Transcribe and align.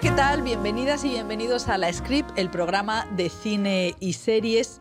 Hola, 0.00 0.10
¿qué 0.10 0.16
tal? 0.16 0.42
Bienvenidas 0.42 1.04
y 1.04 1.08
bienvenidos 1.08 1.66
a 1.66 1.76
La 1.76 1.92
Script, 1.92 2.30
el 2.38 2.50
programa 2.50 3.08
de 3.16 3.28
cine 3.28 3.96
y 3.98 4.12
series 4.12 4.80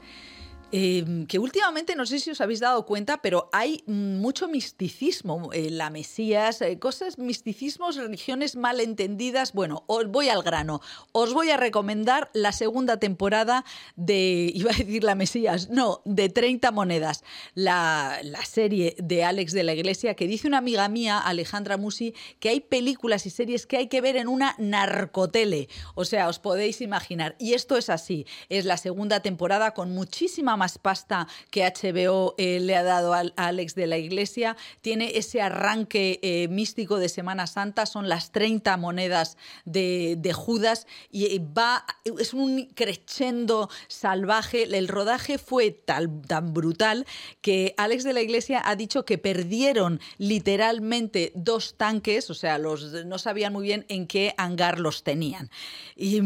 eh, 0.74 1.26
que 1.30 1.40
últimamente, 1.40 1.96
no 1.96 2.06
sé 2.06 2.20
si 2.20 2.30
os 2.30 2.42
habéis 2.42 2.60
dado 2.60 2.86
cuenta, 2.86 3.22
pero 3.22 3.50
hay 3.54 3.84
mucho 3.88 4.50
misticismo 4.50 5.50
en 5.54 5.78
la 5.78 5.90
Mesías, 5.90 6.62
eh, 6.62 6.78
cosas, 6.78 7.18
misticismos, 7.18 7.96
religiones 7.96 8.58
mal 8.58 8.82
entendidas. 8.82 9.54
Bueno, 9.54 9.86
os 9.88 10.08
voy 10.08 10.28
al 10.28 10.44
grano. 10.44 10.82
Os 11.14 11.34
voy 11.34 11.52
a 11.52 11.58
recomendar 11.58 12.30
la 12.34 12.52
segunda 12.52 12.98
temporada 12.98 13.64
de, 13.96 14.52
iba 14.56 14.72
a 14.72 14.78
decir 14.78 15.06
la 15.06 15.16
Mesías, 15.16 15.70
no, 15.70 16.02
de 16.04 16.28
30 16.28 16.72
monedas, 16.72 17.24
la, 17.54 18.20
la 18.24 18.44
serie 18.44 18.98
de 19.00 19.24
Alex 19.24 19.54
de 19.54 19.64
la 19.64 19.74
Iglesia, 19.74 20.16
que 20.16 20.28
dice 20.28 20.50
una 20.50 20.58
amiga 20.58 20.90
mía, 20.90 21.18
Alejandra 21.18 21.78
Musi, 21.78 22.14
que 22.42 22.50
hay 22.50 22.60
películas 22.60 23.26
y 23.26 23.30
series 23.30 23.68
que 23.68 23.78
hay 23.78 23.88
que 23.88 24.02
ver 24.02 24.18
en 24.18 24.28
una 24.28 24.54
narcotele. 24.58 25.70
O 25.96 26.04
sea, 26.04 26.28
os 26.28 26.40
podéis 26.40 26.82
imaginar. 26.82 27.38
Y 27.40 27.54
esto 27.54 27.78
es 27.78 27.90
así. 27.90 28.26
Es 28.50 28.66
la 28.66 28.76
segunda 28.76 29.22
temporada 29.22 29.74
con 29.74 29.94
muchísima 29.94 30.57
más 30.58 30.78
pasta 30.78 31.28
que 31.52 31.64
HBO 31.64 32.36
eh, 32.38 32.60
le 32.60 32.76
ha 32.76 32.84
dado 32.84 33.14
a, 33.14 33.24
Alex 33.38 33.76
de 33.76 33.88
la 33.88 33.98
Iglesia. 33.98 34.58
Tiene 34.82 35.18
ese 35.18 35.42
arranque 35.42 36.20
eh, 36.22 36.48
místico 36.50 36.98
de 36.98 37.10
Semana 37.10 37.48
Santa, 37.48 37.86
son 37.86 38.10
las 38.10 38.32
30 38.32 38.76
monedas 38.78 39.38
de, 39.66 40.18
Judas 40.34 40.88
y 41.10 41.26
eh, 41.26 41.42
va, 41.58 41.86
es 42.20 42.34
un 42.34 42.66
crescendo 42.76 43.70
salvaje. 43.88 44.64
El 44.64 44.88
rodaje 44.88 45.38
fue 45.38 45.72
tan 45.72 46.54
brutal 46.54 47.06
que 47.42 47.74
Alex 47.78 48.04
de 48.04 48.14
la 48.14 48.22
Iglesia 48.22 48.62
ha 48.66 48.76
dicho 48.76 49.06
que 49.06 49.18
perdieron 49.18 50.02
literalmente 50.18 51.32
dos 51.36 51.76
tanques, 51.78 52.30
o 52.30 52.34
sea, 52.34 52.58
los, 52.58 53.06
no 53.06 53.18
sabían 53.18 53.54
muy 53.54 53.64
bien 53.64 53.86
en 53.88 54.08
qué 54.08 54.34
hangar 54.38 54.80
los 54.80 55.04
tenían. 55.04 55.50
Y 55.96 56.22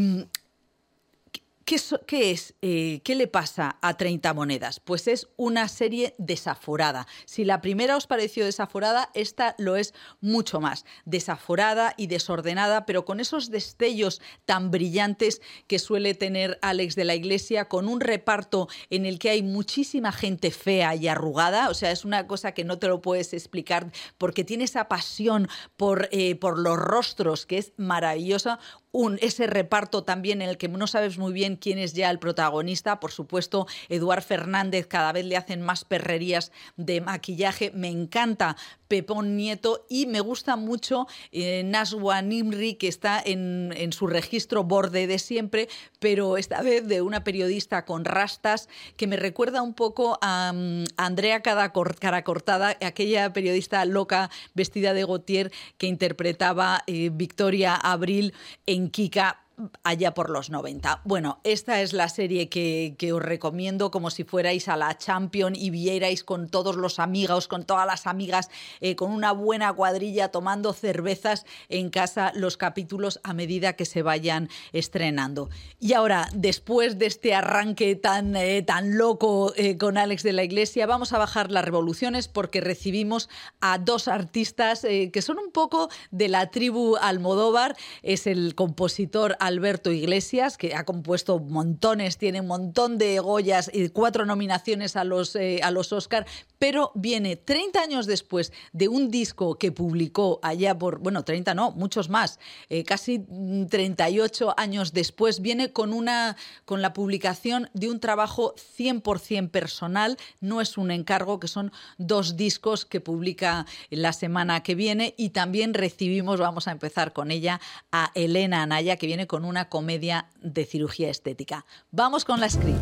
¿Qué, 2.06 2.32
es? 2.32 2.54
Eh, 2.62 3.00
¿Qué 3.06 3.16
le 3.16 3.28
pasa 3.28 3.78
a 3.82 3.96
30 3.96 4.34
monedas? 4.34 4.82
Pues 4.82 5.08
es 5.08 5.30
una 5.38 5.70
serie 5.70 6.16
desaforada. 6.18 7.08
Si 7.24 7.46
la 7.46 7.62
primera 7.62 7.96
os 7.96 8.08
pareció 8.08 8.44
desaforada, 8.44 9.10
esta 9.14 9.56
lo 9.58 9.78
es 9.78 9.94
mucho 10.20 10.60
más. 10.60 10.84
Desaforada 11.06 11.94
y 11.96 12.08
desordenada, 12.08 12.86
pero 12.86 13.06
con 13.06 13.22
esos 13.22 13.52
destellos 13.52 14.22
tan 14.44 14.70
brillantes 14.70 15.42
que 15.68 15.80
suele 15.80 16.14
tener 16.14 16.60
Alex 16.62 16.96
de 16.96 17.06
la 17.06 17.16
Iglesia, 17.16 17.70
con 17.70 17.88
un 17.88 18.02
reparto 18.02 18.68
en 18.90 19.06
el 19.06 19.18
que 19.18 19.30
hay 19.30 19.42
muchísima 19.42 20.12
gente 20.12 20.52
fea 20.52 20.96
y 20.96 21.08
arrugada. 21.08 21.70
O 21.70 21.74
sea, 21.74 21.92
es 21.92 22.04
una 22.04 22.28
cosa 22.28 22.52
que 22.52 22.66
no 22.66 22.80
te 22.80 22.90
lo 22.90 23.02
puedes 23.02 23.32
explicar 23.32 23.94
porque 24.18 24.44
tiene 24.44 24.66
esa 24.66 24.90
pasión 24.90 25.48
por, 25.78 26.10
eh, 26.12 26.36
por 26.36 26.60
los 26.60 26.78
rostros 26.78 27.46
que 27.46 27.60
es 27.60 27.72
maravillosa 27.78 28.60
un, 28.92 29.18
ese 29.22 29.48
reparto 29.48 30.04
también 30.04 30.42
en 30.42 30.50
el 30.50 30.58
que 30.58 30.68
no 30.68 30.88
sabes 30.88 31.18
muy 31.18 31.34
bien 31.34 31.56
quién 31.56 31.78
es 31.78 31.94
ya 31.94 32.10
el 32.10 32.20
protagonista. 32.20 33.00
Por 33.00 33.12
supuesto, 33.12 33.68
Eduard 33.90 34.24
Fernández 34.24 34.88
cada 34.88 35.12
vez 35.12 35.26
le 35.26 35.38
hacen 35.38 35.62
más 35.62 35.86
perrerías 35.86 36.52
de 36.78 37.02
maquillaje. 37.02 37.72
Me 37.74 37.90
encanta 37.90 38.58
Pepón 38.92 39.38
Nieto 39.38 39.86
y 39.88 40.06
me 40.06 40.20
gusta 40.20 40.58
mucho 40.58 41.08
eh, 41.32 41.64
Naswa 41.64 42.22
Nimri, 42.22 42.74
que 42.74 42.90
está 42.90 43.24
en, 43.26 43.72
su 43.94 44.06
registro 44.06 44.66
borde 44.66 45.08
de 45.08 45.18
siempre, 45.18 45.70
pero 46.00 46.36
esta 46.36 46.62
vez 46.62 46.86
de 46.86 47.02
una 47.02 47.24
periodista 47.24 47.86
con 47.86 48.04
rastas 48.04 48.68
que 48.98 49.08
me 49.08 49.16
recuerda 49.16 49.62
un 49.62 49.76
poco 49.76 50.20
a, 50.22 50.52
mm, 50.54 50.84
Andrea 50.98 51.42
Cara 51.42 51.72
Cortada, 51.72 52.78
aquella 52.82 53.32
periodista 53.32 53.86
loca 53.86 54.30
vestida 54.56 54.94
de 54.94 55.06
Gautier 55.06 55.54
que 55.78 55.88
interpretaba 55.88 56.84
eh, 56.86 57.12
Victoria 57.14 57.76
Abril 57.76 58.34
en 58.66 58.90
Kika 58.90 59.41
allá 59.84 60.14
por 60.14 60.30
los 60.30 60.50
90. 60.50 61.02
Bueno, 61.04 61.40
esta 61.44 61.82
es 61.82 61.94
la 61.94 62.10
serie 62.10 62.50
que, 62.50 62.96
os 63.14 63.22
recomiendo 63.22 63.92
como 63.92 64.10
si 64.10 64.24
fuerais 64.24 64.68
a 64.68 64.78
la 64.78 64.98
Champion 64.98 65.56
y 65.56 65.70
vierais 65.70 66.24
con 66.24 66.50
todos 66.50 66.76
los 66.76 67.00
amigos, 67.00 67.48
con 67.48 67.66
todas 67.66 67.86
las 67.86 68.08
amigas, 68.08 68.50
eh, 68.80 68.96
con 68.96 69.12
una 69.12 69.32
buena 69.32 69.74
cuadrilla 69.74 70.30
tomando 70.30 70.74
cervezas 70.74 71.46
en 71.70 71.90
casa 71.90 72.32
los 72.36 72.58
capítulos 72.58 73.20
a 73.24 73.34
medida 73.34 73.74
que 73.74 73.86
se 73.86 74.02
vayan 74.02 74.50
estrenando. 74.72 75.50
Y 75.80 75.94
ahora, 75.94 76.30
después 76.34 76.98
de 76.98 77.08
este 77.08 77.34
arranque 77.34 77.96
tan, 77.96 78.36
eh, 78.36 78.62
tan 78.62 78.98
loco 78.98 79.54
eh, 79.56 79.78
con 79.78 79.98
Alex 79.98 80.24
de 80.24 80.34
la 80.34 80.44
Iglesia, 80.44 80.86
vamos 80.86 81.14
a 81.14 81.18
bajar 81.18 81.52
las 81.52 81.66
revoluciones 81.66 82.28
porque 82.28 82.62
recibimos 82.62 83.30
a 83.60 83.78
dos 83.78 84.08
artistas 84.08 84.82
que 84.82 85.22
son 85.22 85.38
un 85.38 85.52
poco 85.52 85.90
de 86.12 86.28
la 86.30 86.50
tribu 86.50 86.96
Almodóvar. 86.98 87.76
Es 88.02 88.28
el 88.28 88.56
compositor 88.56 89.36
Alberto 89.52 89.92
Iglesias, 89.92 90.58
que 90.58 90.74
ha 90.76 90.86
compuesto 90.86 91.40
montones, 91.40 92.18
tiene 92.18 92.42
un 92.42 92.48
montón 92.48 92.98
de 92.98 93.20
Goyas 93.20 93.70
y 93.74 93.90
cuatro 93.90 94.26
nominaciones 94.26 94.96
a 94.96 95.04
los, 95.04 95.36
eh, 95.36 95.60
a 95.64 95.72
los 95.72 95.92
Oscar, 95.94 96.26
pero 96.58 96.92
viene 96.96 97.36
30 97.36 97.82
años 97.82 98.06
después 98.06 98.52
de 98.72 98.88
un 98.88 99.10
disco 99.10 99.58
que 99.58 99.72
publicó 99.72 100.40
allá 100.42 100.78
por, 100.78 101.00
bueno, 101.00 101.24
30 101.24 101.54
no, 101.54 101.72
muchos 101.72 102.10
más, 102.10 102.40
eh, 102.70 102.84
casi 102.84 103.26
38 103.70 104.54
años 104.58 104.94
después, 104.94 105.42
viene 105.42 105.72
con, 105.72 105.94
una, 105.94 106.38
con 106.66 106.82
la 106.82 106.94
publicación 106.94 107.70
de 107.74 107.90
un 107.90 108.00
trabajo 108.00 108.56
100% 108.78 109.50
personal, 109.50 110.18
no 110.40 110.62
es 110.62 110.78
un 110.78 110.92
encargo, 110.92 111.40
que 111.40 111.48
son 111.48 111.72
dos 111.98 112.38
discos 112.38 112.86
que 112.86 113.02
publica 113.02 113.66
la 113.90 114.14
semana 114.14 114.64
que 114.64 114.76
viene 114.76 115.14
y 115.18 115.30
también 115.30 115.74
recibimos, 115.74 116.40
vamos 116.40 116.68
a 116.68 116.72
empezar 116.72 117.14
con 117.14 117.32
ella, 117.32 117.60
a 117.92 118.12
Elena 118.16 118.64
Anaya, 118.64 118.98
que 118.98 119.08
viene 119.08 119.28
con 119.32 119.46
una 119.46 119.70
comedia 119.70 120.26
de 120.42 120.66
cirugía 120.66 121.10
estética. 121.10 121.66
Vamos 121.90 122.26
con 122.26 122.42
la 122.42 122.50
script. 122.50 122.82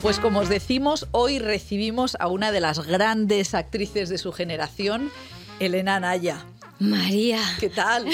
Pues 0.00 0.18
como 0.18 0.40
os 0.40 0.48
decimos, 0.48 1.06
hoy 1.10 1.38
recibimos 1.38 2.16
a 2.18 2.28
una 2.28 2.50
de 2.50 2.60
las 2.60 2.86
grandes 2.86 3.52
actrices 3.52 4.08
de 4.08 4.16
su 4.16 4.32
generación, 4.32 5.10
Elena 5.60 6.00
Naya. 6.00 6.46
María. 6.78 7.40
¿Qué 7.58 7.70
tal? 7.70 8.06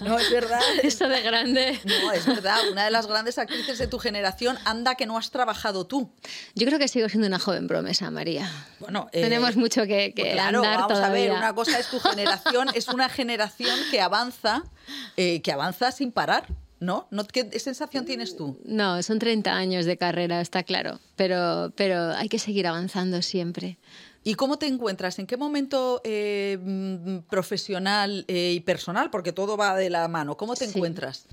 No, 0.00 0.18
es 0.18 0.30
verdad. 0.30 0.60
Esto 0.82 1.08
de 1.08 1.20
grande. 1.22 1.78
No, 1.84 2.12
es 2.12 2.26
verdad. 2.26 2.58
Una 2.70 2.84
de 2.84 2.90
las 2.90 3.06
grandes 3.06 3.38
actrices 3.38 3.78
de 3.78 3.86
tu 3.86 3.98
generación, 3.98 4.58
anda 4.64 4.94
que 4.94 5.06
no 5.06 5.16
has 5.16 5.30
trabajado 5.30 5.86
tú. 5.86 6.10
Yo 6.54 6.66
creo 6.66 6.78
que 6.78 6.88
sigo 6.88 7.08
siendo 7.08 7.28
una 7.28 7.38
joven 7.38 7.68
promesa, 7.68 8.10
María. 8.10 8.50
Bueno, 8.80 9.08
eh, 9.12 9.22
tenemos 9.22 9.56
mucho 9.56 9.82
que, 9.82 10.12
que 10.14 10.22
pues 10.22 10.32
claro, 10.34 10.62
vamos 10.62 10.98
a 10.98 11.08
ver, 11.10 11.32
una 11.32 11.54
cosa 11.54 11.78
es 11.78 11.88
tu 11.88 12.00
generación, 12.00 12.68
es 12.74 12.88
una 12.88 13.08
generación 13.08 13.78
que 13.90 14.00
avanza, 14.00 14.64
eh, 15.16 15.40
que 15.42 15.52
avanza 15.52 15.92
sin 15.92 16.12
parar. 16.12 16.46
¿No? 16.78 17.08
¿No? 17.10 17.26
¿Qué 17.26 17.58
sensación 17.58 18.04
tienes 18.04 18.36
tú? 18.36 18.60
No, 18.66 19.02
son 19.02 19.18
30 19.18 19.50
años 19.50 19.86
de 19.86 19.96
carrera, 19.96 20.42
está 20.42 20.62
claro, 20.62 21.00
pero, 21.16 21.72
pero 21.74 22.10
hay 22.10 22.28
que 22.28 22.38
seguir 22.38 22.66
avanzando 22.66 23.22
siempre. 23.22 23.78
¿Y 24.26 24.34
cómo 24.34 24.58
te 24.58 24.66
encuentras? 24.66 25.20
¿En 25.20 25.28
qué 25.28 25.36
momento 25.36 26.00
eh, 26.02 26.58
mm, 26.60 27.28
profesional 27.30 28.24
eh, 28.26 28.54
y 28.56 28.58
personal? 28.58 29.08
Porque 29.08 29.30
todo 29.30 29.56
va 29.56 29.76
de 29.76 29.88
la 29.88 30.08
mano. 30.08 30.36
¿Cómo 30.36 30.56
te 30.56 30.64
encuentras? 30.64 31.26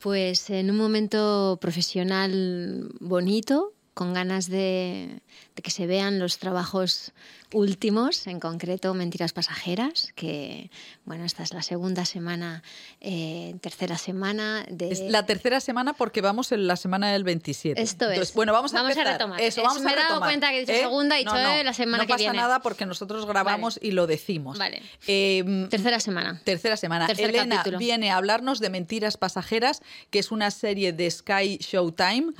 Pues 0.00 0.50
en 0.50 0.70
un 0.70 0.76
momento 0.76 1.56
profesional 1.62 2.90
bonito, 3.00 3.72
con 3.94 4.14
ganas 4.14 4.48
de, 4.48 5.20
de 5.56 5.62
que 5.62 5.70
se 5.70 5.86
vean 5.86 6.18
los 6.18 6.38
trabajos 6.38 7.12
últimos, 7.52 8.26
en 8.26 8.40
concreto 8.40 8.94
Mentiras 8.94 9.32
Pasajeras, 9.32 10.12
que 10.14 10.70
bueno, 11.04 11.24
esta 11.24 11.42
es 11.42 11.52
la 11.52 11.62
segunda 11.62 12.04
semana, 12.04 12.62
eh, 13.00 13.56
tercera 13.60 13.98
semana 13.98 14.64
de... 14.70 14.90
Es 14.90 15.00
la 15.00 15.26
tercera 15.26 15.60
semana 15.60 15.92
porque 15.92 16.20
vamos 16.20 16.52
en 16.52 16.66
la 16.66 16.76
semana 16.76 17.10
del 17.12 17.24
27. 17.24 17.80
Esto 17.80 18.10
es. 18.10 18.34
bueno, 18.34 18.52
vamos 18.52 18.72
a, 18.74 18.82
vamos 18.82 18.96
a 18.96 19.04
retomar. 19.04 19.40
Eso, 19.40 19.62
vamos 19.62 19.82
me 19.82 19.92
he 19.92 19.96
dado 19.96 20.20
cuenta 20.20 20.50
que 20.50 20.58
he 20.58 20.60
dicho 20.60 20.72
¿eh? 20.72 20.80
segunda 20.80 21.18
y 21.18 21.24
no, 21.24 21.32
no, 21.32 21.62
la 21.62 21.72
semana 21.72 22.06
que 22.06 22.14
viene. 22.14 22.32
No 22.32 22.38
pasa 22.38 22.48
nada 22.48 22.60
porque 22.60 22.86
nosotros 22.86 23.26
grabamos 23.26 23.78
y 23.82 23.90
lo 23.92 24.06
decimos. 24.06 24.58
Vale. 24.58 24.82
Eh, 25.06 25.66
tercera 25.70 26.00
semana. 26.00 26.40
Tercera 26.44 26.76
semana. 26.76 27.06
Elena 27.06 27.64
viene 27.78 28.10
a 28.10 28.16
hablarnos 28.16 28.60
de 28.60 28.70
Mentiras 28.70 29.16
Pasajeras, 29.16 29.82
que 30.10 30.20
es 30.20 30.30
una 30.30 30.50
serie 30.50 30.92
de 30.92 31.10
Sky 31.10 31.58
Showtime, 31.58 32.32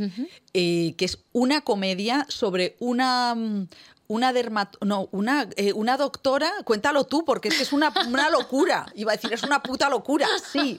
que 0.52 1.04
es 1.04 1.18
una 1.40 1.62
comedia 1.62 2.26
sobre 2.28 2.76
una 2.80 3.34
una 4.08 4.32
no, 4.80 5.08
una, 5.12 5.48
eh, 5.56 5.72
una 5.72 5.96
doctora, 5.96 6.50
cuéntalo 6.64 7.04
tú, 7.04 7.24
porque 7.24 7.48
es 7.48 7.56
que 7.56 7.62
es 7.62 7.72
una, 7.72 7.92
una 8.08 8.28
locura. 8.28 8.86
Iba 8.96 9.12
a 9.12 9.16
decir, 9.16 9.32
es 9.32 9.44
una 9.44 9.62
puta 9.62 9.88
locura, 9.88 10.26
sí. 10.52 10.76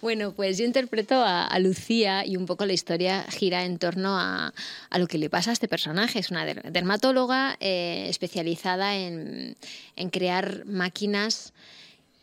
Bueno, 0.00 0.32
pues 0.32 0.58
yo 0.58 0.64
interpreto 0.64 1.16
a, 1.16 1.58
Lucía 1.58 2.24
y 2.24 2.36
un 2.36 2.46
poco 2.46 2.66
la 2.66 2.72
historia 2.72 3.24
gira 3.24 3.64
en 3.64 3.78
torno 3.78 4.16
a, 4.16 4.54
a, 4.90 4.98
lo 4.98 5.08
que 5.08 5.18
le 5.18 5.28
pasa 5.28 5.50
a 5.50 5.52
este 5.52 5.66
personaje. 5.66 6.20
Es 6.20 6.30
una 6.30 6.44
dermatóloga 6.46 7.56
eh, 7.58 8.06
especializada 8.08 8.94
en, 8.94 9.56
en, 9.96 10.10
crear 10.10 10.64
máquinas 10.66 11.52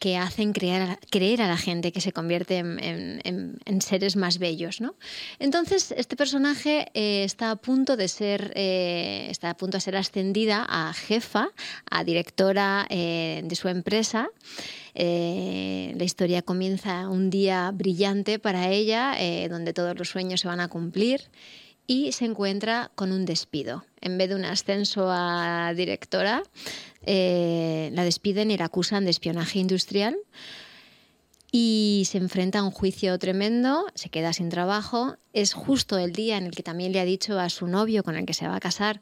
que 0.02 0.18
hacen 0.18 0.52
creer, 0.52 1.42
a 1.44 1.48
la 1.48 1.58
gente 1.58 1.92
que 1.92 2.02
se 2.02 2.12
convierte 2.12 2.58
en, 2.58 3.82
seres 3.82 4.16
más 4.16 4.40
bellos. 4.40 4.82
¿no? 4.82 4.96
Entonces, 5.38 5.94
este 5.96 6.16
personaje 6.16 6.88
eh, 6.96 7.24
está 7.24 7.52
a 7.52 7.56
punto 7.56 7.96
de 7.96 8.08
ser, 8.08 8.52
eh, 8.56 9.28
está 9.30 9.52
a 9.52 9.58
punto 9.58 9.78
de 9.78 9.82
ser 9.82 9.96
ascendida 9.96 10.66
a 10.68 10.92
jefa, 10.94 11.50
a 11.88 12.04
directora 12.04 12.88
eh, 12.90 13.42
de 13.44 13.56
su 13.56 13.68
empresa. 13.68 14.30
la 14.96 16.04
historia 16.04 16.42
comienza 16.42 17.08
un 17.08 17.30
día 17.30 17.70
brillante 17.72 18.40
para 18.40 18.70
ella, 18.70 19.16
donde 19.50 19.72
todos 19.72 19.96
los 20.00 20.10
sueños 20.10 20.42
se 20.42 20.48
van 20.48 20.62
a 20.62 20.68
cumplir 20.68 21.30
y 21.88 22.12
se 22.12 22.26
encuentra 22.26 22.92
con 22.96 23.12
un 23.12 23.26
despido. 23.26 23.86
En 24.00 24.18
vez 24.18 24.30
de 24.30 24.36
un 24.36 24.46
ascenso 24.46 25.08
a 25.10 25.74
directora, 25.76 26.44
eh, 27.06 27.90
la 27.94 28.04
despiden 28.04 28.52
y 28.52 28.58
la 28.58 28.66
acusan 28.66 29.06
de 29.06 29.12
espionaje 29.12 29.60
industrial 29.60 30.18
y 31.52 32.04
se 32.08 32.18
enfrenta 32.18 32.60
a 32.60 32.64
un 32.64 32.72
juicio 32.72 33.18
tremendo, 33.20 33.86
se 33.94 34.10
queda 34.10 34.32
sin 34.32 34.50
trabajo. 34.50 35.18
Es 35.34 35.54
justo 35.54 35.98
el 35.98 36.14
día 36.14 36.38
en 36.38 36.46
el 36.46 36.56
que 36.56 36.64
también 36.64 36.94
le 36.94 37.02
ha 37.02 37.06
dicho 37.06 37.38
a 37.40 37.50
su 37.50 37.68
novio 37.68 38.04
con 38.04 38.16
el 38.16 38.26
que 38.26 38.34
se 38.34 38.48
va 38.48 38.56
a 38.56 38.62
casar 38.62 39.02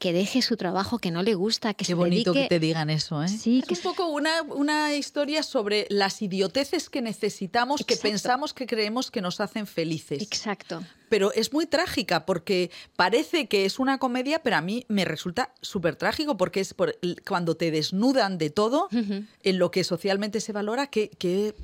que 0.00 0.14
deje 0.14 0.40
su 0.40 0.56
trabajo, 0.56 0.98
que 0.98 1.10
no 1.10 1.22
le 1.22 1.34
gusta, 1.34 1.74
que 1.74 1.84
Qué 1.84 1.92
se 1.92 1.94
bonito 1.94 2.32
dedique... 2.32 2.48
que 2.48 2.54
te 2.56 2.58
digan 2.58 2.88
eso, 2.88 3.22
¿eh? 3.22 3.28
Sí, 3.28 3.62
es 3.68 3.78
un 3.78 3.82
poco 3.82 4.06
una, 4.08 4.40
una, 4.42 4.94
historia 4.94 5.42
sobre 5.42 5.86
las 5.90 6.22
idioteces 6.22 6.88
que 6.88 7.02
necesitamos, 7.02 7.84
que 7.84 7.96
pensamos 7.96 8.54
que 8.54 8.66
creemos 8.66 9.10
que 9.10 9.20
nos 9.20 9.40
hacen 9.40 9.66
felices. 9.66 10.22
Exacto. 10.22 10.82
Pero 11.10 11.34
es 11.34 11.52
muy 11.52 11.66
trágica 11.66 12.24
porque 12.24 12.70
parece 12.96 13.46
que 13.46 13.66
es 13.66 13.78
una 13.78 13.98
comedia, 13.98 14.42
pero 14.42 14.56
a 14.56 14.62
mí 14.62 14.86
me 14.88 15.04
resulta 15.04 15.52
súper 15.60 15.96
trágico 15.96 16.38
porque 16.38 16.60
es 16.60 16.72
por, 16.72 16.98
cuando 17.28 17.56
te 17.58 17.70
desnudan 17.70 18.38
de 18.38 18.48
todo 18.48 18.88
en 18.90 19.58
lo 19.58 19.70
que 19.70 19.84
socialmente 19.84 20.40
se 20.40 20.52
valora, 20.52 20.86
que, 20.86 21.10
que, 21.10 21.54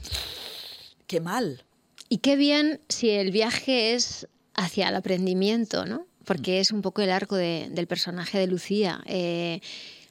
qué 1.07 1.21
mal. 1.21 1.65
Y 2.11 2.19
qué 2.19 2.37
bien 2.37 2.83
si 2.91 3.09
el 3.09 3.31
viaje 3.31 3.95
es 3.95 4.29
hacia 4.55 4.91
el 4.91 4.95
aprendimiento, 4.95 5.87
¿no? 5.87 6.07
Porque 6.27 6.61
es 6.61 6.73
un 6.73 6.83
poco 6.83 7.01
el 7.01 7.11
arco 7.11 7.37
del 7.37 7.87
personaje 7.87 8.39
de 8.39 8.49
Lucía. 8.49 9.01
Eh, 9.07 9.61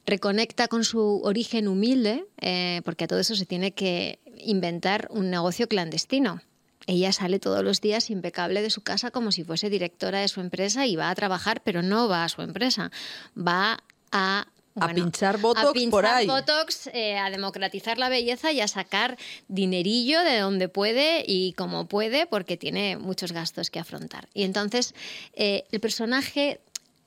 reconecta 0.05 0.67
con 0.67 0.83
su 0.83 1.21
origen 1.23 1.67
humilde, 1.67 2.25
eh, 2.41 2.81
porque 2.85 3.03
a 3.03 3.07
todo 3.07 3.19
eso 3.19 3.35
se 3.35 3.45
tiene 3.45 3.73
que 3.73 4.19
inventar 4.39 5.07
un 5.11 5.29
negocio 5.29 5.67
clandestino. 5.67 6.41
Ella 6.87 7.11
sale 7.11 7.39
todos 7.39 7.63
los 7.63 7.81
días 7.81 8.09
impecable 8.09 8.61
de 8.61 8.69
su 8.69 8.81
casa 8.81 9.11
como 9.11 9.31
si 9.31 9.43
fuese 9.43 9.69
directora 9.69 10.21
de 10.21 10.27
su 10.27 10.39
empresa 10.39 10.87
y 10.87 10.95
va 10.95 11.09
a 11.09 11.15
trabajar, 11.15 11.61
pero 11.63 11.81
no 11.81 12.07
va 12.07 12.23
a 12.23 12.29
su 12.29 12.41
empresa, 12.41 12.91
va 13.35 13.83
a 14.11 14.47
a 14.75 14.93
pinchar 14.93 15.39
Botox 15.39 15.85
por 15.89 16.05
ahí. 16.05 16.27
Botox, 16.27 16.87
eh, 16.93 17.17
a 17.17 17.29
democratizar 17.29 17.97
la 17.97 18.09
belleza 18.09 18.51
y 18.51 18.61
a 18.61 18.67
sacar 18.67 19.17
dinerillo 19.47 20.21
de 20.21 20.39
donde 20.39 20.69
puede 20.69 21.23
y 21.25 21.53
como 21.53 21.85
puede, 21.85 22.25
porque 22.25 22.57
tiene 22.57 22.97
muchos 22.97 23.31
gastos 23.31 23.69
que 23.69 23.79
afrontar. 23.79 24.27
Y 24.33 24.43
entonces 24.43 24.93
eh, 25.33 25.65
el 25.71 25.79
personaje 25.79 26.59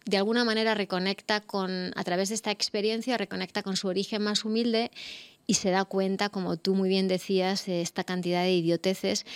de 0.06 0.16
alguna 0.16 0.44
manera 0.44 0.74
reconecta 0.74 1.40
con, 1.42 1.92
a 1.94 2.04
través 2.04 2.30
de 2.30 2.34
esta 2.34 2.50
experiencia, 2.50 3.18
reconecta 3.18 3.62
con 3.62 3.76
su 3.76 3.88
origen 3.88 4.22
más 4.22 4.44
humilde 4.44 4.90
y 5.46 5.54
se 5.54 5.70
da 5.70 5.84
cuenta, 5.84 6.30
como 6.30 6.56
tú 6.56 6.74
muy 6.74 6.88
bien 6.88 7.08
decías, 7.08 7.66
de 7.66 7.82
esta 7.82 8.04
cantidad 8.04 8.42
de 8.42 8.52
idioteces 8.52 9.26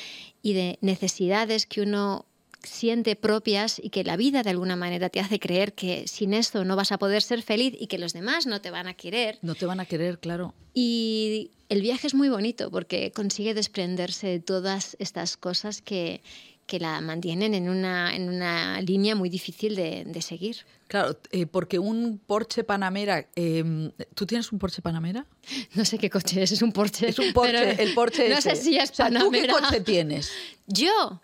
y 0.43 0.55
de 0.55 0.79
necesidades 0.81 1.67
que 1.67 1.83
uno 1.83 2.25
siente 2.63 3.17
propias 3.17 3.81
y 3.83 3.91
que 3.91 4.05
la 4.05 4.17
vida 4.17 4.43
de 4.43 4.51
alguna 4.51 4.77
manera 4.77 5.09
te 5.09 5.21
hace 5.21 5.39
creer 5.39 5.73
que 5.73 6.07
sin 6.07 6.35
esto 6.35 6.65
no 6.65 6.77
vas 6.77 6.93
a 6.93 6.99
poder 6.99 7.23
ser 7.23 7.43
feliz 7.43 7.75
y 7.79 7.87
que 7.87 7.99
los 7.99 8.13
demás 8.13 8.47
no 8.47 8.61
te 8.61 8.71
van 8.71 8.87
a 8.87 8.95
querer. 8.95 9.39
No 9.43 9.55
te 9.55 9.67
van 9.67 9.81
a 9.81 9.87
querer, 9.87 10.19
claro. 10.19 10.55
Y 10.75 11.51
el 11.69 11.83
viaje 11.83 12.07
es 12.07 12.15
muy 12.15 12.29
bonito 12.29 12.71
porque 12.71 13.13
consigue 13.13 13.55
desprenderse 13.55 14.27
de 14.27 14.41
todas 14.41 14.97
estas 14.99 15.37
cosas 15.37 15.83
que, 15.83 16.23
que 16.67 16.79
la 16.79 17.01
mantienen 17.01 17.55
en 17.55 17.69
una, 17.69 18.15
en 18.15 18.29
una 18.29 18.81
línea 18.81 19.15
muy 19.15 19.29
difícil 19.29 19.77
de, 19.77 20.05
de 20.05 20.23
seguir. 20.23 20.65
Claro, 20.89 21.19
eh, 21.31 21.47
porque 21.47 21.79
un 21.79 22.21
Porsche 22.27 22.65
Panamera, 22.65 23.27
eh, 23.35 23.91
¿tú 24.15 24.27
tienes 24.27 24.53
un 24.53 24.59
Porsche 24.59 24.83
Panamera? 24.83 25.27
No 25.75 25.87
sé 25.87 25.97
qué 25.97 26.11
coche 26.11 26.43
es, 26.43 26.53
es 26.53 26.61
un 26.61 26.73
Porsche. 26.73 27.09
Es 27.09 27.19
un 27.19 27.33
Porsche, 27.33 27.83
el 27.83 27.95
Porsche 27.95 28.29
No 28.29 28.41
sé 28.43 28.57
si 28.57 28.77
es 28.77 28.93
Panamera. 28.93 29.25
¿Tú 29.25 29.59
qué 29.59 29.63
coche 29.63 29.81
tienes? 29.81 30.31
Yo, 30.67 31.21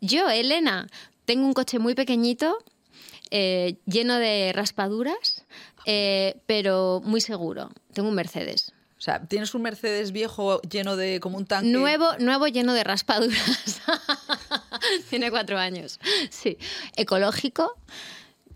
yo, 0.00 0.28
Elena, 0.28 0.88
tengo 1.24 1.46
un 1.46 1.52
coche 1.52 1.78
muy 1.78 1.94
pequeñito, 1.94 2.58
eh, 3.30 3.76
lleno 3.86 4.18
de 4.18 4.52
raspaduras, 4.52 5.44
eh, 5.86 6.40
pero 6.46 7.00
muy 7.04 7.20
seguro. 7.20 7.70
Tengo 7.92 8.08
un 8.08 8.14
Mercedes. 8.14 8.72
O 8.98 9.02
sea, 9.02 9.26
tienes 9.26 9.54
un 9.54 9.62
Mercedes 9.62 10.12
viejo 10.12 10.60
lleno 10.62 10.96
de 10.96 11.20
como 11.20 11.38
un 11.38 11.46
tanque. 11.46 11.70
Nuevo, 11.70 12.18
nuevo 12.18 12.46
lleno 12.48 12.74
de 12.74 12.84
raspaduras. 12.84 13.80
Tiene 15.10 15.30
cuatro 15.30 15.58
años. 15.58 15.98
Sí. 16.28 16.58
Ecológico 16.96 17.78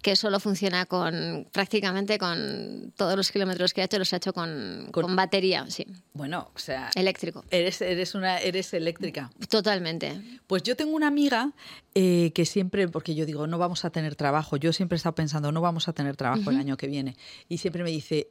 que 0.05 0.17
solo 0.17 0.39
funciona 0.39 0.85
con 0.85 1.49
prácticamente 1.51 2.19
con 2.19 2.93
todos 2.95 3.17
los 3.17 3.33
kilómetros 3.33 3.73
que 3.73 3.81
ha 3.81 3.85
hecho 3.85 3.99
los 3.99 4.13
ha 4.13 4.19
hecho 4.19 4.35
con, 4.35 4.89
con, 4.93 5.17
batería, 5.17 5.65
sí. 5.71 5.87
Bueno, 6.13 6.51
o 6.55 6.59
sea, 6.59 6.91
eléctrico. 6.95 7.43
Eres 7.51 7.81
eres 7.81 8.15
una 8.15 8.39
eres 8.39 8.75
eléctrica. 8.75 9.31
Totalmente. 9.49 10.21
Pues 10.47 10.63
yo 10.63 10.77
tengo 10.77 10.95
una 10.95 11.07
amiga 11.07 11.53
eh, 11.95 12.33
que 12.35 12.45
siempre, 12.45 12.87
porque 12.87 13.15
yo 13.15 13.25
digo, 13.25 13.47
no 13.47 13.57
vamos 13.57 13.87
a 13.87 13.91
tener 13.91 14.15
trabajo. 14.15 14.59
Yo 14.59 14.75
siempre 14.75 14.97
he 14.97 14.99
estado 14.99 15.15
pensando, 15.15 15.53
no 15.53 15.63
vamos 15.63 15.89
a 15.89 15.95
tener 15.95 16.17
trabajo 16.17 16.51
el 16.51 16.59
año 16.59 16.77
que 16.77 16.87
viene. 16.87 17.17
Y 17.49 17.57
siempre 17.57 17.83
me 17.83 17.91
dice. 17.91 18.29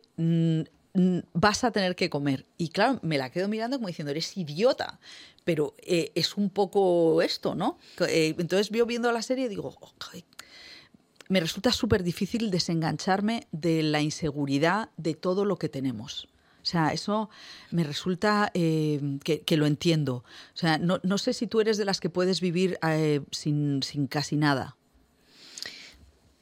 vas 1.34 1.64
a 1.64 1.72
tener 1.72 1.96
que 1.96 2.12
comer. 2.12 2.46
Y 2.60 2.70
claro, 2.70 3.00
me 3.02 3.18
la 3.18 3.31
quedo 3.31 3.48
mirando 3.48 3.78
como 3.78 3.88
diciendo, 3.88 4.12
eres 4.12 4.38
idiota. 4.38 5.00
Pero 5.44 5.74
eh, 5.80 6.12
es 6.14 6.38
un 6.38 6.52
poco 6.52 7.24
esto, 7.24 7.56
¿no? 7.56 7.80
Eh, 8.08 8.36
entonces 8.38 8.70
yo 8.70 8.86
viendo 8.86 9.12
la 9.12 9.24
serie 9.24 9.50
digo, 9.50 9.75
me 11.34 11.40
resulta 11.40 11.72
súper 11.72 12.04
difícil 12.04 12.52
desengancharme 12.52 13.48
de 13.52 13.82
la 13.82 14.02
inseguridad 14.02 14.92
de 14.98 15.16
todo 15.16 15.46
lo 15.46 15.58
que 15.58 15.68
tenemos. 15.68 16.28
O 16.62 16.66
sea, 16.66 16.90
eso 16.94 17.28
me 17.72 17.84
resulta 17.84 18.52
eh, 18.54 19.18
que, 19.24 19.58
lo 19.58 19.66
entiendo. 19.66 20.18
O 20.54 20.58
sea, 20.58 20.78
no, 20.78 21.00
no, 21.02 21.18
sé 21.18 21.34
si 21.34 21.48
tú 21.48 21.60
eres 21.60 21.78
de 21.78 21.86
las 21.86 22.00
que 22.00 22.12
puedes 22.12 22.40
vivir 22.40 22.78
eh, 22.88 23.22
sin, 23.32 23.82
sin, 23.82 24.06
casi 24.06 24.38
nada. 24.38 24.78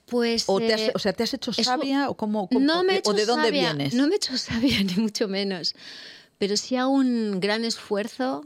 Pues. 0.07 0.43
O, 0.47 0.59
te 0.59 0.73
has, 0.73 0.81
eh, 0.81 0.91
o 0.93 0.99
sea, 0.99 1.13
¿te 1.13 1.23
has 1.23 1.33
hecho 1.35 1.53
sabia 1.53 2.09
o, 2.09 2.17
cómo, 2.17 2.49
no 2.51 2.83
me 2.83 2.95
he 2.95 2.97
hecho 2.97 3.11
o 3.11 3.13
de 3.13 3.25
dónde 3.25 3.47
sabia, 3.47 3.73
vienes? 3.73 3.93
No 3.93 4.07
me 4.07 4.15
he 4.15 4.17
hecho 4.17 4.37
sabia, 4.37 4.83
ni 4.83 4.95
mucho 4.95 5.29
menos. 5.29 5.73
Pero 6.37 6.57
sí 6.57 6.75
hago 6.75 6.91
un 6.91 7.39
gran 7.39 7.63
esfuerzo 7.63 8.43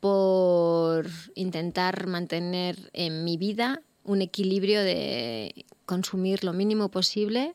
por 0.00 1.08
intentar 1.36 2.08
mantener 2.08 2.90
en 2.94 3.22
mi 3.22 3.36
vida 3.36 3.80
un 4.08 4.22
equilibrio 4.22 4.82
de 4.82 5.66
consumir 5.86 6.44
lo 6.44 6.52
mínimo 6.52 6.90
posible, 6.90 7.54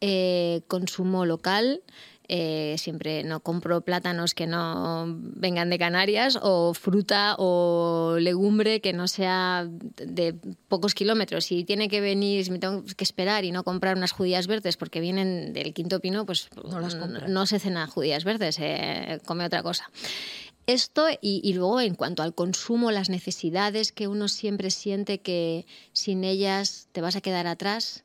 eh, 0.00 0.62
consumo 0.68 1.26
local, 1.26 1.82
eh, 2.32 2.76
siempre 2.78 3.24
no 3.24 3.40
compro 3.40 3.80
plátanos 3.80 4.34
que 4.34 4.46
no 4.46 5.04
vengan 5.18 5.68
de 5.68 5.80
Canarias 5.80 6.38
o 6.40 6.74
fruta 6.74 7.34
o 7.38 8.18
legumbre 8.20 8.80
que 8.80 8.92
no 8.92 9.08
sea 9.08 9.66
de 9.68 10.36
pocos 10.68 10.94
kilómetros. 10.94 11.46
Si 11.46 11.64
tiene 11.64 11.88
que 11.88 12.00
venir, 12.00 12.44
si 12.44 12.52
me 12.52 12.60
tengo 12.60 12.84
que 12.84 13.02
esperar 13.02 13.44
y 13.44 13.50
no 13.50 13.64
comprar 13.64 13.96
unas 13.96 14.12
judías 14.12 14.46
verdes 14.46 14.76
porque 14.76 15.00
vienen 15.00 15.52
del 15.52 15.74
quinto 15.74 15.98
pino, 15.98 16.24
pues 16.24 16.48
no, 16.70 16.78
las 16.78 16.94
no 16.94 17.46
se 17.46 17.58
cena 17.58 17.88
judías 17.88 18.22
verdes, 18.22 18.54
se 18.54 19.20
come 19.26 19.44
otra 19.44 19.64
cosa. 19.64 19.90
Esto 20.66 21.08
y, 21.10 21.40
y, 21.42 21.54
luego 21.54 21.80
en 21.80 21.94
cuanto 21.94 22.22
al 22.22 22.34
consumo, 22.34 22.90
las 22.90 23.10
necesidades 23.10 23.92
que 23.92 24.08
uno 24.08 24.28
siempre 24.28 24.70
siente 24.70 25.20
que 25.20 25.66
sin 25.92 26.22
ellas 26.22 26.88
te 26.92 27.00
vas 27.00 27.16
a 27.16 27.20
quedar 27.20 27.46
atrás, 27.46 28.04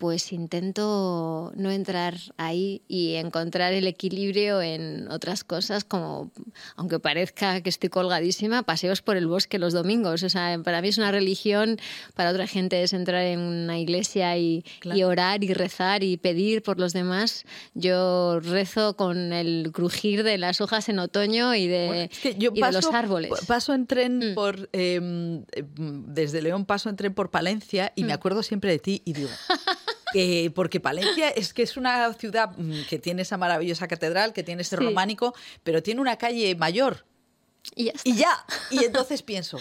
pues 0.00 0.32
intento 0.32 1.52
no 1.56 1.70
entrar 1.70 2.16
ahí 2.38 2.80
y 2.88 3.16
encontrar 3.16 3.74
el 3.74 3.86
equilibrio 3.86 4.62
en 4.62 5.12
otras 5.12 5.44
cosas, 5.44 5.84
como, 5.84 6.32
aunque 6.74 6.98
parezca 6.98 7.60
que 7.60 7.68
estoy 7.68 7.90
colgadísima, 7.90 8.62
paseos 8.62 9.02
por 9.02 9.18
el 9.18 9.26
bosque 9.26 9.58
los 9.58 9.74
domingos. 9.74 10.22
O 10.22 10.30
sea, 10.30 10.58
para 10.64 10.80
mí 10.80 10.88
es 10.88 10.96
una 10.96 11.12
religión, 11.12 11.78
para 12.14 12.30
otra 12.30 12.46
gente 12.46 12.82
es 12.82 12.94
entrar 12.94 13.26
en 13.26 13.40
una 13.40 13.78
iglesia 13.78 14.38
y, 14.38 14.64
y 14.84 15.02
orar 15.02 15.44
y 15.44 15.52
rezar 15.52 16.02
y 16.02 16.16
pedir 16.16 16.62
por 16.62 16.80
los 16.80 16.94
demás. 16.94 17.44
Yo 17.74 18.40
rezo 18.40 18.96
con 18.96 19.34
el 19.34 19.68
crujir 19.70 20.22
de 20.22 20.38
las 20.38 20.62
hojas 20.62 20.88
en 20.88 20.98
otoño 20.98 21.54
y 21.54 21.68
de, 21.68 21.86
bueno, 21.88 22.08
es 22.10 22.18
que 22.20 22.36
yo 22.36 22.52
y 22.54 22.60
paso, 22.60 22.78
de 22.78 22.86
los 22.86 22.94
árboles. 22.94 23.32
Paso 23.46 23.74
en 23.74 23.86
tren 23.86 24.30
mm. 24.30 24.34
por, 24.34 24.70
eh, 24.72 25.42
desde 25.76 26.40
León 26.40 26.64
paso 26.64 26.88
en 26.88 26.96
tren 26.96 27.12
por 27.12 27.30
Palencia 27.30 27.92
y 27.96 28.04
mm. 28.04 28.06
me 28.06 28.12
acuerdo 28.14 28.42
siempre 28.42 28.70
de 28.70 28.78
ti 28.78 29.02
y 29.04 29.12
digo... 29.12 29.28
Eh, 30.14 30.50
porque 30.54 30.80
Palencia 30.80 31.28
es 31.30 31.52
que 31.52 31.62
es 31.62 31.76
una 31.76 32.12
ciudad 32.14 32.50
mm, 32.56 32.86
que 32.88 32.98
tiene 32.98 33.22
esa 33.22 33.36
maravillosa 33.36 33.88
catedral, 33.88 34.32
que 34.32 34.42
tiene 34.42 34.62
ese 34.62 34.76
sí. 34.76 34.84
románico, 34.84 35.34
pero 35.62 35.82
tiene 35.82 36.00
una 36.00 36.16
calle 36.16 36.54
mayor. 36.56 37.04
Y 37.74 37.84
ya. 37.84 37.92
Y 38.04 38.16
ya. 38.16 38.44
Y 38.70 38.84
entonces 38.84 39.22
pienso, 39.22 39.58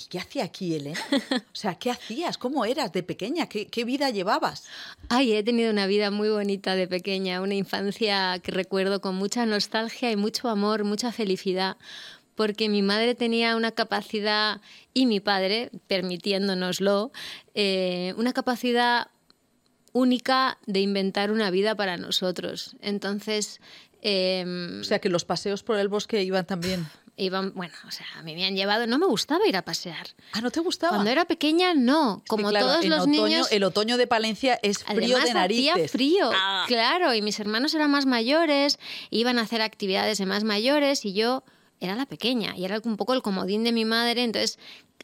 ¿Y 0.00 0.04
qué 0.04 0.20
hacía 0.20 0.44
aquí, 0.44 0.76
Elena? 0.76 1.00
O 1.32 1.54
sea, 1.54 1.74
¿qué 1.74 1.90
hacías? 1.90 2.38
¿Cómo 2.38 2.64
eras 2.64 2.92
de 2.92 3.02
pequeña? 3.02 3.48
¿Qué, 3.48 3.66
¿Qué, 3.66 3.84
vida 3.84 4.10
llevabas? 4.10 4.64
Ay, 5.08 5.32
he 5.32 5.42
tenido 5.42 5.72
una 5.72 5.88
vida 5.88 6.12
muy 6.12 6.28
bonita 6.28 6.76
de 6.76 6.86
pequeña, 6.86 7.40
una 7.40 7.56
infancia 7.56 8.38
que 8.38 8.52
recuerdo 8.52 9.00
con 9.00 9.16
mucha 9.16 9.44
nostalgia 9.44 10.12
y 10.12 10.16
mucho 10.16 10.48
amor, 10.50 10.84
mucha 10.84 11.10
felicidad, 11.10 11.78
porque 12.36 12.68
mi 12.68 12.80
madre 12.80 13.16
tenía 13.16 13.56
una 13.56 13.72
capacidad, 13.72 14.60
y 14.94 15.06
mi 15.06 15.18
padre, 15.18 15.72
permitiéndonoslo, 15.88 17.10
eh, 17.54 18.14
una 18.16 18.32
capacidad 18.32 19.08
única 19.98 20.58
de 20.66 20.80
inventar 20.80 21.30
una 21.30 21.50
vida 21.50 21.74
para 21.74 21.96
nosotros. 21.96 22.76
Entonces... 22.80 23.60
Eh, 24.00 24.78
o 24.80 24.84
sea, 24.84 25.00
que 25.00 25.08
los 25.08 25.24
paseos 25.24 25.64
por 25.64 25.76
el 25.76 25.88
bosque 25.88 26.22
iban 26.22 26.46
también 26.46 26.86
iban, 27.18 27.52
bueno, 27.54 27.74
o 27.86 27.90
sea, 27.90 28.06
a 28.16 28.22
mí 28.22 28.34
me 28.34 28.46
han 28.46 28.54
llevado, 28.54 28.86
no 28.86 28.98
me 28.98 29.06
gustaba 29.06 29.46
ir 29.46 29.56
a 29.56 29.62
pasear. 29.62 30.06
Ah, 30.32 30.40
¿no 30.40 30.50
te 30.50 30.60
gustaba? 30.60 30.94
Cuando 30.94 31.10
era 31.10 31.24
pequeña, 31.24 31.74
no. 31.74 32.22
Como 32.28 32.52
todos 32.52 32.84
los 32.84 33.06
niños. 33.06 33.48
El 33.50 33.64
otoño 33.64 33.96
de 33.96 34.06
Palencia 34.06 34.58
es 34.62 34.84
frío 34.84 35.18
de 35.18 35.34
narices. 35.34 35.72
Hacía 35.72 35.88
frío, 35.88 36.30
ah. 36.32 36.64
claro, 36.68 37.12
y 37.14 37.22
mis 37.22 37.38
hermanos 37.40 37.74
eran 37.74 37.90
más 37.90 38.06
mayores, 38.06 38.78
iban 39.10 39.38
a 39.38 39.42
hacer 39.42 39.60
actividades 39.62 40.18
de 40.18 40.26
más 40.26 40.44
mayores 40.44 41.04
y 41.04 41.12
yo 41.12 41.42
era 41.80 41.94
la 41.94 42.06
pequeña 42.06 42.56
y 42.56 42.64
era 42.64 42.80
un 42.84 42.96
poco 42.96 43.14
el 43.14 43.22
comodín 43.22 43.64
de 43.64 43.72
mi 43.72 43.84
madre, 43.84 44.22
entonces 44.22 44.58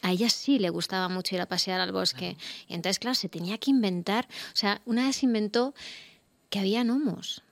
a 0.05 0.13
ella 0.13 0.29
sí 0.29 0.59
le 0.59 0.69
gustaba 0.69 1.09
mucho 1.09 1.35
ir 1.35 1.41
a 1.41 1.47
pasear 1.47 1.81
al 1.81 1.91
bosque. 1.91 2.37
Y 2.69 2.75
entonces, 2.75 2.99
claro, 2.99 3.15
se 3.15 3.31
tenía 3.31 3.57
que 3.57 3.71
inventar, 3.71 4.29
o 4.53 4.57
sea, 4.57 4.83
una 4.85 5.07
vez 5.07 5.23
inventó 5.23 5.75
que 6.51 6.59
había 6.59 6.85
gnomos. 6.85 7.43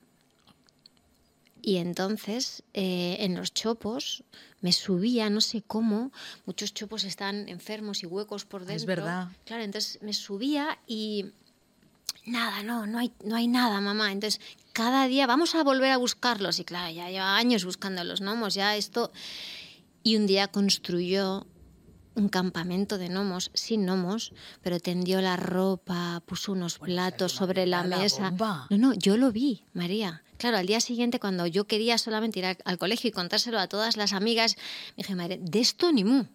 Y 1.62 1.76
entonces 1.76 2.62
eh, 2.74 3.16
en 3.20 3.36
los 3.36 3.54
chopos 3.54 4.24
me 4.60 4.72
subía, 4.72 5.30
no 5.30 5.40
sé 5.40 5.62
cómo, 5.62 6.12
muchos 6.44 6.74
chopos 6.74 7.04
están 7.04 7.48
enfermos 7.48 8.02
y 8.02 8.06
huecos 8.06 8.44
por 8.44 8.60
dentro. 8.66 8.76
Es 8.76 8.84
verdad. 8.84 9.28
Claro, 9.46 9.62
entonces 9.62 10.02
me 10.02 10.12
subía 10.12 10.78
y 10.86 11.32
nada, 12.26 12.62
no, 12.62 12.86
no 12.86 12.98
hay, 12.98 13.12
no 13.24 13.34
hay 13.34 13.48
nada, 13.48 13.80
mamá. 13.80 14.12
Entonces 14.12 14.42
cada 14.74 15.06
día 15.08 15.26
vamos 15.26 15.54
a 15.54 15.64
volver 15.64 15.90
a 15.90 15.96
buscarlos. 15.96 16.58
Y 16.58 16.64
claro, 16.64 16.92
ya 16.92 17.08
lleva 17.08 17.38
años 17.38 17.64
buscando 17.64 18.04
los 18.04 18.20
gnomos, 18.20 18.52
ya 18.52 18.76
esto. 18.76 19.10
Y 20.02 20.16
un 20.16 20.26
día 20.26 20.48
construyó 20.48 21.46
un 22.14 22.28
campamento 22.28 22.98
de 22.98 23.08
gnomos, 23.08 23.50
sin 23.54 23.84
gnomos, 23.86 24.32
pero 24.62 24.80
tendió 24.80 25.20
la 25.20 25.36
ropa, 25.36 26.22
puso 26.26 26.52
unos 26.52 26.78
platos 26.78 27.32
sobre 27.32 27.66
la 27.66 27.82
mesa. 27.84 28.30
No, 28.70 28.78
no, 28.78 28.94
yo 28.94 29.16
lo 29.16 29.32
vi, 29.32 29.64
María. 29.72 30.22
Claro, 30.36 30.56
al 30.56 30.66
día 30.66 30.80
siguiente, 30.80 31.20
cuando 31.20 31.46
yo 31.46 31.66
quería 31.66 31.98
solamente 31.98 32.40
ir 32.40 32.56
al 32.64 32.78
colegio 32.78 33.08
y 33.08 33.12
contárselo 33.12 33.58
a 33.58 33.68
todas 33.68 33.96
las 33.96 34.12
amigas, 34.12 34.56
me 34.96 35.02
dije, 35.02 35.14
madre, 35.14 35.38
de 35.40 35.60
esto 35.60 35.92
ni 35.92 36.04
mu 36.04 36.26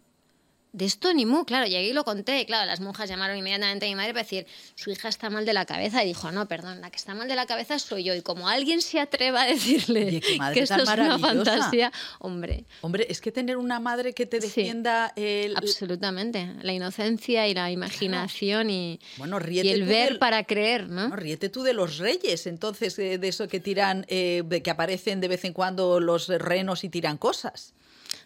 de 0.77 0.86
esto 0.86 1.12
ni 1.13 1.25
mu, 1.25 1.43
claro, 1.43 1.65
llegué 1.65 1.89
y 1.89 1.93
lo 1.93 2.03
conté, 2.03 2.46
claro, 2.46 2.67
las 2.67 2.79
monjas 2.79 3.10
llamaron 3.10 3.36
inmediatamente 3.36 3.88
a 3.88 3.89
mi 3.89 3.96
madre 3.96 4.13
para 4.13 4.24
decir, 4.24 4.46
su 4.75 4.91
hija 4.91 5.10
está 5.10 5.29
mal 5.31 5.43
de 5.43 5.53
la 5.53 5.65
cabeza, 5.65 6.03
y 6.03 6.07
dijo, 6.07 6.31
no, 6.31 6.48
perdón, 6.48 6.81
la 6.81 6.91
que 6.91 6.98
está 6.98 7.15
mal 7.15 7.27
de 7.27 7.36
la 7.36 7.48
cabeza 7.48 7.79
soy 7.79 8.03
yo, 8.03 8.13
y 8.13 8.22
como 8.22 8.48
alguien 8.48 8.81
se 8.81 9.00
atreva 9.00 9.41
a 9.41 9.48
decirle 9.48 10.22
que 10.53 10.60
esto 10.60 10.75
es 10.75 10.89
una 10.89 11.17
fantasía, 11.17 11.91
hombre. 12.19 12.65
Hombre, 12.81 13.07
es 13.10 13.22
que 13.22 13.31
tener 13.31 13.57
una 13.57 13.79
madre 13.79 14.13
que 14.13 14.27
te 14.27 14.39
defienda 14.39 15.13
el... 15.15 15.57
Absolutamente, 15.57 16.53
la 16.62 16.74
inocencia 16.74 17.48
y 17.48 17.55
la 17.55 17.72
imaginación 17.72 18.69
y, 18.69 19.00
bueno, 19.17 19.39
y 19.50 19.69
el 19.69 19.84
ver 19.84 20.19
para 20.19 20.43
creer, 20.43 20.89
¿no? 20.89 21.15
Ríete 21.15 21.50
tú 21.50 21.63
de 21.63 21.74
los 21.74 21.98
reyes, 21.98 22.46
entonces, 22.46 23.00
eh, 23.00 23.17
de 23.17 23.27
eso 23.27 23.48
que 23.48 23.60
tiran, 23.60 24.05
eh, 24.10 24.43
que 24.63 24.69
aparecen 24.69 25.22
de 25.22 25.27
vez 25.27 25.43
en 25.43 25.53
cuando 25.53 26.00
los 26.00 26.27
renos 26.27 26.84
y 26.84 26.89
tiran 26.89 27.17
cosas. 27.17 27.74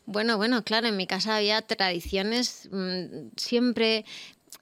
Bueno, 0.05 0.38
bueno, 0.38 0.63
claro, 0.63 0.88
en 0.88 0.98
mi 0.98 1.08
casa 1.08 1.38
había 1.38 1.62
tradiciones 1.62 2.70
mm, 2.72 3.29
siempre 3.38 4.05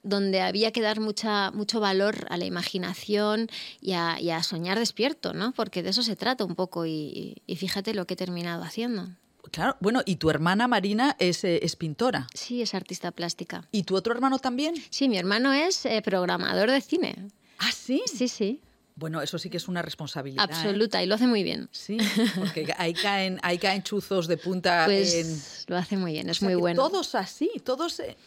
donde 0.02 0.40
había 0.40 0.72
que 0.72 0.80
dar 0.80 1.00
mucha, 1.00 1.50
mucho 1.50 1.80
valor 1.80 2.26
a 2.30 2.36
la 2.36 2.44
imaginación 2.44 3.48
y 3.80 3.92
a, 3.92 4.42
soñar 4.42 4.78
despierto, 4.78 5.32
¿no? 5.34 5.52
Porque 5.52 5.82
de 5.82 5.90
eso 5.90 6.02
se 6.02 6.16
trata 6.16 6.44
un 6.44 6.54
poco 6.54 6.86
y, 6.86 7.42
fíjate 7.54 7.94
lo 7.94 8.06
que 8.06 8.14
he 8.14 8.16
terminado 8.16 8.62
haciendo. 8.62 9.08
Claro, 9.50 9.76
bueno, 9.80 10.02
y 10.04 10.16
tu 10.16 10.30
hermana 10.30 10.68
Marina 10.68 11.16
es, 11.18 11.44
eh, 11.44 11.60
es, 11.62 11.74
pintora. 11.74 12.28
Sí, 12.34 12.62
es 12.62 12.74
artista 12.74 13.10
plástica. 13.10 13.66
¿Y 13.72 13.82
tu 13.82 13.96
otro 13.96 14.14
hermano 14.14 14.38
también? 14.38 14.74
Sí, 14.90 15.08
mi 15.08 15.18
hermano 15.18 15.52
es 15.52 15.84
eh, 15.86 16.00
programador 16.02 16.70
de 16.70 16.80
cine. 16.80 17.16
¿Ah, 17.58 17.72
sí? 17.72 18.02
Sí, 18.06 18.28
sí. 18.28 18.60
Bueno, 19.00 19.22
eso 19.22 19.38
sí 19.38 19.48
que 19.48 19.56
es 19.56 19.66
una 19.66 19.80
responsabilidad. 19.80 20.44
¿eh? 20.44 20.52
Absoluta, 20.52 21.02
y 21.02 21.06
lo 21.06 21.14
hace 21.14 21.26
muy 21.26 21.42
bien. 21.42 21.70
Sí, 21.72 21.96
porque 22.36 22.70
ahí 22.76 22.92
caen, 22.92 23.40
ahí 23.42 23.56
caen 23.56 23.82
chuzos 23.82 24.28
de 24.28 24.36
punta. 24.36 24.82
Pues 24.84 25.64
lo 25.68 25.78
hace 25.78 25.96
muy 25.96 26.12
bien, 26.12 26.28
es 26.28 26.42
muy 26.42 26.54
bueno. 26.54 26.82
Todos 26.82 27.14
así, 27.14 27.50
todos. 27.64 27.98
Eh, 28.00 28.18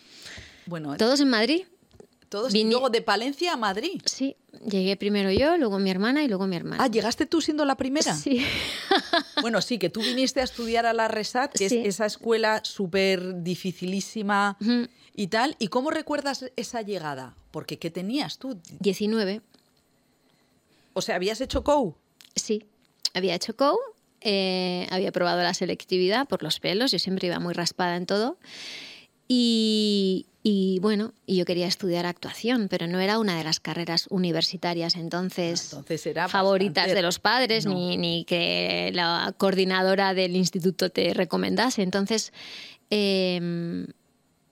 bueno, 0.65 0.97
todos 0.97 1.19
en 1.19 1.29
Madrid. 1.29 1.65
Todos 2.27 2.51
luego 2.51 2.89
de 2.89 3.03
Palencia 3.03 3.53
a 3.53 3.57
Madrid. 3.57 4.01
Sí, 4.05 4.35
llegué 4.67 4.97
primero 4.97 5.29
yo, 5.29 5.55
luego 5.57 5.77
mi 5.77 5.91
hermana 5.91 6.23
y 6.23 6.27
luego 6.27 6.47
mi 6.47 6.55
hermana. 6.55 6.83
Ah, 6.83 6.87
¿llegaste 6.87 7.27
tú 7.27 7.39
siendo 7.39 7.63
la 7.65 7.75
primera? 7.75 8.15
Sí. 8.15 8.43
bueno, 9.43 9.61
sí, 9.61 9.77
que 9.77 9.91
tú 9.91 10.01
viniste 10.01 10.41
a 10.41 10.43
estudiar 10.43 10.87
a 10.87 10.93
la 10.93 11.07
Resat, 11.07 11.53
que 11.53 11.67
es 11.67 11.71
esa 11.71 12.07
escuela 12.07 12.61
súper 12.63 13.43
dificilísima 13.43 14.57
y 15.15 15.27
tal. 15.27 15.55
¿Y 15.59 15.67
cómo 15.67 15.91
recuerdas 15.91 16.45
esa 16.55 16.81
llegada? 16.81 17.35
Porque 17.51 17.77
¿qué 17.77 17.91
tenías 17.91 18.39
tú? 18.39 18.59
19. 18.79 19.43
O 20.93 21.01
sea, 21.01 21.15
¿habías 21.15 21.41
hecho 21.41 21.63
COU? 21.63 21.95
Sí, 22.35 22.65
había 23.13 23.35
hecho 23.35 23.55
COU, 23.55 23.77
eh, 24.21 24.87
había 24.89 25.11
probado 25.11 25.41
la 25.43 25.53
selectividad 25.53 26.27
por 26.27 26.43
los 26.43 26.59
pelos, 26.59 26.91
yo 26.91 26.99
siempre 26.99 27.27
iba 27.27 27.39
muy 27.39 27.53
raspada 27.53 27.97
en 27.97 28.05
todo. 28.05 28.37
Y, 29.27 30.27
y 30.43 30.79
bueno, 30.79 31.13
yo 31.25 31.45
quería 31.45 31.67
estudiar 31.67 32.05
actuación, 32.05 32.67
pero 32.69 32.87
no 32.87 32.99
era 32.99 33.17
una 33.17 33.37
de 33.37 33.45
las 33.45 33.61
carreras 33.61 34.07
universitarias 34.09 34.95
entonces, 34.95 35.75
favoritas 36.27 36.93
de 36.93 37.01
los 37.01 37.19
padres, 37.19 37.65
ni, 37.65 37.97
ni, 37.97 38.25
que 38.25 38.91
la 38.93 39.33
coordinadora 39.37 40.13
del 40.13 40.35
instituto 40.35 40.89
te 40.89 41.13
recomendase. 41.13 41.81
Entonces, 41.81 42.33
em, 42.89 43.87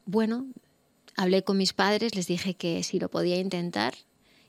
bueno, 0.05 0.47
hablé 1.17 1.43
con 1.43 1.57
mis 1.57 1.73
padres, 1.73 2.15
les 2.15 2.27
dije 2.27 2.53
que 2.53 2.83
si 2.83 2.97
lo 2.97 3.09
podía 3.09 3.37
intentar, 3.37 3.93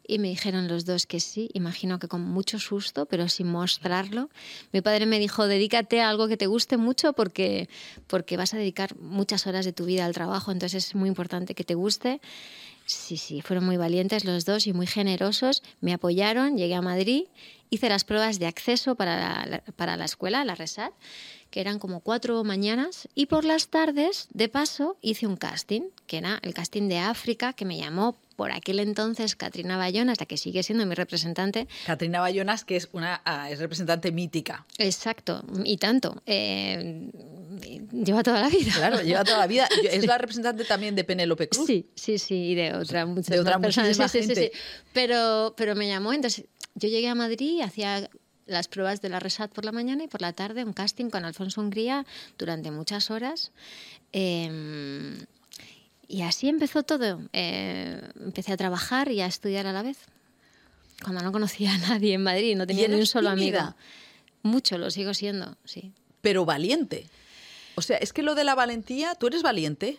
y 0.06 0.18
me 0.18 0.28
dijeron 0.28 0.68
los 0.68 0.84
dos 0.84 1.06
que 1.06 1.20
sí, 1.20 1.50
imagino 1.54 1.98
que 1.98 2.08
con 2.08 2.22
mucho 2.22 2.58
susto, 2.58 3.06
pero 3.06 3.28
sin 3.28 3.48
mostrarlo. 3.48 4.30
Mi 4.72 4.80
padre 4.80 5.06
me 5.06 5.18
dijo, 5.18 5.46
dedícate 5.46 6.00
a 6.00 6.08
algo 6.08 6.28
que 6.28 6.36
te 6.36 6.46
guste 6.46 6.76
mucho 6.76 7.12
porque, 7.12 7.68
porque 8.06 8.36
vas 8.36 8.54
a 8.54 8.58
dedicar 8.58 8.96
muchas 8.98 9.46
horas 9.46 9.64
de 9.64 9.72
tu 9.72 9.84
vida 9.84 10.04
al 10.04 10.14
trabajo, 10.14 10.52
entonces 10.52 10.88
es 10.88 10.94
muy 10.94 11.08
importante 11.08 11.54
que 11.54 11.64
te 11.64 11.74
guste. 11.74 12.20
Sí, 12.84 13.16
sí, 13.16 13.42
fueron 13.42 13.64
muy 13.64 13.76
valientes 13.76 14.24
los 14.24 14.44
dos 14.44 14.66
y 14.66 14.72
muy 14.72 14.86
generosos, 14.86 15.62
me 15.80 15.92
apoyaron, 15.92 16.56
llegué 16.56 16.74
a 16.74 16.82
Madrid, 16.82 17.24
hice 17.70 17.88
las 17.88 18.04
pruebas 18.04 18.38
de 18.38 18.46
acceso 18.46 18.96
para 18.96 19.46
la, 19.46 19.58
para 19.76 19.96
la 19.96 20.04
escuela, 20.04 20.44
la 20.44 20.56
RESAT, 20.56 20.92
que 21.50 21.60
eran 21.60 21.78
como 21.78 22.00
cuatro 22.00 22.42
mañanas, 22.44 23.08
y 23.14 23.26
por 23.26 23.44
las 23.44 23.68
tardes, 23.68 24.26
de 24.32 24.48
paso, 24.48 24.96
hice 25.00 25.26
un 25.26 25.36
casting, 25.36 25.82
que 26.06 26.18
era 26.18 26.40
el 26.42 26.54
casting 26.54 26.88
de 26.88 26.98
África, 26.98 27.52
que 27.52 27.64
me 27.64 27.78
llamó 27.78 28.16
por 28.32 28.52
aquel 28.52 28.80
entonces 28.80 29.36
Katrina 29.36 29.76
Bayonas, 29.76 30.20
la 30.20 30.26
que 30.26 30.36
sigue 30.36 30.62
siendo 30.62 30.86
mi 30.86 30.94
representante. 30.94 31.68
Katrina 31.86 32.20
Bayonas, 32.20 32.64
que 32.64 32.76
es 32.76 32.88
una 32.92 33.22
ah, 33.24 33.50
es 33.50 33.58
representante 33.58 34.12
mítica. 34.12 34.66
Exacto, 34.78 35.44
y 35.64 35.76
tanto. 35.76 36.22
Eh, 36.26 37.10
lleva 37.92 38.22
toda 38.22 38.40
la 38.40 38.48
vida. 38.48 38.72
Claro, 38.74 39.02
lleva 39.02 39.24
toda 39.24 39.38
la 39.38 39.46
vida. 39.46 39.68
Es 39.92 40.06
la 40.06 40.16
representante 40.16 40.64
también 40.64 40.94
de 40.94 41.04
Penélope 41.04 41.48
Cruz. 41.48 41.66
Sí, 41.66 41.86
sí, 41.94 42.18
sí, 42.18 42.34
y 42.50 42.54
de 42.54 42.74
otra, 42.74 43.04
muchas 43.04 43.28
de 43.28 43.40
otra 43.40 43.58
personas. 43.58 43.96
Sí, 44.10 44.22
sí, 44.22 44.34
sí, 44.34 44.50
pero, 44.92 45.54
pero 45.56 45.74
me 45.74 45.86
llamó, 45.86 46.12
entonces 46.12 46.46
yo 46.74 46.88
llegué 46.88 47.08
a 47.08 47.14
Madrid, 47.14 47.60
hacía 47.60 48.08
las 48.46 48.68
pruebas 48.68 49.00
de 49.00 49.08
la 49.08 49.20
RESAT 49.20 49.52
por 49.52 49.64
la 49.64 49.72
mañana 49.72 50.04
y 50.04 50.08
por 50.08 50.20
la 50.22 50.32
tarde 50.32 50.64
un 50.64 50.72
casting 50.72 51.10
con 51.10 51.24
Alfonso 51.24 51.60
Hungría 51.60 52.06
durante 52.38 52.70
muchas 52.70 53.10
horas. 53.10 53.52
Eh, 54.12 55.16
y 56.12 56.20
así 56.22 56.50
empezó 56.50 56.82
todo. 56.82 57.22
Eh, 57.32 57.98
empecé 58.20 58.52
a 58.52 58.58
trabajar 58.58 59.10
y 59.10 59.22
a 59.22 59.26
estudiar 59.26 59.66
a 59.66 59.72
la 59.72 59.82
vez. 59.82 59.96
Cuando 61.02 61.22
no 61.22 61.32
conocía 61.32 61.72
a 61.72 61.78
nadie 61.78 62.12
en 62.12 62.22
Madrid, 62.22 62.54
no 62.54 62.66
tenía 62.66 62.86
ni 62.86 62.96
un 62.96 63.06
solo 63.06 63.30
amigo. 63.30 63.74
Mucho, 64.42 64.76
lo 64.76 64.90
sigo 64.90 65.14
siendo, 65.14 65.56
sí. 65.64 65.90
Pero 66.20 66.44
valiente. 66.44 67.08
O 67.76 67.82
sea, 67.82 67.96
es 67.96 68.12
que 68.12 68.22
lo 68.22 68.34
de 68.34 68.44
la 68.44 68.54
valentía, 68.54 69.14
¿tú 69.14 69.28
eres 69.28 69.42
valiente? 69.42 69.98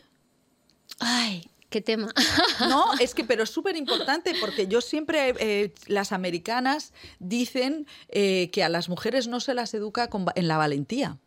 Ay, 1.00 1.50
qué 1.72 1.82
tema. 1.82 2.14
No, 2.70 2.94
es 3.00 3.16
que, 3.16 3.24
pero 3.24 3.42
es 3.42 3.50
súper 3.50 3.76
importante 3.76 4.36
porque 4.40 4.68
yo 4.68 4.82
siempre, 4.82 5.34
eh, 5.40 5.74
las 5.88 6.12
americanas 6.12 6.94
dicen 7.18 7.88
eh, 8.10 8.52
que 8.52 8.64
a 8.64 8.70
las 8.70 8.88
mujeres 8.88 9.28
no 9.28 9.40
se 9.40 9.56
las 9.56 9.74
educa 9.74 10.12
en 10.36 10.48
la 10.48 10.58
valentía. 10.58 11.18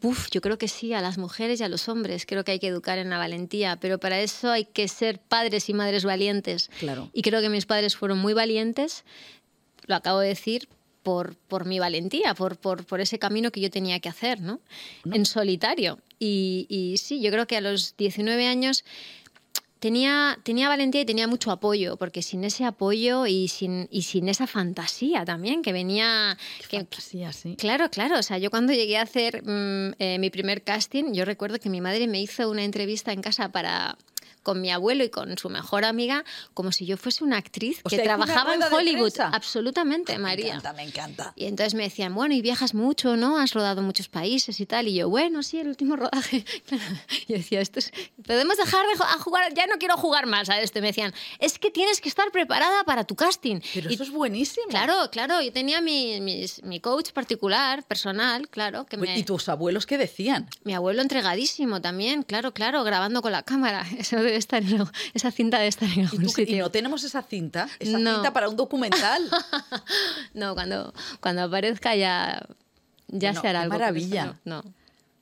Uf, 0.00 0.30
yo 0.30 0.40
creo 0.40 0.58
que 0.58 0.68
sí, 0.68 0.92
a 0.92 1.00
las 1.00 1.18
mujeres 1.18 1.60
y 1.60 1.64
a 1.64 1.68
los 1.68 1.88
hombres. 1.88 2.24
Creo 2.26 2.44
que 2.44 2.52
hay 2.52 2.58
que 2.58 2.68
educar 2.68 2.98
en 2.98 3.10
la 3.10 3.18
valentía, 3.18 3.76
pero 3.76 3.98
para 3.98 4.20
eso 4.20 4.50
hay 4.50 4.64
que 4.64 4.86
ser 4.88 5.18
padres 5.18 5.68
y 5.68 5.74
madres 5.74 6.04
valientes. 6.04 6.70
Claro. 6.78 7.10
Y 7.12 7.22
creo 7.22 7.40
que 7.40 7.48
mis 7.48 7.66
padres 7.66 7.96
fueron 7.96 8.18
muy 8.18 8.32
valientes, 8.32 9.04
lo 9.86 9.96
acabo 9.96 10.20
de 10.20 10.28
decir, 10.28 10.68
por, 11.02 11.34
por 11.34 11.64
mi 11.64 11.78
valentía, 11.78 12.34
por, 12.34 12.56
por, 12.56 12.84
por, 12.84 13.00
ese 13.00 13.18
camino 13.18 13.50
que 13.50 13.60
yo 13.60 13.70
tenía 13.70 13.98
que 13.98 14.08
hacer, 14.08 14.40
¿no? 14.40 14.60
En 15.04 15.26
solitario. 15.26 15.98
Y, 16.18 16.66
y 16.68 16.96
sí, 16.98 17.20
yo 17.20 17.30
creo 17.32 17.46
que 17.46 17.56
a 17.56 17.60
los 17.60 17.96
19 17.96 18.46
años 18.46 18.84
tenía, 19.82 20.38
tenía 20.44 20.68
valentía 20.68 21.00
y 21.00 21.04
tenía 21.04 21.26
mucho 21.26 21.50
apoyo, 21.50 21.96
porque 21.96 22.22
sin 22.22 22.44
ese 22.44 22.64
apoyo 22.64 23.26
y 23.26 23.48
sin, 23.48 23.88
y 23.90 24.02
sin 24.02 24.28
esa 24.28 24.46
fantasía 24.46 25.24
también 25.24 25.60
que 25.60 25.72
venía... 25.72 26.38
que, 26.68 26.76
fantasía, 26.76 27.32
sí. 27.32 27.56
Claro, 27.56 27.90
claro. 27.90 28.16
O 28.16 28.22
sea, 28.22 28.38
yo 28.38 28.48
cuando 28.48 28.72
llegué 28.72 28.96
a 28.96 29.02
hacer 29.02 29.42
mm, 29.42 29.94
eh, 29.98 30.18
mi 30.20 30.30
primer 30.30 30.62
casting, 30.62 31.12
yo 31.12 31.24
recuerdo 31.24 31.58
que 31.58 31.68
mi 31.68 31.80
madre 31.80 32.06
me 32.06 32.22
hizo 32.22 32.48
una 32.48 32.62
entrevista 32.62 33.12
en 33.12 33.22
casa 33.22 33.50
para 33.50 33.98
con 34.42 34.60
mi 34.60 34.70
abuelo 34.70 35.04
y 35.04 35.10
con 35.10 35.36
su 35.38 35.48
mejor 35.48 35.84
amiga 35.84 36.24
como 36.54 36.72
si 36.72 36.86
yo 36.86 36.96
fuese 36.96 37.24
una 37.24 37.38
actriz 37.38 37.82
que 37.88 37.98
trabajaba 37.98 38.54
en 38.54 38.62
Hollywood. 38.62 39.12
Absolutamente, 39.20 40.18
María. 40.18 40.44
Me 40.44 40.50
encanta, 40.50 40.72
me 40.72 40.82
encanta. 40.82 41.32
Y 41.36 41.46
entonces 41.46 41.74
me 41.74 41.84
decían, 41.84 42.14
bueno, 42.14 42.34
y 42.34 42.42
viajas 42.42 42.74
mucho, 42.74 43.16
¿no? 43.16 43.38
Has 43.38 43.52
rodado 43.54 43.82
muchos 43.82 44.08
países 44.08 44.60
y 44.60 44.66
tal. 44.66 44.88
Y 44.88 44.94
yo, 44.94 45.08
bueno, 45.08 45.42
sí, 45.42 45.58
el 45.58 45.68
último 45.68 45.96
rodaje. 45.96 46.44
y 47.28 47.32
decía, 47.32 47.60
esto 47.60 47.78
es... 47.78 47.92
podemos 48.26 48.56
dejar 48.56 48.84
de 48.86 49.18
jugar, 49.20 49.54
ya 49.54 49.66
no 49.66 49.76
quiero 49.78 49.96
jugar 49.96 50.26
más 50.26 50.48
a 50.48 50.60
esto. 50.60 50.78
Y 50.78 50.82
me 50.82 50.88
decían, 50.88 51.12
es 51.38 51.58
que 51.58 51.70
tienes 51.70 52.00
que 52.00 52.08
estar 52.08 52.30
preparada 52.30 52.84
para 52.84 53.04
tu 53.04 53.14
casting. 53.14 53.60
Pero 53.74 53.90
y, 53.90 53.94
eso 53.94 54.02
es 54.02 54.10
buenísimo. 54.10 54.66
Claro, 54.68 54.94
claro. 55.10 55.40
Yo 55.40 55.52
tenía 55.52 55.80
mi, 55.80 56.20
mi, 56.20 56.80
coach 56.80 57.12
particular, 57.12 57.84
personal, 57.84 58.48
claro. 58.48 58.86
Que 58.86 58.96
me... 58.96 59.18
¿Y 59.18 59.22
tus 59.24 59.48
abuelos 59.48 59.86
qué 59.86 59.98
decían? 59.98 60.48
Mi 60.64 60.74
abuelo 60.74 61.02
entregadísimo 61.02 61.80
también, 61.80 62.22
claro, 62.22 62.52
claro, 62.52 62.84
grabando 62.84 63.22
con 63.22 63.32
la 63.32 63.42
cámara. 63.42 63.86
Eso 63.98 64.16
debe 64.32 64.38
estar 64.38 64.62
en, 64.62 64.84
esa 65.14 65.30
cinta 65.30 65.58
de 65.60 65.68
estar 65.68 65.88
en 65.88 66.06
algún 66.06 66.24
¿Y, 66.24 66.28
sitio. 66.28 66.56
¿Y 66.56 66.58
no 66.58 66.70
tenemos 66.70 67.04
esa 67.04 67.22
cinta? 67.22 67.68
¿Esa 67.78 67.98
cinta 67.98 68.32
para 68.32 68.48
un 68.48 68.56
documental? 68.56 69.22
no, 70.34 70.54
cuando, 70.54 70.92
cuando 71.20 71.42
aparezca 71.42 71.94
ya, 71.94 72.46
ya 73.08 73.34
se 73.34 73.46
hará 73.46 73.62
algo. 73.62 73.74
maravilla. 73.74 74.38
No, 74.44 74.62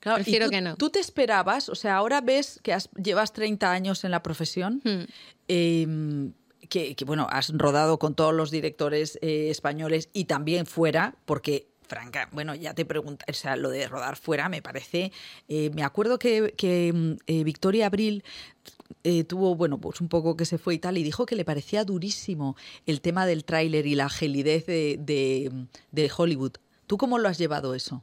Claro, 0.00 0.16
Prefiero 0.16 0.46
tú, 0.46 0.50
que 0.50 0.60
no. 0.62 0.76
¿Tú 0.76 0.88
te 0.88 0.98
esperabas? 0.98 1.68
O 1.68 1.74
sea, 1.74 1.96
ahora 1.96 2.22
ves 2.22 2.58
que 2.62 2.74
llevas 2.96 3.34
30 3.34 3.70
años 3.70 4.02
en 4.04 4.10
la 4.10 4.22
profesión. 4.22 4.80
Hmm. 4.82 5.04
Eh, 5.48 6.30
que, 6.70 6.94
que, 6.94 7.04
bueno, 7.04 7.26
has 7.30 7.52
rodado 7.52 7.98
con 7.98 8.14
todos 8.14 8.32
los 8.32 8.50
directores 8.50 9.18
eh, 9.20 9.50
españoles 9.50 10.08
y 10.14 10.24
también 10.24 10.64
fuera, 10.64 11.16
porque 11.26 11.66
Franca, 11.90 12.28
bueno, 12.30 12.54
ya 12.54 12.72
te 12.72 12.84
pregunto, 12.84 13.24
o 13.28 13.32
sea, 13.32 13.56
lo 13.56 13.68
de 13.68 13.88
rodar 13.88 14.16
fuera 14.16 14.48
me 14.48 14.62
parece. 14.62 15.10
Eh, 15.48 15.70
me 15.74 15.82
acuerdo 15.82 16.20
que, 16.20 16.54
que 16.56 17.18
eh, 17.26 17.44
Victoria 17.44 17.86
Abril 17.86 18.22
eh, 19.04 19.24
tuvo, 19.24 19.54
bueno, 19.54 19.78
pues 19.78 20.00
un 20.00 20.08
poco 20.08 20.36
que 20.36 20.44
se 20.44 20.58
fue 20.58 20.74
y 20.74 20.78
tal, 20.78 20.98
y 20.98 21.02
dijo 21.02 21.26
que 21.26 21.36
le 21.36 21.44
parecía 21.44 21.84
durísimo 21.84 22.56
el 22.86 23.00
tema 23.00 23.26
del 23.26 23.44
tráiler 23.44 23.86
y 23.86 23.94
la 23.94 24.08
gelidez 24.08 24.66
de, 24.66 24.98
de, 25.00 25.66
de 25.92 26.10
Hollywood. 26.14 26.52
¿Tú 26.86 26.98
cómo 26.98 27.18
lo 27.18 27.28
has 27.28 27.38
llevado 27.38 27.74
eso? 27.74 28.02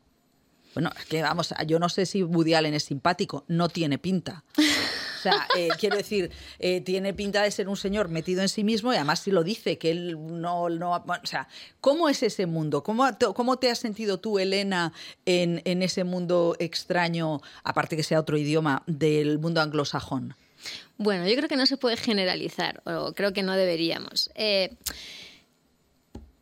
Bueno, 0.74 0.92
es 0.98 1.06
que 1.06 1.24
vamos, 1.24 1.54
yo 1.66 1.80
no 1.80 1.90
sé 1.90 2.06
si 2.06 2.22
Woody 2.22 2.54
Allen 2.54 2.76
es 2.76 2.84
simpático, 2.84 3.44
no 3.48 3.68
tiene 3.68 3.98
pinta. 3.98 4.44
O 4.58 5.22
sea, 5.22 5.48
eh, 5.58 5.70
quiero 5.80 5.98
decir, 5.98 6.32
eh, 6.60 6.82
tiene 6.82 7.16
pinta 7.16 7.42
de 7.42 7.50
ser 7.50 7.68
un 7.68 7.78
señor 7.78 8.10
metido 8.10 8.44
en 8.44 8.50
sí 8.50 8.64
mismo 8.64 8.94
y 8.94 8.96
además 8.96 9.22
si 9.22 9.32
lo 9.32 9.44
dice, 9.44 9.80
que 9.80 9.90
él 9.90 10.18
no... 10.40 10.70
no 10.70 11.00
bueno, 11.00 11.22
o 11.24 11.28
sea, 11.28 11.48
¿cómo 11.82 12.10
es 12.10 12.22
ese 12.22 12.46
mundo? 12.46 12.84
¿Cómo, 12.84 13.08
cómo 13.34 13.58
te 13.58 13.72
has 13.72 13.80
sentido 13.80 14.20
tú, 14.20 14.38
Elena, 14.38 14.94
en, 15.26 15.64
en 15.66 15.82
ese 15.82 16.04
mundo 16.04 16.56
extraño, 16.60 17.42
aparte 17.64 17.96
que 17.96 18.04
sea 18.04 18.20
otro 18.20 18.38
idioma, 18.38 18.84
del 18.86 19.40
mundo 19.40 19.62
anglosajón? 19.62 20.36
Bueno, 20.98 21.28
yo 21.28 21.36
creo 21.36 21.50
que 21.50 21.58
no 21.58 21.66
se 21.66 21.78
puede 21.78 21.98
generalizar, 21.98 22.82
o 22.86 23.14
creo 23.14 23.34
que 23.34 23.44
no 23.44 23.56
deberíamos. 23.56 24.32
Eh, 24.36 24.76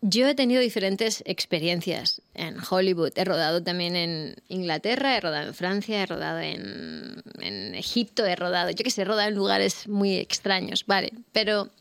yo 0.08 0.28
he 0.28 0.36
tenido 0.36 0.62
diferentes 0.62 1.24
experiencias 1.26 2.22
en 2.36 2.58
Hollywood. 2.70 3.12
He 3.16 3.26
rodado 3.26 3.64
también 3.64 3.96
en 3.96 4.36
Inglaterra, 4.50 5.18
he 5.18 5.20
rodado 5.20 5.48
en 5.48 5.54
Francia, 5.56 6.04
he 6.04 6.06
rodado 6.06 6.40
en, 6.40 7.24
en 7.40 7.74
Egipto, 7.74 8.24
he 8.26 8.36
rodado, 8.36 8.70
yo 8.70 8.84
que 8.84 8.92
sé, 8.92 9.02
he 9.02 9.06
rodado 9.06 9.30
en 9.30 9.36
lugares 9.36 9.88
muy 9.88 10.16
extraños, 10.18 10.86
vale. 10.86 11.12
Pero 11.32 11.72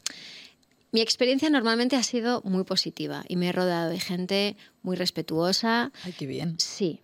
mi 0.90 1.02
experiencia 1.02 1.50
normalmente 1.50 1.96
ha 1.96 2.02
sido 2.02 2.40
muy 2.44 2.64
positiva 2.64 3.24
y 3.28 3.36
me 3.36 3.48
he 3.48 3.52
rodado 3.52 3.90
de 3.90 4.00
gente 4.00 4.56
muy 4.82 4.96
respetuosa. 4.96 5.92
Ay, 6.02 6.12
qué 6.12 6.26
bien. 6.26 6.58
Sí, 6.58 7.02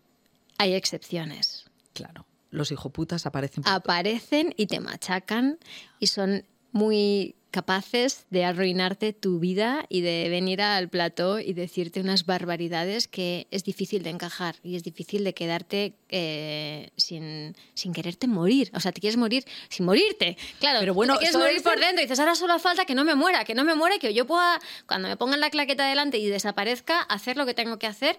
hay 0.56 0.74
excepciones. 0.74 1.66
Claro. 1.92 2.24
Los 2.50 2.72
hijoputas 2.72 3.26
aparecen. 3.26 3.64
Aparecen 3.66 4.54
y 4.56 4.66
te 4.66 4.80
machacan 4.80 5.58
y 5.98 6.08
son 6.08 6.44
muy 6.72 7.36
capaces 7.50 8.26
de 8.30 8.44
arruinarte 8.44 9.12
tu 9.12 9.38
vida 9.38 9.84
y 9.88 10.00
de 10.00 10.28
venir 10.28 10.62
al 10.62 10.88
plató 10.88 11.38
y 11.38 11.52
decirte 11.52 12.00
unas 12.00 12.26
barbaridades 12.26 13.08
que 13.08 13.46
es 13.50 13.64
difícil 13.64 14.02
de 14.02 14.10
encajar 14.10 14.56
y 14.62 14.76
es 14.76 14.82
difícil 14.82 15.24
de 15.24 15.34
quedarte 15.34 15.94
eh, 16.08 16.90
sin, 16.96 17.56
sin 17.74 17.92
quererte 17.92 18.26
morir. 18.26 18.70
O 18.74 18.80
sea, 18.80 18.92
te 18.92 19.00
quieres 19.00 19.16
morir 19.16 19.44
sin 19.68 19.86
morirte. 19.86 20.36
Claro, 20.58 20.80
pero 20.80 20.94
bueno, 20.94 21.14
te 21.14 21.20
quieres 21.20 21.36
morir 21.36 21.62
por 21.62 21.78
dentro 21.78 22.00
y 22.00 22.04
dices, 22.04 22.20
ahora 22.20 22.34
solo 22.34 22.58
falta 22.58 22.84
que 22.84 22.94
no 22.94 23.04
me 23.04 23.14
muera, 23.14 23.44
que 23.44 23.54
no 23.54 23.64
me 23.64 23.74
muera, 23.74 23.98
que 23.98 24.14
yo 24.14 24.26
pueda, 24.26 24.60
cuando 24.86 25.08
me 25.08 25.16
pongan 25.16 25.40
la 25.40 25.50
claqueta 25.50 25.86
delante 25.86 26.18
y 26.18 26.28
desaparezca, 26.28 27.00
hacer 27.00 27.36
lo 27.36 27.46
que 27.46 27.54
tengo 27.54 27.78
que 27.78 27.86
hacer 27.86 28.18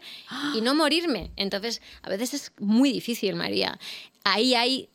y 0.56 0.62
no 0.62 0.76
morirme. 0.76 1.32
Entonces, 1.36 1.82
a 2.02 2.10
veces 2.10 2.34
es 2.34 2.52
muy 2.60 2.91
difícil, 2.91 3.36
María. 3.36 3.80
Ahí 4.24 4.54
hay 4.54 4.89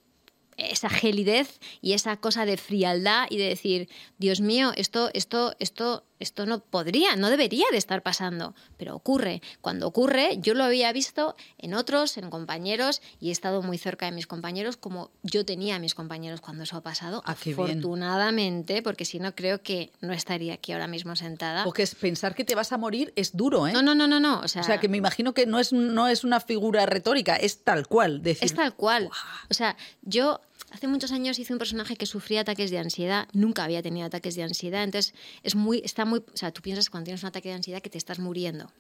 esa 0.57 0.89
gelidez 0.89 1.61
y 1.81 1.93
esa 1.93 2.17
cosa 2.17 2.47
de 2.47 2.57
frialdad 2.57 3.27
y 3.31 3.39
de 3.39 3.49
decir, 3.49 3.89
Dios 4.19 4.41
mío, 4.41 4.73
esto, 4.77 5.11
esto, 5.13 5.55
esto, 5.59 6.05
esto 6.19 6.47
no 6.47 6.61
podría, 6.61 7.17
no 7.17 7.29
debería 7.29 7.67
de 7.71 7.79
estar 7.79 8.03
pasando, 8.03 8.55
pero 8.77 8.95
ocurre. 8.95 9.43
Cuando 9.61 9.87
ocurre, 9.87 10.39
yo 10.41 10.55
lo 10.55 10.65
había 10.65 10.93
visto 10.93 11.37
en 11.59 11.75
otros, 11.75 12.17
en 12.17 12.31
compañeros, 12.31 13.03
y 13.21 13.29
he 13.29 13.33
estado 13.33 13.63
muy 13.63 13.79
cerca 13.79 14.07
de 14.07 14.13
mis 14.13 14.27
compañeros, 14.27 14.77
como 14.77 15.11
yo 15.23 15.45
tenía 15.45 15.77
a 15.77 15.79
mis 15.79 15.95
compañeros 15.95 16.41
cuando 16.41 16.63
eso 16.65 16.77
ha 16.77 16.83
pasado, 16.83 17.23
ah, 17.27 17.33
afortunadamente, 17.33 18.83
porque 18.83 19.05
si 19.05 19.19
no 19.19 19.35
creo 19.35 19.63
que 19.63 19.93
no 20.01 20.13
estaría 20.13 20.55
aquí 20.55 20.73
ahora 20.73 20.87
mismo 20.87 21.17
sentada. 21.17 21.65
Porque 21.65 21.83
es 21.83 21.95
pensar 21.95 22.35
que 22.35 22.45
te 22.45 22.55
vas 22.55 22.73
a 22.73 22.79
morir 22.79 23.13
es 23.17 23.37
duro, 23.37 23.67
¿eh? 23.67 23.73
No, 23.73 23.83
no, 23.83 23.95
no, 23.95 24.07
no, 24.07 24.21
no. 24.21 24.41
O 24.41 24.49
sea, 24.49 24.63
o 24.63 24.65
sea 24.65 24.79
que 24.79 24.89
me 24.89 24.97
imagino 24.97 25.35
que 25.35 25.47
no 25.47 25.59
es, 25.59 25.73
no 25.73 26.09
es 26.09 26.25
una 26.25 26.41
figura 26.41 26.87
retórica, 26.87 27.37
es 27.37 27.63
tal 27.65 27.87
cual. 27.87 28.23
Decir, 28.23 28.45
es 28.45 28.55
tal 28.55 28.75
cual. 28.75 29.11
O 29.51 29.55
sea, 29.55 29.77
yo 30.03 30.41
hace 30.71 30.89
muchos 30.89 31.13
años 31.13 31.39
hice 31.39 31.53
un 31.53 31.59
personaje 31.59 31.97
que 31.97 32.07
sufría 32.07 32.43
ataques 32.43 32.71
de 32.71 32.79
ansiedad, 32.79 33.29
nunca 33.33 33.65
había 33.65 33.83
tenido 33.83 34.07
ataques 34.07 34.35
de 34.35 34.43
ansiedad, 34.43 34.83
entonces 34.85 35.15
es 35.43 35.55
muy, 35.55 35.81
está 35.85 36.05
muy, 36.05 36.21
o 36.21 36.37
sea, 36.37 36.53
tú 36.53 36.63
piensas 36.63 36.91
cuando 36.91 37.07
tienes 37.07 37.23
un 37.23 37.29
ataque 37.29 37.49
de 37.49 37.55
ansiedad 37.55 37.81
que 37.81 37.91
te 37.91 37.99
estás 37.99 38.19
muriendo. 38.19 38.71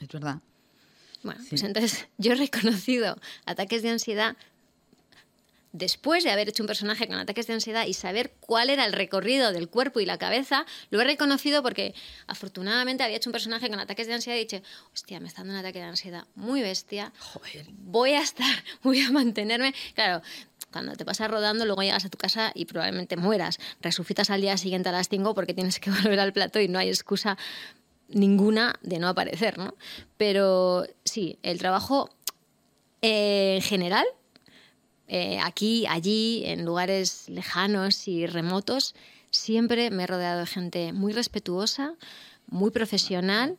Es 0.00 0.08
verdad. 0.08 0.40
Bueno, 1.22 1.42
pues 1.48 1.62
entonces 1.62 2.06
yo 2.18 2.32
he 2.32 2.36
reconocido 2.36 3.16
ataques 3.44 3.82
de 3.82 3.90
ansiedad 3.90 4.36
después 5.76 6.24
de 6.24 6.30
haber 6.30 6.48
hecho 6.48 6.62
un 6.62 6.66
personaje 6.66 7.06
con 7.06 7.16
ataques 7.18 7.46
de 7.46 7.52
ansiedad 7.52 7.86
y 7.86 7.92
saber 7.92 8.32
cuál 8.40 8.70
era 8.70 8.86
el 8.86 8.94
recorrido 8.94 9.52
del 9.52 9.68
cuerpo 9.68 10.00
y 10.00 10.06
la 10.06 10.16
cabeza, 10.16 10.64
lo 10.88 11.00
he 11.00 11.04
reconocido 11.04 11.62
porque 11.62 11.94
afortunadamente 12.26 13.02
había 13.02 13.18
hecho 13.18 13.28
un 13.28 13.32
personaje 13.32 13.68
con 13.68 13.78
ataques 13.78 14.06
de 14.06 14.14
ansiedad 14.14 14.38
y 14.38 14.40
dicho, 14.40 14.62
hostia, 14.94 15.20
me 15.20 15.28
está 15.28 15.42
dando 15.42 15.52
un 15.52 15.60
ataque 15.60 15.80
de 15.80 15.84
ansiedad 15.84 16.24
muy 16.34 16.62
bestia, 16.62 17.12
Joder. 17.18 17.66
voy 17.68 18.12
a 18.12 18.22
estar, 18.22 18.64
voy 18.82 19.00
a 19.02 19.10
mantenerme. 19.10 19.74
Claro, 19.94 20.22
cuando 20.76 20.94
te 20.94 21.06
pasas 21.06 21.30
rodando, 21.30 21.64
luego 21.64 21.82
llegas 21.82 22.04
a 22.04 22.10
tu 22.10 22.18
casa 22.18 22.52
y 22.54 22.66
probablemente 22.66 23.16
mueras. 23.16 23.58
Resucitas 23.80 24.28
al 24.28 24.42
día 24.42 24.58
siguiente 24.58 24.90
a 24.90 24.92
las 24.92 25.08
5 25.08 25.34
porque 25.34 25.54
tienes 25.54 25.80
que 25.80 25.90
volver 26.02 26.20
al 26.20 26.34
plato 26.34 26.60
y 26.60 26.68
no 26.68 26.78
hay 26.78 26.88
excusa 26.88 27.38
ninguna 28.08 28.74
de 28.82 28.98
no 28.98 29.08
aparecer, 29.08 29.56
¿no? 29.56 29.74
Pero 30.18 30.86
sí, 31.02 31.38
el 31.42 31.58
trabajo 31.58 32.10
en 33.00 33.62
general, 33.62 34.04
eh, 35.08 35.38
aquí, 35.42 35.86
allí, 35.86 36.42
en 36.44 36.66
lugares 36.66 37.30
lejanos 37.30 38.06
y 38.06 38.26
remotos, 38.26 38.94
siempre 39.30 39.90
me 39.90 40.02
he 40.02 40.06
rodeado 40.06 40.40
de 40.40 40.46
gente 40.46 40.92
muy 40.92 41.14
respetuosa, 41.14 41.94
muy 42.48 42.70
profesional, 42.70 43.58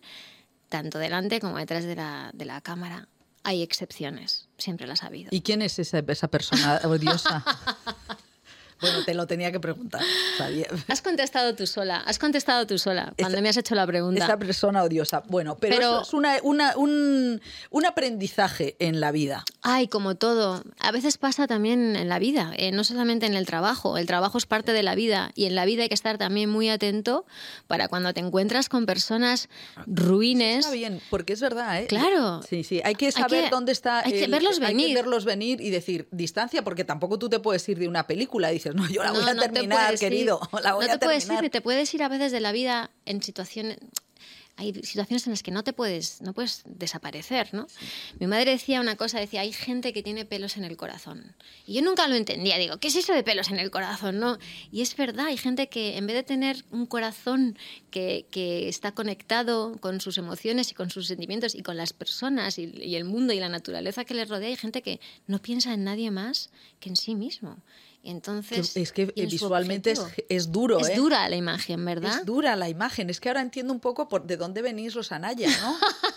tanto 0.69 0.99
delante 0.99 1.39
como 1.39 1.57
detrás 1.57 1.83
de 1.83 1.95
la, 1.95 2.29
de 2.35 2.45
la 2.45 2.61
cámara 2.61 3.07
hay 3.47 3.63
excepciones, 3.63 4.49
siempre 4.57 4.87
las 4.87 5.03
ha 5.03 5.07
habido. 5.07 5.29
¿Y 5.31 5.39
quién 5.39 5.61
es 5.61 5.79
esa, 5.79 5.99
esa 5.99 6.27
persona 6.27 6.81
odiosa? 6.83 7.45
Bueno, 8.79 9.03
te 9.05 9.13
lo 9.13 9.27
tenía 9.27 9.51
que 9.51 9.59
preguntar. 9.59 10.01
Sabía. 10.37 10.67
Has 10.87 11.01
contestado 11.01 11.55
tú 11.55 11.65
sola, 11.65 11.97
has 12.05 12.19
contestado 12.19 12.67
tú 12.67 12.77
sola 12.77 13.13
cuando 13.17 13.41
me 13.41 13.49
has 13.49 13.57
hecho 13.57 13.75
la 13.75 13.87
pregunta. 13.87 14.23
Esa 14.23 14.37
persona 14.37 14.83
odiosa. 14.83 15.23
Bueno, 15.27 15.57
pero, 15.59 15.75
eso 15.75 16.01
es 16.01 16.13
una, 16.13 16.37
una, 16.43 16.77
un, 16.77 17.41
un, 17.69 17.85
aprendizaje 17.85 18.75
en 18.79 18.99
la 18.99 19.11
vida. 19.11 19.43
Ay, 19.61 19.87
como 19.87 20.15
todo. 20.15 20.63
A 20.79 20.91
veces 20.91 21.17
pasa 21.17 21.47
también 21.47 21.95
en 21.95 22.09
la 22.09 22.19
vida, 22.19 22.53
eh, 22.57 22.71
no 22.71 22.83
solamente 22.83 23.25
en 23.25 23.33
el 23.33 23.45
trabajo. 23.45 23.97
El 23.97 24.05
trabajo 24.05 24.37
es 24.37 24.45
parte 24.45 24.73
de 24.73 24.83
la 24.83 24.95
vida 24.95 25.31
y 25.35 25.45
en 25.45 25.55
la 25.55 25.65
vida 25.65 25.83
hay 25.83 25.89
que 25.89 25.95
estar 25.95 26.17
también 26.17 26.49
muy 26.49 26.69
atento 26.69 27.25
para 27.67 27.87
cuando 27.87 28.13
te 28.13 28.19
encuentras 28.19 28.69
con 28.69 28.85
personas 28.85 29.49
ruines. 29.85 30.59
Está 30.59 30.71
bien, 30.71 31.01
porque 31.09 31.33
es 31.33 31.41
verdad, 31.41 31.81
¿eh? 31.81 31.87
Claro. 31.87 32.41
Sí, 32.47 32.63
sí. 32.63 32.81
Hay 32.83 32.95
que 32.95 33.11
saber 33.11 33.39
hay 33.39 33.43
que, 33.45 33.49
dónde 33.49 33.71
está. 33.71 33.99
Hay 34.05 34.11
que 34.11 34.27
verlos 34.27 34.59
venir. 34.59 34.87
Hay 34.87 34.93
que 34.93 35.01
verlos 35.01 35.25
venir 35.25 35.61
y 35.61 35.69
decir 35.69 36.07
distancia, 36.11 36.63
porque 36.63 36.83
tampoco 36.83 37.17
tú 37.17 37.29
te 37.29 37.39
puedes 37.39 37.67
ir 37.69 37.79
de 37.79 37.87
una 37.87 38.05
película 38.05 38.51
y 38.51 38.55
dices, 38.55 38.66
no, 38.73 38.87
yo 38.89 39.03
la 39.03 39.11
voy 39.11 39.23
no, 39.23 39.31
a 39.31 39.35
terminar, 39.35 39.97
querido. 39.97 40.39
La 40.63 40.73
voy 40.73 40.87
no 40.87 40.93
a 40.93 40.97
te 40.97 41.05
puedes 41.05 41.23
terminar. 41.25 41.45
ir, 41.45 41.51
te 41.51 41.61
puedes 41.61 41.93
ir 41.93 42.03
a 42.03 42.09
veces 42.09 42.31
de 42.31 42.39
la 42.39 42.51
vida 42.51 42.91
en 43.05 43.21
situaciones 43.21 43.77
hay 44.57 44.73
situaciones 44.73 45.25
en 45.27 45.31
las 45.33 45.43
que 45.43 45.51
no 45.51 45.63
te 45.63 45.71
puedes, 45.71 46.19
no 46.23 46.33
puedes 46.33 46.63
desaparecer, 46.65 47.53
¿no? 47.53 47.67
Mi 48.19 48.25
madre 48.25 48.51
decía 48.51 48.81
una 48.81 48.95
cosa, 48.95 49.19
decía, 49.19 49.41
hay 49.41 49.53
gente 49.53 49.93
que 49.93 50.01
tiene 50.01 50.25
pelos 50.25 50.57
en 50.57 50.63
el 50.63 50.75
corazón. 50.75 51.35
Y 51.67 51.75
yo 51.75 51.83
nunca 51.83 52.07
lo 52.07 52.15
entendía, 52.15 52.57
digo, 52.57 52.77
¿qué 52.79 52.87
es 52.87 52.95
eso 52.95 53.13
de 53.13 53.21
pelos 53.21 53.49
en 53.49 53.59
el 53.59 53.69
corazón? 53.69 54.19
No? 54.19 54.39
Y 54.71 54.81
es 54.81 54.97
verdad, 54.97 55.27
hay 55.27 55.37
gente 55.37 55.69
que 55.69 55.97
en 55.97 56.07
vez 56.07 56.15
de 56.15 56.23
tener 56.23 56.65
un 56.71 56.87
corazón 56.87 57.55
que, 57.91 58.25
que 58.31 58.67
está 58.67 58.93
conectado 58.93 59.77
con 59.79 60.01
sus 60.01 60.17
emociones 60.17 60.71
y 60.71 60.73
con 60.73 60.89
sus 60.89 61.05
sentimientos 61.05 61.53
y 61.53 61.61
con 61.61 61.77
las 61.77 61.93
personas 61.93 62.57
y, 62.57 62.63
y 62.81 62.95
el 62.95 63.03
mundo 63.03 63.33
y 63.33 63.39
la 63.39 63.49
naturaleza 63.49 64.05
que 64.05 64.15
les 64.15 64.27
rodea, 64.27 64.49
hay 64.49 64.55
gente 64.55 64.81
que 64.81 64.99
no 65.27 65.39
piensa 65.39 65.71
en 65.71 65.83
nadie 65.83 66.09
más 66.09 66.49
que 66.79 66.89
en 66.89 66.95
sí 66.95 67.13
mismo. 67.13 67.57
Entonces, 68.07 68.75
es 68.77 68.93
que 68.93 69.05
visualmente 69.05 69.93
es, 70.29 70.51
duro. 70.51 70.79
Es 70.79 70.89
¿eh? 70.89 70.95
dura 70.95 71.27
la 71.27 71.35
imagen, 71.35 71.83
¿verdad? 71.83 72.19
Es 72.19 72.25
dura 72.25 72.55
la 72.55 72.69
imagen. 72.69 73.09
Es 73.09 73.19
que 73.19 73.27
ahora 73.27 73.41
entiendo 73.41 73.73
un 73.73 73.81
poco 73.81 74.07
por 74.07 74.25
de 74.25 74.37
dónde 74.37 74.61
venís 74.61 74.95
los 74.95 75.11
Anaya, 75.11 75.49
¿no? 75.61 75.71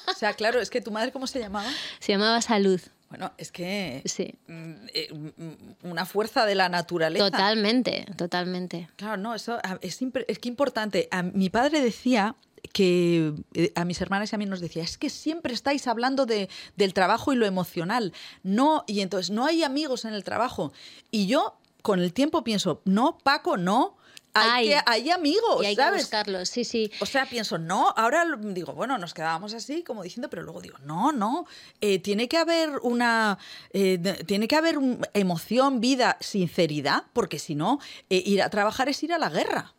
o 0.09 0.15
sea, 0.17 0.35
claro, 0.35 0.61
es 0.61 0.71
que 0.71 0.81
tu 0.81 0.93
madre, 0.93 1.11
¿cómo 1.11 1.27
se 1.27 1.41
llamaba? 1.41 1.69
Se 1.99 2.13
llamaba 2.13 2.41
Salud. 2.43 2.81
Bueno, 3.09 3.33
es 3.39 3.51
que 3.51 4.03
sí. 4.05 4.37
Mm, 4.47 4.73
eh, 4.95 5.13
mm, 5.13 5.89
una 5.89 6.07
fuerza 6.07 6.47
de 6.47 6.55
la 6.55 6.69
naturaleza. 6.69 7.29
Totalmente, 7.29 8.07
totalmente. 8.17 8.89
Claro, 8.95 9.17
no, 9.17 9.35
eso 9.35 9.59
es, 9.81 9.99
es 10.29 10.39
que 10.39 10.49
importante. 10.49 11.09
A, 11.11 11.25
mi 11.25 11.51
padre 11.51 11.81
decía 11.81 12.37
que 12.73 13.35
eh, 13.55 13.73
a 13.75 13.85
mis 13.85 14.01
hermanas 14.01 14.31
y 14.31 14.37
a 14.37 14.39
mí 14.39 14.47
nos 14.47 14.61
decía, 14.61 14.85
es 14.85 14.97
que 14.97 15.11
siempre 15.11 15.55
estáis 15.55 15.89
hablando 15.89 16.25
de, 16.25 16.49
del 16.77 16.95
trabajo 16.95 17.33
y 17.33 17.37
lo 17.37 17.47
emocional. 17.47 18.13
No, 18.45 18.85
y 18.87 19.01
entonces 19.01 19.31
no 19.31 19.45
hay 19.45 19.65
amigos 19.65 20.05
en 20.05 20.15
el 20.15 20.23
trabajo. 20.23 20.73
Y 21.11 21.27
yo 21.27 21.61
con 21.83 22.01
el 22.01 22.13
tiempo 22.13 22.45
pienso, 22.45 22.83
no, 22.85 23.19
Paco, 23.19 23.57
no. 23.57 23.97
Hay, 24.33 24.69
que, 24.69 24.79
hay 24.87 25.11
amigos, 25.11 25.61
y 25.63 25.67
hay 25.67 25.75
¿sabes? 25.75 25.93
que 25.93 26.03
buscarlos, 26.03 26.49
sí, 26.49 26.65
sí. 26.65 26.91
O 27.01 27.07
sea, 27.07 27.27
pienso, 27.29 27.59
no, 27.59 27.93
ahora 27.97 28.25
digo, 28.41 28.75
bueno, 28.75 28.97
nos 28.97 29.13
quedábamos 29.13 29.55
así, 29.55 29.83
como 29.83 30.05
diciendo, 30.05 30.31
pero 30.31 30.45
luego 30.45 30.61
digo, 30.61 30.79
no, 30.85 31.11
no, 31.11 31.47
eh, 31.81 31.99
tiene 31.99 32.29
que 32.29 32.37
haber 32.37 32.79
una, 32.83 33.39
eh, 33.73 33.99
tiene 34.27 34.47
que 34.47 34.55
haber 34.55 34.79
emoción, 35.15 35.81
vida, 35.81 36.17
sinceridad, 36.21 37.05
porque 37.13 37.41
si 37.41 37.57
no, 37.57 37.81
eh, 38.09 38.23
ir 38.25 38.41
a 38.41 38.51
trabajar 38.51 38.89
es 38.89 39.03
ir 39.03 39.13
a 39.13 39.19
la 39.19 39.31
guerra. 39.31 39.75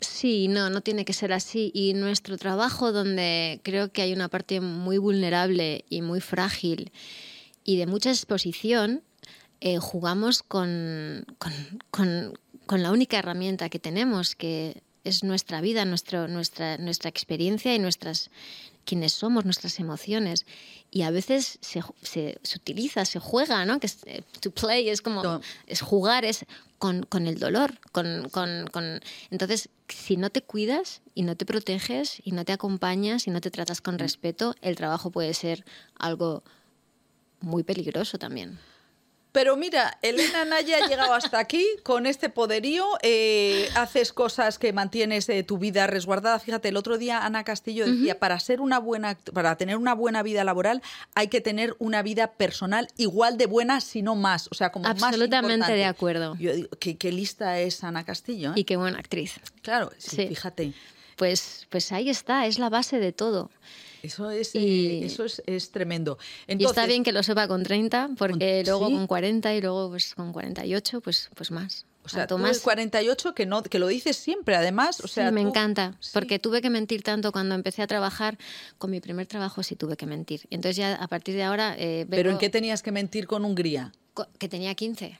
Sí, 0.00 0.48
no, 0.48 0.68
no 0.68 0.82
tiene 0.82 1.04
que 1.04 1.14
ser 1.14 1.32
así. 1.32 1.70
Y 1.74 1.94
nuestro 1.94 2.36
trabajo, 2.36 2.92
donde 2.92 3.60
creo 3.62 3.90
que 3.90 4.02
hay 4.02 4.12
una 4.12 4.28
parte 4.28 4.60
muy 4.60 4.98
vulnerable 4.98 5.84
y 5.88 6.02
muy 6.02 6.20
frágil 6.20 6.92
y 7.64 7.78
de 7.78 7.86
mucha 7.86 8.10
exposición, 8.10 9.02
eh, 9.60 9.78
jugamos 9.78 10.42
con, 10.42 11.26
con, 11.90 12.38
con, 12.66 12.82
la 12.82 12.92
única 12.92 13.18
herramienta 13.18 13.68
que 13.68 13.78
tenemos, 13.78 14.34
que 14.34 14.82
es 15.04 15.22
nuestra 15.22 15.60
vida, 15.60 15.84
nuestro, 15.84 16.28
nuestra, 16.28 16.78
nuestra 16.78 17.10
experiencia 17.10 17.74
y 17.74 17.78
nuestras 17.78 18.30
quienes 18.84 19.12
somos, 19.12 19.44
nuestras 19.44 19.78
emociones. 19.80 20.46
Y 20.90 21.02
a 21.02 21.10
veces 21.10 21.58
se, 21.60 21.82
se, 22.02 22.38
se 22.42 22.58
utiliza, 22.58 23.04
se 23.04 23.18
juega, 23.18 23.64
¿no? 23.64 23.80
Que 23.80 23.86
es, 23.86 23.98
eh, 24.06 24.22
to 24.40 24.50
play 24.50 24.88
es 24.88 25.02
como 25.02 25.40
es 25.66 25.80
jugar, 25.80 26.24
es 26.24 26.44
con, 26.78 27.02
con 27.04 27.26
el 27.26 27.38
dolor. 27.38 27.78
Con, 27.92 28.28
con, 28.30 28.66
con, 28.70 29.00
Entonces, 29.30 29.68
si 29.88 30.16
no 30.16 30.30
te 30.30 30.42
cuidas 30.42 31.02
y 31.14 31.22
no 31.22 31.36
te 31.36 31.46
proteges 31.46 32.20
y 32.24 32.32
no 32.32 32.44
te 32.44 32.52
acompañas 32.52 33.26
y 33.26 33.30
no 33.30 33.40
te 33.40 33.50
tratas 33.50 33.80
con 33.80 33.94
mm. 33.96 33.98
respeto, 33.98 34.54
el 34.60 34.76
trabajo 34.76 35.10
puede 35.10 35.34
ser 35.34 35.64
algo 35.98 36.42
muy 37.40 37.62
peligroso 37.62 38.18
también. 38.18 38.58
Pero 39.34 39.56
mira, 39.56 39.98
Elena 40.00 40.44
Naya 40.44 40.76
ha 40.76 40.86
llegado 40.86 41.12
hasta 41.12 41.40
aquí 41.40 41.66
con 41.82 42.06
este 42.06 42.28
poderío. 42.28 42.86
Eh, 43.02 43.68
haces 43.74 44.12
cosas 44.12 44.60
que 44.60 44.72
mantienes 44.72 45.28
eh, 45.28 45.42
tu 45.42 45.58
vida 45.58 45.88
resguardada. 45.88 46.38
Fíjate, 46.38 46.68
el 46.68 46.76
otro 46.76 46.98
día 46.98 47.26
Ana 47.26 47.42
Castillo 47.42 47.84
decía, 47.84 48.20
para 48.20 48.38
ser 48.38 48.60
una 48.60 48.78
buena, 48.78 49.18
para 49.32 49.56
tener 49.56 49.76
una 49.76 49.92
buena 49.92 50.22
vida 50.22 50.44
laboral, 50.44 50.82
hay 51.16 51.26
que 51.26 51.40
tener 51.40 51.74
una 51.80 52.04
vida 52.04 52.28
personal 52.34 52.86
igual 52.96 53.36
de 53.36 53.46
buena, 53.46 53.80
si 53.80 54.02
no 54.02 54.14
más. 54.14 54.46
O 54.52 54.54
sea, 54.54 54.70
como 54.70 54.86
Absolutamente 54.86 55.72
de 55.72 55.84
acuerdo. 55.84 56.36
Yo 56.38 56.54
digo, 56.54 56.68
¿qué, 56.78 57.10
lista 57.10 57.58
es 57.58 57.82
Ana 57.82 58.04
Castillo. 58.04 58.50
¿eh? 58.50 58.60
Y 58.60 58.62
qué 58.62 58.76
buena 58.76 59.00
actriz. 59.00 59.40
Claro, 59.62 59.90
sí, 59.98 60.28
fíjate. 60.28 60.74
Pues, 61.16 61.66
pues 61.70 61.90
ahí 61.90 62.08
está, 62.08 62.46
es 62.46 62.60
la 62.60 62.68
base 62.70 63.00
de 63.00 63.10
todo. 63.10 63.50
Eso 64.04 64.30
es, 64.30 64.54
eh, 64.54 65.00
eso 65.02 65.24
es, 65.24 65.70
tremendo. 65.70 66.18
y 66.46 66.62
está 66.62 66.84
bien 66.84 67.02
que 67.02 67.10
lo 67.10 67.22
sepa 67.22 67.48
con 67.48 67.62
30, 67.62 68.10
porque 68.18 68.62
luego 68.66 68.90
con 68.90 69.06
40 69.06 69.54
y 69.54 69.62
luego 69.62 69.88
pues, 69.88 70.14
con 70.14 70.30
48, 70.30 71.00
pues, 71.00 71.30
pues 71.34 71.50
más. 71.50 71.86
O 72.04 72.10
sea, 72.10 72.26
tú 72.26 72.36
48 72.36 73.34
que, 73.34 73.46
no, 73.46 73.62
que 73.62 73.78
lo 73.78 73.86
dices 73.86 74.18
siempre, 74.18 74.56
además. 74.56 75.00
O 75.00 75.08
sea, 75.08 75.28
sí, 75.28 75.34
me 75.34 75.40
encanta, 75.40 75.94
porque 76.12 76.38
tuve 76.38 76.60
que 76.60 76.68
mentir 76.68 77.02
tanto 77.02 77.32
cuando 77.32 77.54
empecé 77.54 77.80
a 77.80 77.86
trabajar. 77.86 78.36
Con 78.76 78.90
mi 78.90 79.00
primer 79.00 79.26
trabajo 79.26 79.62
sí 79.62 79.74
tuve 79.74 79.96
que 79.96 80.04
mentir. 80.04 80.42
Entonces 80.50 80.76
ya 80.76 80.96
a 80.96 81.08
partir 81.08 81.34
de 81.34 81.44
ahora... 81.44 81.74
Eh, 81.78 82.04
¿Pero 82.10 82.30
en 82.30 82.36
qué 82.36 82.50
tenías 82.50 82.82
que 82.82 82.92
mentir 82.92 83.26
con 83.26 83.42
Hungría? 83.46 83.94
Que 84.38 84.50
tenía 84.50 84.74
15. 84.74 85.18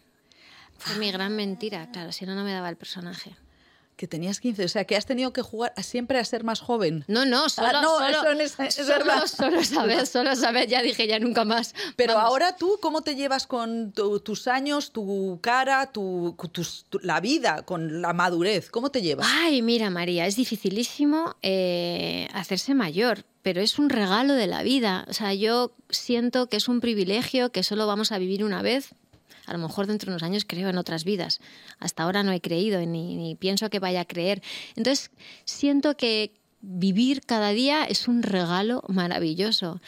Fue 0.77 0.97
mi 0.99 1.11
gran 1.11 1.35
mentira, 1.35 1.91
claro, 1.91 2.13
si 2.13 2.27
no, 2.27 2.35
no 2.35 2.45
me 2.45 2.53
daba 2.53 2.69
el 2.69 2.77
personaje. 2.77 3.35
Que 3.97 4.09
tenías 4.09 4.41
15, 4.41 4.65
o 4.65 4.69
sea, 4.69 4.85
que 4.85 4.97
has 4.97 5.07
tenido 5.07 5.33
que 5.33 5.43
jugar 5.43 5.73
siempre 5.83 6.19
a 6.19 6.25
ser 6.25 6.43
más 6.43 6.61
joven. 6.61 7.05
No, 7.07 7.25
no, 7.25 7.49
solo, 7.49 7.69
ah, 7.69 7.83
no, 7.83 7.99
solo, 7.99 8.41
es, 8.41 8.53
solo, 8.53 9.27
solo 9.29 9.61
esa 9.61 9.85
vez, 9.85 10.09
solo 10.11 10.31
esa 10.33 10.51
vez, 10.51 10.69
ya 10.69 10.83
dije 10.83 11.07
ya 11.07 11.19
nunca 11.19 11.45
más. 11.45 11.75
Pero 11.97 12.19
ahora 12.19 12.57
tú, 12.57 12.79
¿cómo 12.81 13.03
te 13.03 13.15
llevas 13.15 13.47
con 13.47 13.93
tus 13.93 14.49
años, 14.49 14.91
tu 14.93 15.39
cara, 15.43 15.93
tu, 15.93 16.37
la 17.03 17.21
vida, 17.21 17.63
con 17.63 18.03
la 18.03 18.13
madurez? 18.13 18.71
¿Cómo 18.71 18.91
te 18.91 19.03
llevas? 19.03 19.29
Ay, 19.31 19.63
mira, 19.63 19.91
María, 19.91 20.27
es 20.27 20.37
dificilísimo 20.37 21.37
eh, 21.43 22.29
hacerse 22.33 22.75
mayor, 22.75 23.25
pero 23.43 23.61
es 23.61 23.79
un 23.79 23.91
regalo 23.91 24.35
de 24.35 24.47
la 24.47 24.63
vida. 24.63 25.07
O 25.09 25.13
sea, 25.13 25.35
yo 25.35 25.73
siento 25.91 26.49
que 26.49 26.57
es 26.57 26.69
un 26.69 26.81
privilegio 26.81 27.53
que 27.53 27.63
solo 27.63 27.87
vamos 27.87 28.11
a 28.11 28.19
vivir 28.19 28.43
una 28.43 28.63
vez, 28.63 28.95
a 29.47 29.53
lo 29.53 29.59
mejor 29.59 29.87
dentro 29.87 30.07
de 30.07 30.13
unos 30.13 30.23
años 30.23 30.45
creo 30.47 30.69
en 30.69 30.79
otras 30.79 31.05
vidas. 31.05 31.41
Hasta 31.79 32.03
ahora 32.03 32.23
no 32.23 32.33
he 32.33 32.41
creído 32.41 32.81
ni, 32.85 33.37
pienso 33.39 33.71
que 33.71 33.79
vaya 33.79 34.03
a 34.03 34.05
creer. 34.05 34.43
Entonces, 34.77 35.11
siento 35.45 35.97
que, 35.97 36.33
vivir 36.67 37.21
cada 37.21 37.51
día 37.51 37.85
es 37.85 38.09
un 38.09 38.23
regalo 38.23 38.83
maravilloso. 38.89 39.83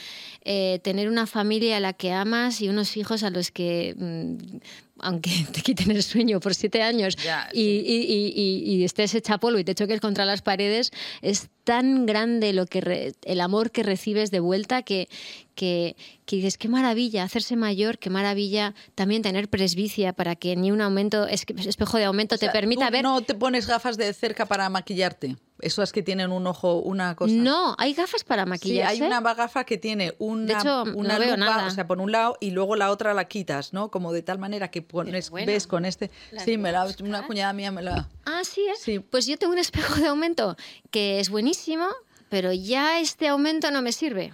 Eh, 0.44 0.78
tener 0.82 1.08
una 1.08 1.26
familia 1.26 1.78
a 1.78 1.80
la 1.80 1.94
que 1.94 2.12
amas 2.12 2.60
y 2.60 2.68
unos 2.68 2.98
hijos 2.98 3.22
a 3.22 3.30
los 3.30 3.50
que, 3.50 3.94
mm, 3.96 4.58
aunque 5.00 5.30
te 5.52 5.60
quiten 5.60 5.90
el 5.90 6.02
sueño 6.02 6.40
por 6.40 6.54
siete 6.54 6.82
años 6.82 7.16
y, 7.52 7.62
y, 7.62 8.84
estés 8.84 9.14
hecha 9.14 9.38
polvo 9.38 9.58
y 9.58 9.64
te 9.64 9.74
choques 9.74 10.00
contra 10.00 10.24
las 10.24 10.42
paredes, 10.42 10.92
es 11.22 11.48
tan 11.64 12.06
grande 12.06 12.52
lo 12.52 12.66
que 12.66 13.14
el 13.24 13.40
amor 13.40 13.72
que 13.72 13.82
recibes 13.82 14.30
de 14.30 14.40
vuelta 14.40 14.82
que, 14.82 15.08
que, 15.54 15.96
que, 16.24 16.36
dices, 16.36 16.58
qué 16.58 16.68
maravilla 16.68 17.24
hacerse 17.24 17.56
mayor, 17.56 17.98
qué 17.98 18.10
maravilla 18.10 18.74
también 18.94 19.22
tener 19.22 19.48
presbicia 19.48 20.12
para 20.12 20.36
que 20.36 20.54
ni 20.54 20.70
un 20.70 20.80
aumento, 20.80 21.26
espejo 21.26 21.98
de 21.98 22.04
aumento 22.04 22.38
te 22.38 22.48
permita 22.50 22.88
ver... 22.90 23.02
No 23.02 23.20
te 23.22 23.34
pones 23.34 23.66
gafas 23.66 23.96
de 23.96 24.12
cerca 24.12 24.46
para 24.46 24.68
maquillarte. 24.68 25.36
Eso 25.60 25.82
es 25.82 25.92
que 25.92 26.02
tienen 26.02 26.32
un 26.32 26.46
ojo, 26.46 26.80
una 26.80 27.16
cosa. 27.16 27.32
No, 27.34 27.74
hay 27.78 27.94
gafas 27.94 28.24
para 28.24 28.44
maquillarse. 28.44 28.96
Sí, 28.96 29.02
hay 29.02 29.06
una 29.06 29.20
gafa 29.34 29.64
que 29.64 29.78
tiene 29.78 30.14
una, 30.18 30.46
de 30.46 30.52
hecho, 30.52 30.84
una 30.94 31.14
no 31.14 31.20
veo 31.20 31.36
nada. 31.36 31.66
o 31.66 31.70
sea, 31.70 31.86
por 31.86 32.00
un 32.00 32.12
lado 32.12 32.36
y 32.40 32.50
luego 32.50 32.76
la 32.76 32.90
otra 32.90 33.14
la 33.14 33.26
quitas, 33.26 33.72
¿no? 33.72 33.90
Como 33.90 34.12
de 34.12 34.22
tal 34.22 34.38
manera 34.38 34.70
que 34.70 34.82
pones, 34.82 35.30
ves 35.30 35.66
con 35.66 35.84
este. 35.84 36.10
Sí, 36.44 36.58
me 36.58 36.72
la, 36.72 36.86
una 37.02 37.26
cuñada 37.26 37.52
mía 37.52 37.70
me 37.70 37.82
la. 37.82 38.08
Ah, 38.26 38.42
sí, 38.44 38.60
¿eh? 38.60 38.74
sí. 38.78 38.98
Pues 38.98 39.26
yo 39.26 39.38
tengo 39.38 39.52
un 39.52 39.58
espejo 39.58 39.94
de 40.00 40.08
aumento 40.08 40.56
que 40.90 41.20
es 41.20 41.30
buenísimo, 41.30 41.86
pero 42.28 42.52
ya 42.52 43.00
este 43.00 43.28
aumento 43.28 43.70
no 43.70 43.82
me 43.82 43.92
sirve. 43.92 44.32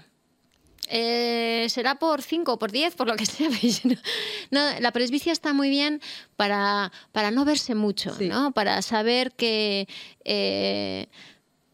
Eh, 0.89 1.67
será 1.69 1.99
por 1.99 2.23
5 2.23 2.53
o 2.53 2.59
por 2.59 2.73
10, 2.73 2.97
por 2.97 3.07
lo 3.07 3.17
que 3.17 3.27
sea. 3.27 3.49
no, 4.51 4.61
la 4.81 4.91
presbicia 4.91 5.33
está 5.33 5.53
muy 5.53 5.71
bien 5.71 6.01
para, 6.37 6.93
para 7.13 7.31
no 7.31 7.45
verse 7.45 7.75
mucho, 7.75 8.15
¿no? 8.21 8.53
para 8.53 8.83
saber 8.83 9.33
que 9.33 9.89
eh, 10.25 11.09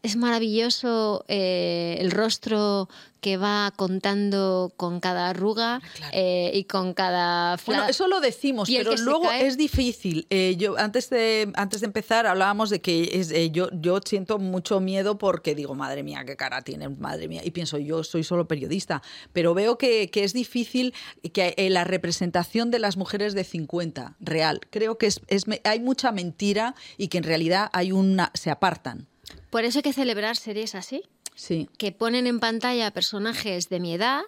es 0.03 0.15
maravilloso 0.15 1.25
eh, 1.27 1.97
el 1.99 2.11
rostro 2.11 2.87
que 3.21 3.37
va 3.37 3.71
contando 3.75 4.71
con 4.77 4.99
cada 4.99 5.29
arruga 5.29 5.81
eh, 6.11 6.51
y 6.53 6.63
con 6.65 6.93
cada 6.93 7.57
bueno 7.65 7.87
eso 7.87 8.07
lo 8.07 8.19
decimos 8.19 8.69
pero 8.69 8.95
luego 8.95 9.31
es 9.31 9.57
difícil. 9.57 10.27
Eh, 10.29 10.55
yo 10.57 10.77
antes 10.77 11.09
de 11.09 11.51
antes 11.55 11.81
de 11.81 11.87
empezar 11.87 12.27
hablábamos 12.27 12.69
de 12.69 12.81
que 12.81 13.09
es, 13.13 13.31
yo 13.51 13.69
yo 13.73 13.99
siento 14.05 14.39
mucho 14.39 14.79
miedo 14.79 15.17
porque 15.17 15.55
digo 15.55 15.75
madre 15.75 16.03
mía 16.03 16.23
qué 16.25 16.35
cara 16.35 16.61
tiene 16.61 16.89
madre 16.89 17.27
mía 17.27 17.41
y 17.43 17.51
pienso 17.51 17.77
yo 17.77 18.03
soy 18.03 18.23
solo 18.23 18.47
periodista 18.47 19.01
pero 19.33 19.53
veo 19.53 19.77
que, 19.77 20.09
que 20.09 20.23
es 20.23 20.33
difícil 20.33 20.93
que 21.33 21.53
la 21.69 21.83
representación 21.83 22.71
de 22.71 22.79
las 22.79 22.97
mujeres 22.97 23.33
de 23.33 23.43
50 23.43 24.15
real. 24.19 24.61
Creo 24.69 24.97
que 24.97 25.07
es, 25.07 25.21
es 25.27 25.45
hay 25.63 25.79
mucha 25.79 26.11
mentira 26.11 26.75
y 26.97 27.07
que 27.07 27.17
en 27.17 27.23
realidad 27.23 27.69
hay 27.73 27.91
una 27.91 28.31
se 28.33 28.51
apartan. 28.51 29.07
Por 29.49 29.63
eso 29.63 29.79
hay 29.79 29.83
que 29.83 29.93
celebrar 29.93 30.37
series 30.37 30.75
así. 30.75 31.03
Sí. 31.39 31.69
Que 31.77 31.93
ponen 31.93 32.27
en 32.27 32.41
pantalla 32.41 32.91
personajes 32.91 33.69
de 33.69 33.79
mi 33.79 33.93
edad, 33.93 34.23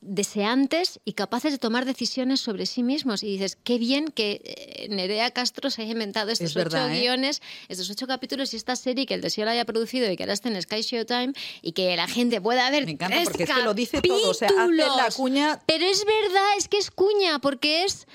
deseantes 0.00 1.00
y 1.04 1.14
capaces 1.14 1.50
de 1.50 1.58
tomar 1.58 1.86
decisiones 1.86 2.40
sobre 2.40 2.66
sí 2.66 2.84
mismos. 2.84 3.24
Y 3.24 3.32
dices, 3.32 3.58
qué 3.64 3.76
bien 3.76 4.06
que 4.06 4.42
eh, 4.44 4.86
Nerea 4.90 5.32
Castro 5.32 5.68
se 5.68 5.82
haya 5.82 5.90
inventado 5.90 6.30
estos 6.30 6.54
ocho 6.54 6.78
¿eh? 6.78 7.00
guiones, 7.00 7.42
estos 7.68 7.90
ocho 7.90 8.06
capítulos 8.06 8.54
y 8.54 8.58
esta 8.58 8.76
serie 8.76 9.06
que 9.06 9.14
el 9.14 9.22
deseo 9.22 9.44
la 9.44 9.50
haya 9.50 9.64
producido 9.64 10.08
y 10.08 10.16
que 10.16 10.22
ahora 10.22 10.34
esté 10.34 10.50
en 10.50 10.62
Sky 10.62 10.82
Showtime 10.82 11.32
y 11.62 11.72
que 11.72 11.96
la 11.96 12.06
gente 12.06 12.40
pueda 12.40 12.70
ver. 12.70 12.84
Me 12.84 12.92
encanta 12.92 13.20
porque 13.24 13.42
es 13.42 13.50
que 13.50 13.62
lo 13.62 13.74
dice 13.74 14.00
todo, 14.02 14.30
o 14.30 14.34
sea, 14.34 14.50
hace 14.56 14.72
la 14.72 15.08
cuña. 15.16 15.60
Pero 15.66 15.84
es 15.84 16.04
verdad, 16.04 16.58
es 16.58 16.68
que 16.68 16.78
es 16.78 16.92
cuña, 16.92 17.40
porque 17.40 17.82
es 17.82 18.06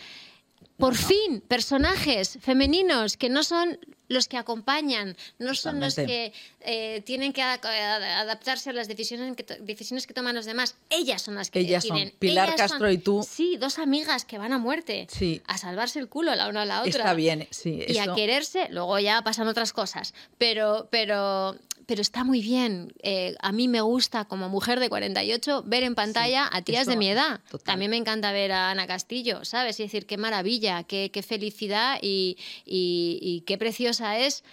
por 0.78 0.96
fin, 0.96 1.42
personajes 1.48 2.38
femeninos 2.42 3.18
que 3.18 3.30
no 3.30 3.44
son 3.44 3.80
los 4.08 4.28
que 4.28 4.38
acompañan, 4.38 5.16
no 5.40 5.56
son 5.56 5.80
los 5.80 5.96
que 5.96 6.34
eh, 6.62 7.02
tienen 7.06 7.34
que 7.34 7.42
adaptarse 7.42 8.70
a 8.70 8.74
las 8.74 8.88
decisiones 8.88 9.36
que, 9.36 9.44
decisiones 9.62 10.06
que 10.06 10.14
toman 10.14 10.36
los 10.36 10.46
demás. 10.46 10.76
Ellas 10.90 11.22
son 11.22 11.36
las 11.36 11.50
que 11.50 11.60
Ellas 11.60 11.84
deciden. 11.84 12.10
son 12.10 12.20
Pilar 12.20 12.56
Castro 12.56 12.92
y 12.92 12.98
tú. 12.98 13.26
Sí, 13.28 13.58
dos 13.58 13.80
amigas 13.80 14.26
que 14.26 14.38
van 14.38 14.54
a 14.54 14.58
muerte. 14.58 15.08
Sí. 15.10 15.42
A 15.48 15.58
salvarse 15.58 16.00
el 16.00 16.08
culo 16.08 16.36
la 16.36 16.50
una 16.50 16.64
a 16.64 16.66
la 16.66 16.82
otra. 16.82 16.90
Está 16.90 17.14
bien, 17.14 17.48
sí. 17.52 17.84
Y 17.88 17.98
a 17.98 18.14
quererse, 18.14 18.68
luego 18.70 19.00
ya 19.00 19.22
pasan 19.22 19.48
otras 19.48 19.74
cosas. 19.74 20.14
Pero, 20.38 20.88
pero 20.92 21.56
pero 21.86 22.02
está 22.02 22.24
muy 22.24 22.42
bien. 22.42 22.94
Eh, 23.02 23.36
a 23.42 23.52
mí 23.52 23.68
me 23.68 23.82
gusta, 23.82 24.26
como 24.26 24.50
mujer 24.50 24.80
de 24.80 24.90
48, 24.90 25.64
ver 25.66 25.84
en 25.84 25.96
pantalla 25.96 26.50
a 26.52 26.62
tías 26.62 26.88
de 26.88 26.98
mi 26.98 27.10
edad. 27.10 27.42
También 27.64 27.92
me 27.92 27.98
encanta 27.98 28.32
ver 28.32 28.52
a 28.52 28.72
Ana 28.72 28.88
Castillo, 28.88 29.46
¿sabes? 29.46 29.80
Y 29.80 29.84
decir, 29.84 30.06
qué 30.06 30.18
maravilla, 30.18 30.84
qué, 30.84 31.12
qué 31.12 31.24
felicidad 31.24 31.98
y, 32.02 32.38
y 32.66 33.44
qué 33.46 33.58
preciosa 33.58 34.18
es 34.20 34.44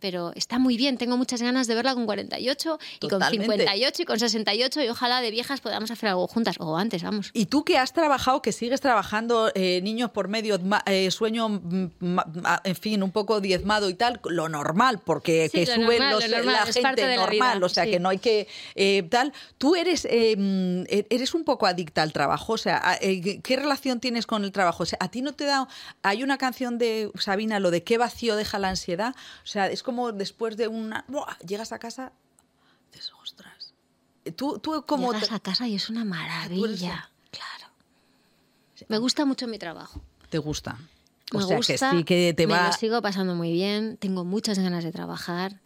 pero 0.00 0.32
está 0.34 0.58
muy 0.58 0.76
bien. 0.76 0.98
Tengo 0.98 1.16
muchas 1.16 1.42
ganas 1.42 1.66
de 1.66 1.74
verla 1.74 1.94
con 1.94 2.06
48 2.06 2.78
y 3.00 3.08
con 3.08 3.22
58 3.22 4.02
y 4.02 4.04
con 4.04 4.18
68 4.18 4.82
y 4.82 4.88
ojalá 4.88 5.20
de 5.20 5.30
viejas 5.30 5.60
podamos 5.60 5.90
hacer 5.90 6.08
algo 6.08 6.26
juntas 6.26 6.56
o 6.58 6.76
antes, 6.76 7.02
vamos. 7.02 7.30
Y 7.32 7.46
tú 7.46 7.64
que 7.64 7.78
has 7.78 7.92
trabajado, 7.92 8.42
que 8.42 8.52
sigues 8.52 8.80
trabajando, 8.80 9.50
eh, 9.54 9.80
niños 9.82 10.10
por 10.10 10.28
medio, 10.28 10.58
eh, 10.86 11.10
sueño, 11.10 11.60
en 12.64 12.76
fin, 12.76 13.02
un 13.02 13.12
poco 13.12 13.40
diezmado 13.40 13.88
y 13.88 13.94
tal, 13.94 14.20
lo 14.24 14.48
normal, 14.48 15.00
porque 15.04 15.50
que 15.52 15.66
suben 15.66 16.10
los, 16.10 16.26
la 16.28 16.66
gente 16.66 17.16
normal, 17.16 17.62
o 17.62 17.68
sea 17.68 17.84
que 17.84 18.00
no 18.00 18.08
hay 18.08 18.18
que 18.18 18.48
eh, 18.74 19.02
tal. 19.10 19.32
Tú 19.58 19.76
eres, 19.76 20.06
em, 20.10 20.82
e-, 20.84 21.06
eres 21.10 21.34
un 21.34 21.44
poco 21.44 21.66
adicta 21.66 22.02
al 22.02 22.12
trabajo, 22.12 22.54
o 22.54 22.58
sea, 22.58 22.98
¿qué 23.00 23.56
relación 23.56 24.00
tienes 24.00 24.26
con 24.26 24.44
el 24.44 24.52
trabajo? 24.52 24.82
O 24.82 24.86
sea, 24.86 24.98
a 25.00 25.10
ti 25.10 25.22
no 25.22 25.32
te 25.34 25.44
da, 25.44 25.68
hay 26.02 26.22
una 26.22 26.38
canción 26.38 26.78
de 26.78 27.10
Sabina, 27.18 27.60
lo 27.60 27.70
de 27.70 27.82
qué 27.82 27.98
vacío 27.98 28.36
deja 28.36 28.58
la 28.58 28.70
ansiedad, 28.70 29.14
o 29.42 29.46
sea, 29.46 29.66
es 29.66 29.82
como 29.82 29.89
después 30.12 30.56
de 30.56 30.68
una... 30.68 31.04
Llegas 31.46 31.72
a 31.72 31.78
casa, 31.78 32.12
dices, 32.92 33.12
ostras. 33.22 33.74
Tú, 34.36 34.58
tú 34.58 34.84
como 34.86 35.12
Llegas 35.12 35.32
a 35.32 35.40
casa 35.40 35.66
y 35.68 35.74
es 35.74 35.90
una 35.90 36.04
maravilla. 36.04 37.10
Claro. 37.30 37.72
Me 38.88 38.98
gusta 38.98 39.24
mucho 39.24 39.46
mi 39.46 39.58
trabajo. 39.58 40.00
¿Te 40.28 40.38
gusta? 40.38 40.78
Me 41.32 41.44
gusta, 41.44 41.90
que 41.90 41.98
sí 41.98 42.04
que 42.04 42.34
te 42.34 42.46
va... 42.46 42.62
Me 42.62 42.66
lo 42.68 42.72
sigo 42.72 43.02
pasando 43.02 43.34
muy 43.34 43.52
bien. 43.52 43.96
Tengo 43.98 44.24
muchas 44.24 44.58
ganas 44.58 44.84
de 44.84 44.92
trabajar. 44.92 45.60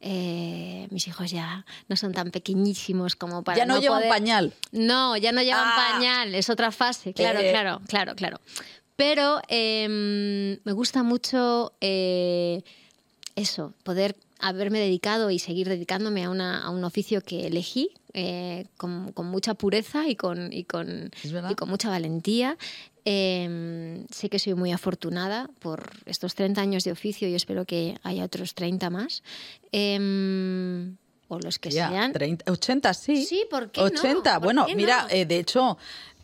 Eh, 0.00 0.86
mis 0.90 1.08
hijos 1.08 1.30
ya 1.32 1.66
no 1.88 1.96
son 1.96 2.12
tan 2.12 2.30
pequeñísimos 2.30 3.16
como 3.16 3.42
para 3.42 3.58
ya 3.58 3.66
no, 3.66 3.80
llevan 3.80 4.04
pañal 4.08 4.54
no 4.70 5.16
ya 5.16 5.32
no 5.32 5.42
llevan 5.42 5.66
ah. 5.66 5.90
pañal 5.90 6.36
es 6.36 6.50
otra 6.50 6.70
fase 6.70 7.12
claro 7.12 7.40
eh. 7.40 7.50
claro 7.50 7.80
claro 7.88 8.14
claro 8.14 8.40
pero 8.94 9.40
em, 9.48 10.60
me 10.62 10.72
gusta 10.72 11.02
mucho 11.02 11.72
eh, 11.80 12.62
eso, 13.38 13.74
poder 13.82 14.16
haberme 14.38 14.78
dedicado 14.78 15.30
y 15.30 15.38
seguir 15.38 15.68
dedicándome 15.68 16.24
a, 16.24 16.30
una, 16.30 16.62
a 16.62 16.70
un 16.70 16.84
oficio 16.84 17.20
que 17.22 17.46
elegí 17.46 17.90
eh, 18.14 18.66
con, 18.76 19.12
con, 19.12 19.26
mucha 19.26 19.54
pureza 19.54 20.08
y 20.08 20.14
con, 20.14 20.52
y 20.52 20.64
con, 20.64 21.10
y 21.22 21.54
con 21.54 21.68
mucha 21.68 21.88
valentía. 21.88 22.56
Eh, 23.04 24.04
sé 24.10 24.28
que 24.28 24.38
soy 24.38 24.54
muy 24.54 24.70
afortunada 24.70 25.50
por 25.60 25.90
estos 26.06 26.34
30 26.34 26.60
años 26.60 26.84
de 26.84 26.92
oficio 26.92 27.26
y 27.28 27.34
espero 27.34 27.64
que 27.64 27.98
haya 28.02 28.24
otros 28.24 28.54
30 28.54 28.90
más. 28.90 29.22
Eh, 29.72 30.94
o 31.28 31.38
los 31.38 31.58
que 31.58 31.70
sean. 31.70 32.12
30, 32.12 32.50
80, 32.50 32.94
sí. 32.94 33.24
Sí, 33.24 33.44
¿por 33.50 33.70
qué 33.70 33.80
80, 33.80 34.34
no? 34.34 34.40
bueno, 34.40 34.66
mira, 34.74 35.06
eh, 35.10 35.26
de 35.26 35.38
hecho, 35.38 35.76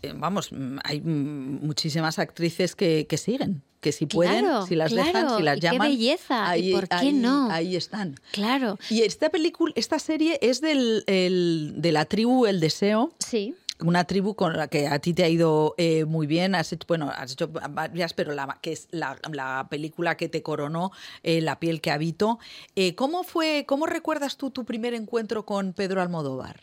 eh, 0.03 0.13
vamos, 0.17 0.51
hay 0.83 1.01
muchísimas 1.01 2.19
actrices 2.19 2.75
que, 2.75 3.07
que 3.07 3.19
siguen 3.19 3.63
que 3.85 3.93
si 3.93 4.07
pueden, 4.07 4.47
si 4.67 4.77
las 4.77 4.91
dejan, 4.91 5.37
si 5.37 5.43
las 5.43 5.61
llaman. 5.61 5.89
Qué 5.91 5.95
belleza, 5.95 6.49
ahí, 6.49 6.73
¿por 6.73 6.89
qué 6.89 7.13
no? 7.13 7.51
Ahí 7.51 7.77
están. 7.77 8.19
Claro. 8.33 8.79
Y 8.89 9.03
esta 9.03 9.29
película, 9.29 9.75
esta 9.77 9.99
serie 9.99 10.39
es 10.41 10.63
del, 10.63 11.05
de 11.07 11.93
la 11.93 12.07
tribu 12.07 12.47
El 12.47 12.61
Deseo. 12.61 13.13
Sí 13.19 13.55
una 13.81 14.05
tribu 14.05 14.35
con 14.35 14.57
la 14.57 14.69
que 14.69 14.87
a 14.87 14.99
ti 15.01 15.13
te 15.15 15.25
ha 15.25 15.29
ido 15.29 15.75
eh, 15.79 16.05
muy 16.05 16.27
bien. 16.27 16.55
Has 16.55 16.73
hecho, 16.73 16.87
bueno, 16.87 17.11
has 17.15 17.33
hecho 17.33 17.49
varias, 17.49 18.15
pero 18.15 18.33
la, 18.33 18.59
que 18.63 18.73
es 18.73 18.89
la, 18.93 19.19
la 19.33 19.67
película 19.69 20.17
que 20.17 20.29
te 20.29 20.43
coronó, 20.43 20.93
eh, 21.23 21.41
La 21.41 21.59
piel 21.59 21.81
que 21.81 21.91
habito. 21.91 22.39
Eh, 22.77 22.95
¿Cómo 22.95 23.25
fue, 23.25 23.65
cómo 23.67 23.87
recuerdas 23.87 24.37
tú 24.37 24.51
tu 24.51 24.65
primer 24.65 24.95
encuentro 24.95 25.45
con 25.45 25.73
Pedro 25.73 26.01
Almodóvar? 26.01 26.61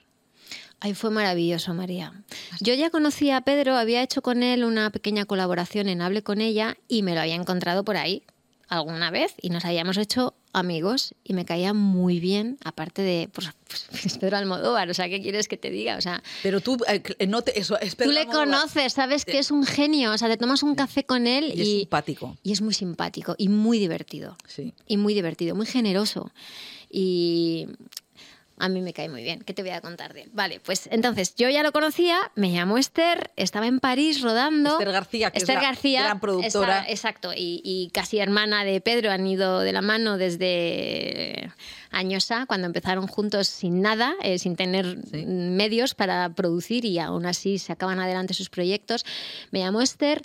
Ay, 0.84 0.96
fue 0.96 1.12
maravilloso, 1.12 1.76
María. 1.76 2.12
Yo 2.60 2.74
ya 2.74 2.90
conocía 2.90 3.38
a 3.38 3.42
Pedro, 3.42 3.76
había 3.76 4.02
hecho 4.02 4.24
con 4.24 4.42
él 4.42 4.64
una 4.64 4.90
pequeña 4.90 5.26
colaboración 5.26 5.88
en 5.88 6.02
Hable 6.02 6.24
con 6.24 6.42
ella 6.42 6.76
y 6.88 7.04
me 7.04 7.14
lo 7.14 7.22
había 7.22 7.36
encontrado 7.36 7.86
por 7.86 7.98
ahí 7.98 8.24
alguna 8.68 9.12
vez 9.12 9.36
y 9.40 9.50
nos 9.50 9.64
habíamos 9.64 9.98
hecho 9.98 10.34
amigos 10.54 11.14
y 11.24 11.34
me 11.34 11.46
caía 11.46 11.74
muy 11.74 12.20
bien, 12.20 12.58
aparte 12.64 13.04
de 13.04 13.30
pues, 13.32 13.50
pues 13.68 14.18
Pedro 14.20 14.38
Almodóvar, 14.38 14.90
o 14.90 14.94
sea, 14.96 15.08
¿qué 15.08 15.22
quieres 15.22 15.48
que 15.48 15.58
te 15.58 15.70
diga? 15.70 15.98
O 15.98 16.02
sea, 16.02 16.24
pero 16.42 16.62
tú 16.62 16.78
eh, 16.88 17.28
no 17.28 17.44
te, 17.44 17.60
eso, 17.60 17.80
es 17.80 17.96
Tú 17.96 18.10
le 18.12 18.26
conoces, 18.26 18.94
sabes 18.94 19.24
que 19.24 19.38
es 19.38 19.52
un 19.52 19.66
genio, 19.66 20.14
o 20.14 20.18
sea, 20.18 20.30
te 20.30 20.38
tomas 20.38 20.64
un 20.64 20.74
café 20.74 21.04
con 21.04 21.28
él 21.28 21.52
y, 21.54 21.60
y 21.60 21.62
es 21.62 21.68
simpático. 21.68 22.38
Y 22.42 22.54
es 22.54 22.62
muy 22.62 22.74
simpático 22.74 23.36
y 23.38 23.50
muy 23.50 23.78
divertido. 23.78 24.36
Sí. 24.48 24.74
Y 24.88 24.98
muy 24.98 25.14
divertido, 25.14 25.54
muy 25.54 25.68
generoso. 25.68 26.32
Y 26.90 27.68
a 28.62 28.70
mí 28.70 28.82
me 28.82 28.94
cae 28.94 29.10
muy 29.10 29.24
bien. 29.24 29.42
¿Qué 29.42 29.54
te 29.54 29.64
voy 29.64 29.72
a 29.72 29.82
contar 29.82 30.14
de 30.14 30.22
él? 30.22 30.30
Vale, 30.34 30.60
pues 30.60 30.88
entonces 30.92 31.36
yo 31.36 31.50
ya 31.50 31.64
lo 31.64 31.72
conocía, 31.72 32.18
me 32.36 32.52
llamó 32.52 32.78
Esther, 32.78 33.32
estaba 33.36 33.66
en 33.66 33.80
París 33.80 34.22
rodando. 34.22 34.74
Esther 34.74 34.92
García, 34.92 35.32
que 35.32 35.40
Esther 35.40 35.58
es 35.58 35.64
la 35.64 35.70
García, 35.70 36.04
gran 36.04 36.20
productora. 36.20 36.86
exacto, 36.88 37.32
y, 37.36 37.90
casi 37.94 38.20
hermana 38.20 38.64
de 38.64 38.80
Pedro, 38.80 39.12
han 39.12 39.26
ido 39.26 39.62
de 39.62 39.74
la 39.74 39.82
mano 39.82 40.18
desde 40.18 41.52
años 41.90 42.30
A, 42.30 42.46
cuando 42.46 42.68
empezaron 42.68 43.08
juntos 43.08 43.48
sin 43.48 43.82
nada, 43.82 44.14
eh, 44.22 44.38
sin 44.38 44.56
tener 44.56 44.98
medios 45.26 45.96
para 45.96 46.30
producir 46.30 46.86
y 46.86 47.00
aún 47.00 47.26
así 47.26 47.58
sacaban 47.58 48.00
adelante 48.00 48.36
sus 48.36 48.50
proyectos. 48.50 49.06
Me 49.50 49.60
llamó 49.60 49.82
Esther, 49.82 50.22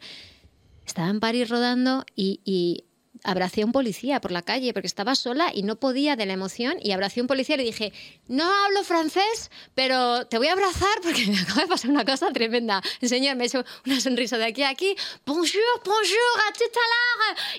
estaba 0.84 1.08
en 1.08 1.20
París 1.20 1.48
rodando 1.48 2.04
y 2.14 2.84
abracé 3.26 3.62
a 3.62 3.66
un 3.66 3.72
policía 3.72 4.20
por 4.20 4.30
la 4.30 4.42
calle 4.42 4.72
porque 4.72 4.86
estaba 4.86 5.14
sola 5.14 5.50
y 5.52 5.62
no 5.62 5.76
podía 5.76 6.16
de 6.16 6.24
la 6.26 6.32
emoción 6.32 6.76
y 6.80 6.92
abracé 6.92 7.20
a 7.20 7.24
un 7.24 7.26
policía 7.26 7.56
y 7.56 7.58
le 7.58 7.64
dije, 7.64 7.92
no 8.28 8.44
hablo 8.64 8.84
francés, 8.84 9.50
pero 9.74 10.26
te 10.26 10.38
voy 10.38 10.46
a 10.46 10.52
abrazar 10.52 11.00
porque 11.02 11.26
me 11.26 11.38
acaba 11.40 11.62
de 11.62 11.66
pasar 11.66 11.90
una 11.90 12.04
cosa 12.04 12.30
tremenda. 12.32 12.80
El 13.00 13.08
señor 13.08 13.36
me 13.36 13.46
hizo 13.46 13.64
una 13.84 14.00
sonrisa 14.00 14.38
de 14.38 14.46
aquí 14.46 14.62
a 14.62 14.70
aquí, 14.70 14.96
bonjour, 15.26 15.62
bonjour, 15.84 16.40
a 16.48 16.56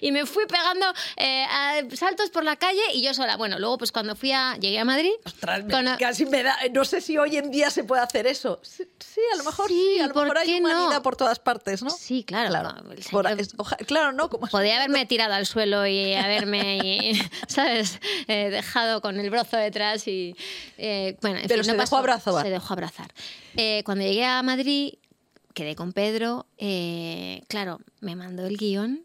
y 0.01 0.11
me 0.11 0.25
fui 0.25 0.45
pegando 0.45 0.85
eh, 1.17 1.45
saltos 1.93 2.29
por 2.29 2.43
la 2.43 2.55
calle 2.55 2.81
y 2.93 3.03
yo 3.03 3.13
sola. 3.13 3.35
Bueno, 3.35 3.59
luego 3.59 3.77
pues 3.77 3.91
cuando 3.91 4.15
fui 4.15 4.31
a, 4.31 4.55
llegué 4.57 4.79
a 4.79 4.85
Madrid... 4.85 5.11
casi 5.97 6.25
me 6.25 6.43
da, 6.43 6.57
no 6.73 6.85
sé 6.85 7.01
si 7.01 7.17
hoy 7.17 7.37
en 7.37 7.51
día 7.51 7.69
se 7.69 7.83
puede 7.83 8.01
hacer 8.01 8.25
eso. 8.25 8.59
Sí, 8.63 8.83
a 9.33 9.37
lo 9.37 9.43
mejor 9.43 9.67
sí, 9.67 9.99
a 9.99 10.07
lo 10.07 10.13
mejor 10.13 10.37
hay 10.37 10.59
humanidad 10.59 11.01
por 11.01 11.15
todas 11.15 11.39
partes, 11.39 11.83
¿no? 11.83 11.89
Sí, 11.89 12.23
claro. 12.23 12.47
Claro, 12.47 13.37
claro 13.85 14.11
¿no? 14.13 14.29
Como 14.29 14.47
podía 14.47 14.77
haberme 14.77 15.05
tirado 15.05 15.33
al 15.33 15.45
suelo 15.45 15.56
y 15.87 16.13
haberme, 16.13 17.13
¿sabes? 17.47 17.99
Eh, 18.27 18.49
dejado 18.49 19.01
con 19.01 19.19
el 19.19 19.29
brozo 19.29 19.57
detrás 19.57 20.07
y... 20.07 20.35
Eh, 20.77 21.17
bueno, 21.21 21.39
Pero 21.47 21.63
se, 21.63 21.75
dejó 21.75 21.97
abrazar. 21.97 22.43
se 22.43 22.49
dejó 22.49 22.73
abrazar. 22.73 23.13
cuando 23.83 24.03
llegué 24.03 24.25
a 24.25 24.43
Madrid, 24.43 24.93
quedé 25.53 25.75
con 25.75 25.93
Pedro. 25.93 26.45
claro, 27.47 27.79
me 28.01 28.15
mandó 28.15 28.45
el 28.45 28.57
guion. 28.57 29.03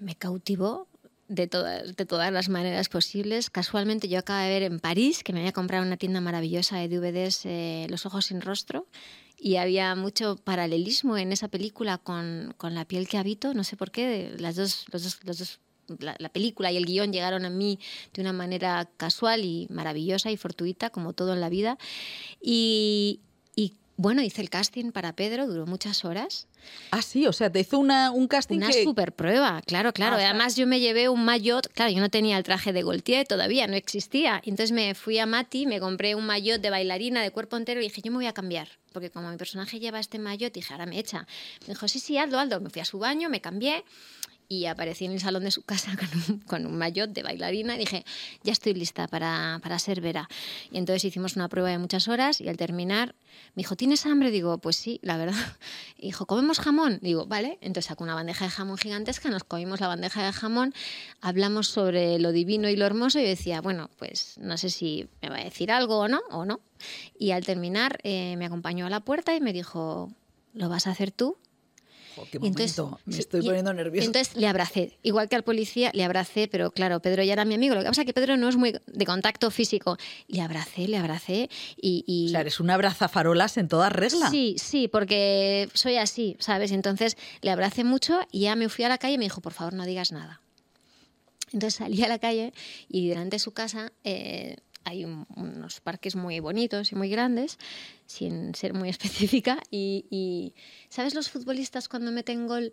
me 0.00 0.14
cautivó 0.16 0.88
de 1.28 1.48
todas, 1.48 1.94
de 1.94 2.06
todas 2.06 2.32
las 2.32 2.48
maneras 2.48 2.88
posibles. 2.88 3.50
Casualmente 3.50 4.08
yo 4.08 4.20
acabo 4.20 4.40
de 4.40 4.48
ver 4.48 4.62
en 4.62 4.80
París, 4.80 5.22
que 5.22 5.32
me 5.32 5.40
había 5.40 5.52
comprado 5.52 5.84
una 5.84 5.96
tienda 5.96 6.20
maravillosa 6.20 6.78
de 6.78 6.88
DVDs, 6.88 7.90
Los 7.90 8.06
ojos 8.06 8.26
sin 8.26 8.40
rostro, 8.40 8.86
y 9.38 9.56
había 9.56 9.94
mucho 9.94 10.36
paralelismo 10.36 11.16
en 11.16 11.32
esa 11.32 11.48
película 11.48 11.98
con, 11.98 12.54
con 12.56 12.74
La 12.74 12.84
piel 12.84 13.08
que 13.08 13.18
habito, 13.18 13.54
no 13.54 13.64
sé 13.64 13.76
por 13.76 13.90
qué, 13.90 14.34
las 14.38 14.56
dos, 14.56 14.86
los 14.92 15.02
dos, 15.24 15.60
la, 15.98 16.16
la, 16.18 16.28
película 16.30 16.72
y 16.72 16.76
el 16.76 16.86
guion 16.86 17.12
llegaron 17.12 17.44
a 17.44 17.50
mí 17.50 17.78
de 18.14 18.22
una 18.22 18.32
manera 18.32 18.88
casual 18.96 19.44
y 19.44 19.66
maravillosa 19.70 20.30
y 20.30 20.36
fortuita, 20.36 20.90
como 20.90 21.12
todo 21.12 21.34
en 21.34 21.40
la 21.40 21.48
vida. 21.48 21.78
Y 22.40 23.20
Bueno, 23.98 24.20
hice 24.22 24.42
el 24.42 24.50
casting 24.50 24.92
para 24.92 25.14
Pedro, 25.14 25.46
duró 25.46 25.66
muchas 25.66 26.04
horas. 26.04 26.48
Ah, 26.90 27.00
sí, 27.00 27.26
o 27.26 27.32
sea, 27.32 27.50
te 27.50 27.60
hizo 27.60 27.78
una, 27.78 28.10
un 28.10 28.28
casting 28.28 28.58
Una 28.58 28.68
que... 28.68 28.84
super 28.84 29.12
prueba, 29.12 29.62
claro, 29.64 29.92
claro. 29.94 30.16
Ah, 30.16 30.24
Además, 30.28 30.54
yo 30.56 30.66
me 30.66 30.80
llevé 30.80 31.08
un 31.08 31.24
maillot, 31.24 31.68
claro, 31.72 31.90
yo 31.92 32.00
no 32.00 32.10
tenía 32.10 32.36
el 32.36 32.44
traje 32.44 32.74
de 32.74 32.82
Gaultier 32.82 33.26
todavía, 33.26 33.66
no 33.66 33.74
existía. 33.74 34.42
Entonces 34.44 34.72
me 34.72 34.94
fui 34.94 35.18
a 35.18 35.24
Mati, 35.24 35.66
me 35.66 35.80
compré 35.80 36.14
un 36.14 36.26
maillot 36.26 36.60
de 36.60 36.68
bailarina 36.68 37.22
de 37.22 37.30
cuerpo 37.30 37.56
entero 37.56 37.80
y 37.80 37.84
dije, 37.84 38.02
yo 38.02 38.10
me 38.10 38.18
voy 38.18 38.26
a 38.26 38.34
cambiar. 38.34 38.68
Porque 38.92 39.10
como 39.10 39.30
mi 39.30 39.36
personaje 39.38 39.80
lleva 39.80 39.98
este 39.98 40.18
maillot, 40.18 40.52
dije, 40.52 40.72
ahora 40.74 40.84
me 40.86 40.98
echa. 40.98 41.26
Me 41.62 41.68
dijo, 41.74 41.88
sí, 41.88 41.98
sí, 41.98 42.18
hazlo, 42.18 42.38
hazlo. 42.38 42.60
Me 42.60 42.68
fui 42.68 42.82
a 42.82 42.84
su 42.84 42.98
baño, 42.98 43.30
me 43.30 43.40
cambié 43.40 43.82
y 44.48 44.66
aparecí 44.66 45.04
en 45.04 45.12
el 45.12 45.20
salón 45.20 45.44
de 45.44 45.50
su 45.50 45.62
casa 45.62 45.96
con 45.96 46.34
un, 46.34 46.40
con 46.40 46.76
maillot 46.76 47.10
de 47.10 47.22
bailarina 47.22 47.76
y 47.76 47.78
dije, 47.78 48.04
ya 48.42 48.52
estoy 48.52 48.74
lista 48.74 49.08
para, 49.08 49.60
para 49.62 49.78
ser 49.78 50.00
Vera. 50.00 50.28
Y 50.70 50.78
entonces 50.78 51.04
hicimos 51.04 51.36
una 51.36 51.48
prueba 51.48 51.70
de 51.70 51.78
muchas 51.78 52.08
horas 52.08 52.40
y 52.40 52.48
al 52.48 52.56
terminar 52.56 53.14
me 53.54 53.60
dijo, 53.60 53.76
¿tienes 53.76 54.06
hambre? 54.06 54.30
Digo, 54.30 54.58
pues 54.58 54.76
sí, 54.76 55.00
la 55.02 55.16
verdad. 55.16 55.36
Y 55.98 56.08
dijo, 56.08 56.26
¿comemos 56.26 56.58
jamón? 56.58 56.98
Digo, 57.00 57.26
vale. 57.26 57.58
Entonces 57.62 57.86
sacó 57.86 58.04
una 58.04 58.14
bandeja 58.14 58.44
de 58.44 58.50
jamón 58.50 58.76
gigantesca, 58.76 59.30
nos 59.30 59.44
comimos 59.44 59.80
la 59.80 59.88
bandeja 59.88 60.24
de 60.24 60.32
jamón, 60.32 60.74
hablamos 61.20 61.68
sobre 61.68 62.18
lo 62.18 62.32
divino 62.32 62.68
y 62.68 62.76
lo 62.76 62.84
hermoso 62.84 63.18
y 63.18 63.24
decía, 63.24 63.60
bueno, 63.62 63.88
pues 63.96 64.36
no 64.38 64.58
sé 64.58 64.68
si 64.70 65.08
me 65.22 65.30
va 65.30 65.36
a 65.36 65.44
decir 65.44 65.72
algo 65.72 65.98
o 65.98 66.08
no, 66.08 66.20
o 66.30 66.44
no. 66.44 66.60
Y 67.18 67.30
al 67.30 67.46
terminar 67.46 67.98
eh, 68.02 68.36
me 68.36 68.44
acompañó 68.44 68.86
a 68.86 68.90
la 68.90 69.00
puerta 69.00 69.34
y 69.34 69.40
me 69.40 69.52
dijo, 69.52 70.12
¿lo 70.52 70.68
vas 70.68 70.86
a 70.86 70.90
hacer 70.90 71.10
tú? 71.10 71.38
Qué 72.24 72.38
Y 72.42 72.46
entonces- 72.46 72.78
momento, 72.78 73.00
me 73.04 73.18
estoy 73.18 73.40
y- 73.42 73.46
poniendo 73.46 73.72
nervioso. 73.72 74.06
Entonces 74.06 74.34
le 74.36 74.46
abracé, 74.48 74.96
igual 75.02 75.28
que 75.28 75.36
al 75.36 75.44
policía, 75.44 75.90
le 75.94 76.02
abracé, 76.04 76.48
pero 76.48 76.70
claro, 76.70 77.00
Pedro 77.00 77.22
ya 77.22 77.32
era 77.34 77.44
mi 77.44 77.54
amigo. 77.54 77.74
Lo 77.74 77.82
que 77.82 77.88
pasa 77.88 78.02
es 78.02 78.06
que 78.06 78.12
Pedro 78.14 78.36
no 78.36 78.48
es 78.48 78.56
muy 78.56 78.74
de 78.86 79.04
contacto 79.06 79.50
físico. 79.50 79.96
Le 80.28 80.40
abracé, 80.40 80.88
le 80.88 80.96
abracé 80.96 81.48
y. 81.80 82.04
y- 82.06 82.26
O 82.28 82.30
sea, 82.30 82.40
eres 82.40 82.58
una 82.60 82.74
abrazafarolas 82.74 83.56
en 83.58 83.68
toda 83.68 83.88
regla. 83.90 84.30
Sí, 84.30 84.56
sí, 84.58 84.88
porque 84.88 85.68
soy 85.74 85.96
así, 85.96 86.36
¿sabes? 86.38 86.72
Entonces 86.72 87.16
le 87.42 87.50
abracé 87.50 87.84
mucho 87.84 88.18
y 88.32 88.40
ya 88.40 88.56
me 88.56 88.68
fui 88.68 88.84
a 88.84 88.88
la 88.88 88.98
calle 88.98 89.14
y 89.14 89.18
me 89.18 89.24
dijo, 89.24 89.40
por 89.40 89.52
favor, 89.52 89.74
no 89.74 89.84
digas 89.86 90.12
nada. 90.12 90.40
Entonces 91.52 91.74
salí 91.74 92.02
a 92.02 92.08
la 92.08 92.18
calle 92.18 92.52
y 92.88 93.08
delante 93.08 93.36
de 93.36 93.38
su 93.40 93.52
casa 93.52 93.92
eh, 94.02 94.56
hay 94.86 95.04
un- 95.04 95.26
unos 95.36 95.80
parques 95.80 96.16
muy 96.16 96.40
bonitos 96.40 96.92
y 96.92 96.94
muy 96.94 97.10
grandes, 97.10 97.58
sin 98.06 98.54
ser 98.54 98.72
muy 98.72 98.88
específica. 98.96 99.58
Y, 99.70 100.06
y, 100.10 100.54
¿sabes 100.88 101.14
los 101.14 101.28
futbolistas 101.28 101.88
cuando 101.88 102.10
meten 102.12 102.46
gol? 102.46 102.72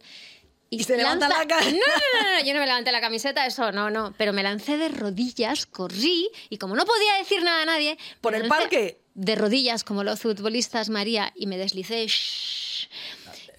Y 0.69 0.83
se 0.83 0.97
levantan 0.97 1.29
la 1.29 1.45
cara. 1.45 1.65
No, 1.65 1.71
no, 1.71 1.77
no, 1.77 2.39
no, 2.39 2.45
yo 2.45 2.53
no 2.55 2.59
me 2.59 2.65
levanté 2.65 2.91
la 2.91 3.01
camiseta, 3.01 3.45
eso 3.45 3.71
no, 3.71 3.89
no. 3.91 4.13
Pero 4.17 4.33
me 4.33 4.41
lancé 4.41 4.77
de 4.77 4.89
rodillas, 4.89 5.67
corrí 5.67 6.29
y 6.49 6.57
como 6.57 6.75
no 6.75 6.85
podía 6.85 7.13
decir 7.19 7.43
nada 7.43 7.61
a 7.61 7.65
nadie. 7.65 7.97
¿Por 8.21 8.33
el 8.33 8.47
parque? 8.47 8.99
De 9.13 9.35
rodillas, 9.35 9.83
como 9.83 10.03
los 10.03 10.19
futbolistas 10.21 10.89
María, 10.89 11.31
y 11.35 11.45
me 11.45 11.57
deslicé. 11.59 12.07
shhh. 12.07 12.87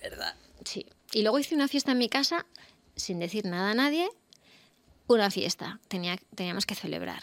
¿Verdad? 0.03 0.35
Sí. 0.65 0.87
Y 1.13 1.23
luego 1.23 1.39
hice 1.39 1.55
una 1.55 1.69
fiesta 1.69 1.93
en 1.93 1.99
mi 1.99 2.09
casa 2.09 2.47
sin 2.97 3.21
decir 3.21 3.45
nada 3.45 3.71
a 3.71 3.75
nadie. 3.75 4.09
Una 5.07 5.31
fiesta. 5.31 5.79
Tenía, 5.87 6.17
teníamos 6.35 6.67
que 6.67 6.75
celebrar. 6.75 7.23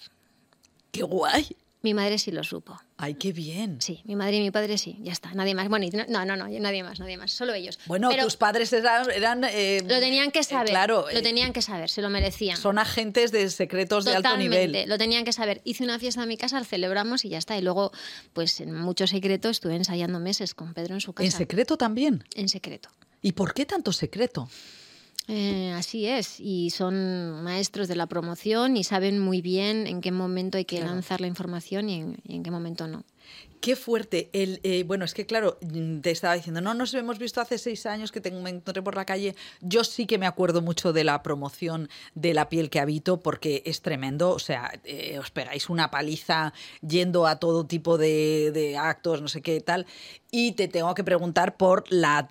¡Qué 0.92 1.04
guay! 1.04 1.56
Mi 1.84 1.96
madre 1.96 2.20
sí 2.20 2.32
lo 2.32 2.44
supo. 2.44 2.80
¡Ay, 2.98 3.16
qué 3.16 3.34
bien! 3.34 3.82
Sí, 3.82 4.02
mi 4.04 4.16
madre 4.16 4.36
y 4.36 4.40
mi 4.40 4.52
padre 4.52 4.78
sí, 4.78 5.00
ya 5.02 5.12
está, 5.12 5.34
nadie 5.34 5.56
más. 5.56 5.68
Bueno, 5.68 5.88
no, 6.10 6.26
no, 6.26 6.38
no, 6.38 6.48
nadie 6.48 6.84
más, 6.84 7.00
nadie 7.00 7.18
más, 7.18 7.32
solo 7.32 7.56
ellos. 7.56 7.80
Bueno, 7.88 8.10
Pero 8.10 8.26
tus 8.26 8.38
padres 8.38 8.72
eran... 8.72 9.10
eran, 9.10 9.44
eh, 9.46 9.82
lo 9.88 10.00
tenían 10.00 10.30
que 10.30 10.40
eh, 10.40 10.44
saber, 10.44 10.70
claro, 10.70 11.08
lo 11.12 11.20
eh, 11.20 11.24
tenían 11.24 11.54
que 11.54 11.64
saber, 11.64 11.90
se 11.90 12.04
lo 12.04 12.12
merecían. 12.12 12.56
son 12.56 12.78
agentes 12.78 13.32
de 13.32 13.50
secretos 13.50 14.06
de 14.06 14.16
alto 14.16 14.38
nivel. 14.38 14.88
lo 14.88 14.98
tenían 15.00 15.26
que 15.26 15.34
saber. 15.34 15.62
Hice 15.64 15.84
una 15.84 15.98
fiesta 15.98 16.22
en 16.22 16.28
mi 16.28 16.38
casa, 16.38 16.64
celebramos 16.64 17.26
y 17.26 17.30
ya 17.30 17.40
está. 17.40 17.58
Y 17.58 17.64
luego, 17.64 17.92
pues 18.34 18.60
en 18.60 18.76
mucho 18.76 19.08
secreto, 19.08 19.50
estuve 19.50 19.76
ensayando 19.76 20.20
meses 20.20 20.54
con 20.54 20.76
Pedro 20.76 20.94
en 20.94 21.02
su 21.02 21.14
casa. 21.14 21.26
¿En 21.26 21.32
secreto 21.32 21.78
también? 21.78 22.24
En 22.36 22.48
secreto. 22.48 22.90
¿Y 23.24 23.32
por 23.32 23.56
qué 23.56 23.66
tanto 23.66 23.92
secreto? 23.92 24.48
Eh, 25.34 25.72
así 25.72 26.08
es, 26.08 26.42
y 26.42 26.72
son 26.72 27.42
maestros 27.42 27.88
de 27.88 27.96
la 27.96 28.06
promoción 28.06 28.76
y 28.76 28.84
saben 28.84 29.18
muy 29.18 29.42
bien 29.42 29.88
en 29.88 30.02
qué 30.02 30.12
momento 30.12 30.58
hay 30.58 30.66
que 30.66 30.76
Claro. 30.78 30.92
lanzar 30.94 31.22
la 31.22 31.28
información 31.28 31.88
y 31.90 32.02
en, 32.02 32.18
y 32.28 32.36
en 32.36 32.44
qué 32.44 32.52
momento 32.52 32.86
no. 32.88 33.06
Qué 33.62 33.76
fuerte. 33.76 34.32
El, 34.34 34.60
eh, 34.64 34.84
bueno, 34.88 35.06
es 35.06 35.14
que 35.14 35.28
claro, 35.28 35.60
mm, 35.62 36.00
te 36.00 36.10
estaba 36.10 36.34
diciendo, 36.34 36.62
no 36.62 36.74
nos 36.74 36.96
hemos 36.96 37.20
visto 37.20 37.42
hace 37.42 37.60
seis 37.60 37.86
años 37.86 38.12
que 38.12 38.20
me 38.32 38.50
encontré 38.50 38.82
por 38.82 38.96
la 38.96 39.06
calle. 39.06 39.36
Yo 39.62 39.84
sí 39.84 40.08
que 40.08 40.18
me 40.18 40.26
acuerdo 40.26 40.64
mucho 40.64 40.94
de 40.94 41.04
la 41.04 41.22
promoción 41.22 41.88
de 42.16 42.34
la 42.34 42.50
piel 42.50 42.72
que 42.72 42.80
habito 42.80 43.20
porque 43.20 43.62
es 43.68 43.84
tremendo. 43.84 44.32
O 44.32 44.40
sea, 44.40 44.72
eh, 44.84 45.20
os 45.20 45.30
pegáis 45.30 45.70
una 45.70 45.92
paliza 45.92 46.54
yendo 46.82 47.28
a 47.28 47.36
todo 47.36 47.68
tipo 47.68 48.00
de, 48.00 48.76
actos, 48.80 49.22
no 49.22 49.28
sé 49.28 49.44
qué 49.44 49.62
tal. 49.62 49.86
Y 50.32 50.54
te 50.54 50.68
tengo 50.68 50.96
que 50.96 51.04
preguntar 51.04 51.56
por 51.56 51.84
la, 51.90 52.28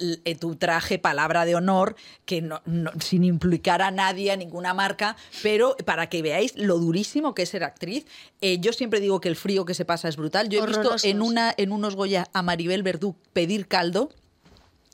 eh, 0.00 0.34
tu 0.34 0.56
traje 0.56 0.98
palabra 0.98 1.44
de 1.44 1.54
honor, 1.54 1.94
que 2.24 2.42
no, 2.42 2.62
sin 2.98 3.22
implicar 3.22 3.80
a 3.80 3.92
nadie, 3.92 4.32
a 4.32 4.36
ninguna 4.36 4.74
marca, 4.74 5.16
pero 5.40 5.76
para 5.84 6.08
que 6.08 6.20
veáis 6.20 6.56
lo 6.56 6.78
durísimo 6.78 7.32
que 7.32 7.42
es 7.42 7.50
ser 7.50 7.62
actriz. 7.62 8.06
Yo 8.40 8.72
siempre 8.72 9.00
digo 9.00 9.20
que 9.20 9.28
el 9.28 9.36
frío 9.36 9.64
que 9.64 9.74
se 9.74 9.84
pasa 9.84 10.08
es 10.08 10.16
brutal. 10.16 10.33
Yo 10.42 10.62
he 10.62 10.66
visto 10.66 10.96
en, 11.02 11.22
una, 11.22 11.54
en 11.56 11.72
unos 11.72 11.94
Goya 11.96 12.28
a 12.32 12.42
Maribel 12.42 12.82
Verdú 12.82 13.16
pedir 13.32 13.68
caldo, 13.68 14.10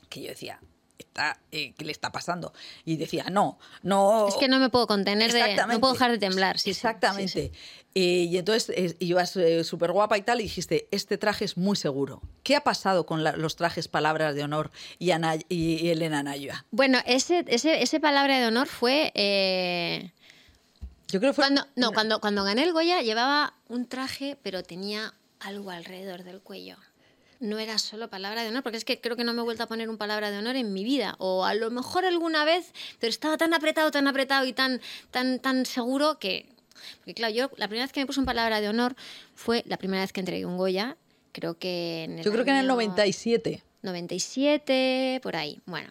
que 0.09 0.21
yo 0.21 0.27
decía, 0.29 0.59
está, 0.99 1.39
eh, 1.51 1.73
¿qué 1.77 1.85
le 1.85 1.91
está 1.91 2.11
pasando? 2.11 2.53
Y 2.85 2.97
decía, 2.97 3.25
no, 3.31 3.57
no. 3.81 4.27
Es 4.27 4.35
que 4.35 4.47
no 4.47 4.59
me 4.59 4.69
puedo 4.69 4.87
contener, 4.87 5.31
de, 5.33 5.55
no 5.67 5.79
puedo 5.79 5.93
dejar 5.93 6.11
de 6.11 6.17
temblar. 6.19 6.59
Sí, 6.59 6.69
Exactamente. 6.71 7.27
sí, 7.27 7.47
sí. 7.49 7.59
Eh, 7.93 8.27
y 8.31 8.37
entonces 8.37 8.69
eh, 8.77 8.95
ibas 8.99 9.37
súper 9.63 9.91
guapa 9.91 10.17
y 10.17 10.21
tal, 10.21 10.39
y 10.39 10.43
dijiste, 10.43 10.87
este 10.91 11.17
traje 11.17 11.43
es 11.43 11.57
muy 11.57 11.75
seguro. 11.75 12.21
¿Qué 12.43 12.55
ha 12.55 12.61
pasado 12.61 13.05
con 13.05 13.23
la- 13.23 13.35
los 13.35 13.57
trajes 13.57 13.89
palabras 13.89 14.33
de 14.35 14.43
honor 14.43 14.71
y, 14.99 15.11
Ana- 15.11 15.35
y- 15.35 15.45
y 15.85 15.89
Elena 15.89 16.23
Nayua? 16.23 16.65
Bueno, 16.71 16.99
ese, 17.05 17.43
ese, 17.47 17.81
ese 17.83 17.99
palabra 17.99 18.39
de 18.39 18.45
honor 18.47 18.67
fue... 18.67 19.11
eh, 19.15 20.11
Yo 21.09 21.19
creo 21.19 21.31
que 21.31 21.35
fue... 21.35 21.43
cuando, 21.43 21.67
no, 21.75 21.91
cuando, 21.91 22.21
cuando 22.21 22.43
gané 22.45 22.63
el 22.63 22.71
Goya 22.71 23.01
llevaba 23.01 23.55
un 23.67 23.85
traje, 23.87 24.37
pero 24.41 24.63
tenía 24.63 25.13
algo 25.41 25.71
alrededor 25.71 26.23
del 26.23 26.41
cuello. 26.41 26.77
No 27.39 27.57
era 27.57 27.79
solo 27.79 28.09
palabra 28.09 28.43
de 28.43 28.49
honor, 28.49 28.61
porque 28.61 28.77
es 28.77 28.85
que 28.85 29.01
creo 29.01 29.15
que 29.15 29.23
no 29.23 29.33
me 29.33 29.41
he 29.41 29.43
vuelto 29.43 29.63
a 29.63 29.67
poner 29.67 29.89
un 29.89 29.97
palabra 29.97 30.29
de 30.29 30.37
honor 30.37 30.55
en 30.55 30.73
mi 30.73 30.83
vida. 30.83 31.15
O 31.17 31.43
a 31.43 31.55
lo 31.55 31.71
mejor 31.71 32.05
alguna 32.05 32.45
vez, 32.45 32.71
pero 32.99 33.09
estaba 33.09 33.37
tan 33.37 33.53
apretado, 33.53 33.89
tan 33.89 34.07
apretado 34.07 34.45
y 34.45 34.53
tan, 34.53 34.79
tan, 35.09 35.39
tan 35.39 35.65
seguro 35.65 36.19
que. 36.19 36.47
Porque 36.97 37.15
claro, 37.15 37.33
yo 37.33 37.51
la 37.57 37.67
primera 37.67 37.85
vez 37.85 37.91
que 37.91 37.99
me 37.99 38.05
puse 38.05 38.19
un 38.19 38.25
palabra 38.25 38.61
de 38.61 38.69
honor 38.69 38.95
fue 39.33 39.63
la 39.67 39.77
primera 39.77 40.03
vez 40.03 40.13
que 40.13 40.19
entregué 40.19 40.45
un 40.45 40.57
Goya. 40.57 40.97
Creo 41.31 41.57
que 41.57 42.03
en 42.03 42.19
el 42.19 42.25
Yo 42.25 42.31
creo 42.31 42.45
que 42.45 42.51
en 42.51 42.57
el 42.57 42.65
año 42.65 42.75
97. 42.75 43.63
97, 43.81 45.19
por 45.23 45.35
ahí. 45.35 45.59
Bueno, 45.65 45.89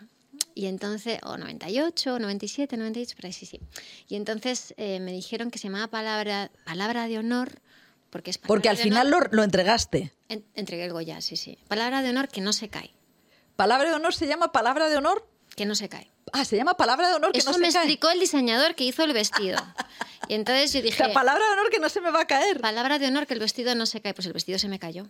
y 0.54 0.66
entonces, 0.66 1.18
o 1.24 1.36
98, 1.36 2.18
97, 2.18 2.76
98, 2.76 3.16
por 3.16 3.26
ahí 3.26 3.32
sí, 3.32 3.46
sí. 3.46 3.60
Y 4.08 4.16
entonces 4.16 4.74
eh, 4.76 5.00
me 5.00 5.12
dijeron 5.12 5.50
que 5.50 5.58
se 5.58 5.68
llamaba 5.68 5.88
palabra, 5.88 6.50
palabra 6.64 7.08
de 7.08 7.18
honor, 7.18 7.60
porque 8.10 8.30
es 8.30 8.38
Porque 8.38 8.68
al 8.68 8.76
final 8.76 9.06
honor- 9.08 9.28
lo, 9.30 9.36
lo 9.38 9.42
entregaste. 9.44 10.12
En- 10.28 10.44
entregué 10.54 10.84
el 10.84 10.92
Goya, 10.92 11.20
sí, 11.20 11.36
sí. 11.36 11.58
Palabra 11.68 12.02
de 12.02 12.10
honor 12.10 12.28
que 12.28 12.40
no 12.40 12.52
se 12.52 12.68
cae, 12.68 12.92
¿Palabra 13.56 13.88
de 13.90 13.94
honor 13.94 14.14
se 14.14 14.26
llama 14.26 14.52
palabra 14.52 14.88
de 14.88 14.96
honor? 14.96 15.26
que 15.56 15.66
no 15.66 15.74
se 15.74 15.88
cae. 15.88 16.10
Ah, 16.32 16.44
se 16.44 16.56
llama 16.56 16.74
palabra 16.74 17.08
de 17.08 17.14
honor 17.14 17.32
que 17.32 17.40
Eso 17.40 17.50
no 17.52 17.58
me 17.58 17.66
se 17.66 17.72
cae. 17.74 17.82
explicó 17.82 18.08
el 18.10 18.20
diseñador 18.20 18.74
que 18.74 18.84
hizo 18.84 19.02
el 19.04 19.12
vestido. 19.12 19.58
Y 20.28 20.34
entonces 20.34 20.72
yo 20.72 20.80
dije, 20.80 20.96
sea, 20.96 21.12
palabra 21.12 21.44
de 21.44 21.52
honor 21.54 21.70
que 21.70 21.80
no 21.80 21.88
se 21.88 22.00
me 22.00 22.10
va 22.12 22.20
a 22.20 22.26
caer. 22.26 22.60
palabra 22.60 22.98
de 23.00 23.08
honor 23.08 23.26
que 23.26 23.34
el 23.34 23.40
vestido 23.40 23.74
no 23.74 23.84
se 23.84 24.00
cae. 24.00 24.14
Pues 24.14 24.26
el 24.26 24.32
vestido 24.32 24.58
se 24.60 24.68
me 24.68 24.78
cayó. 24.78 25.08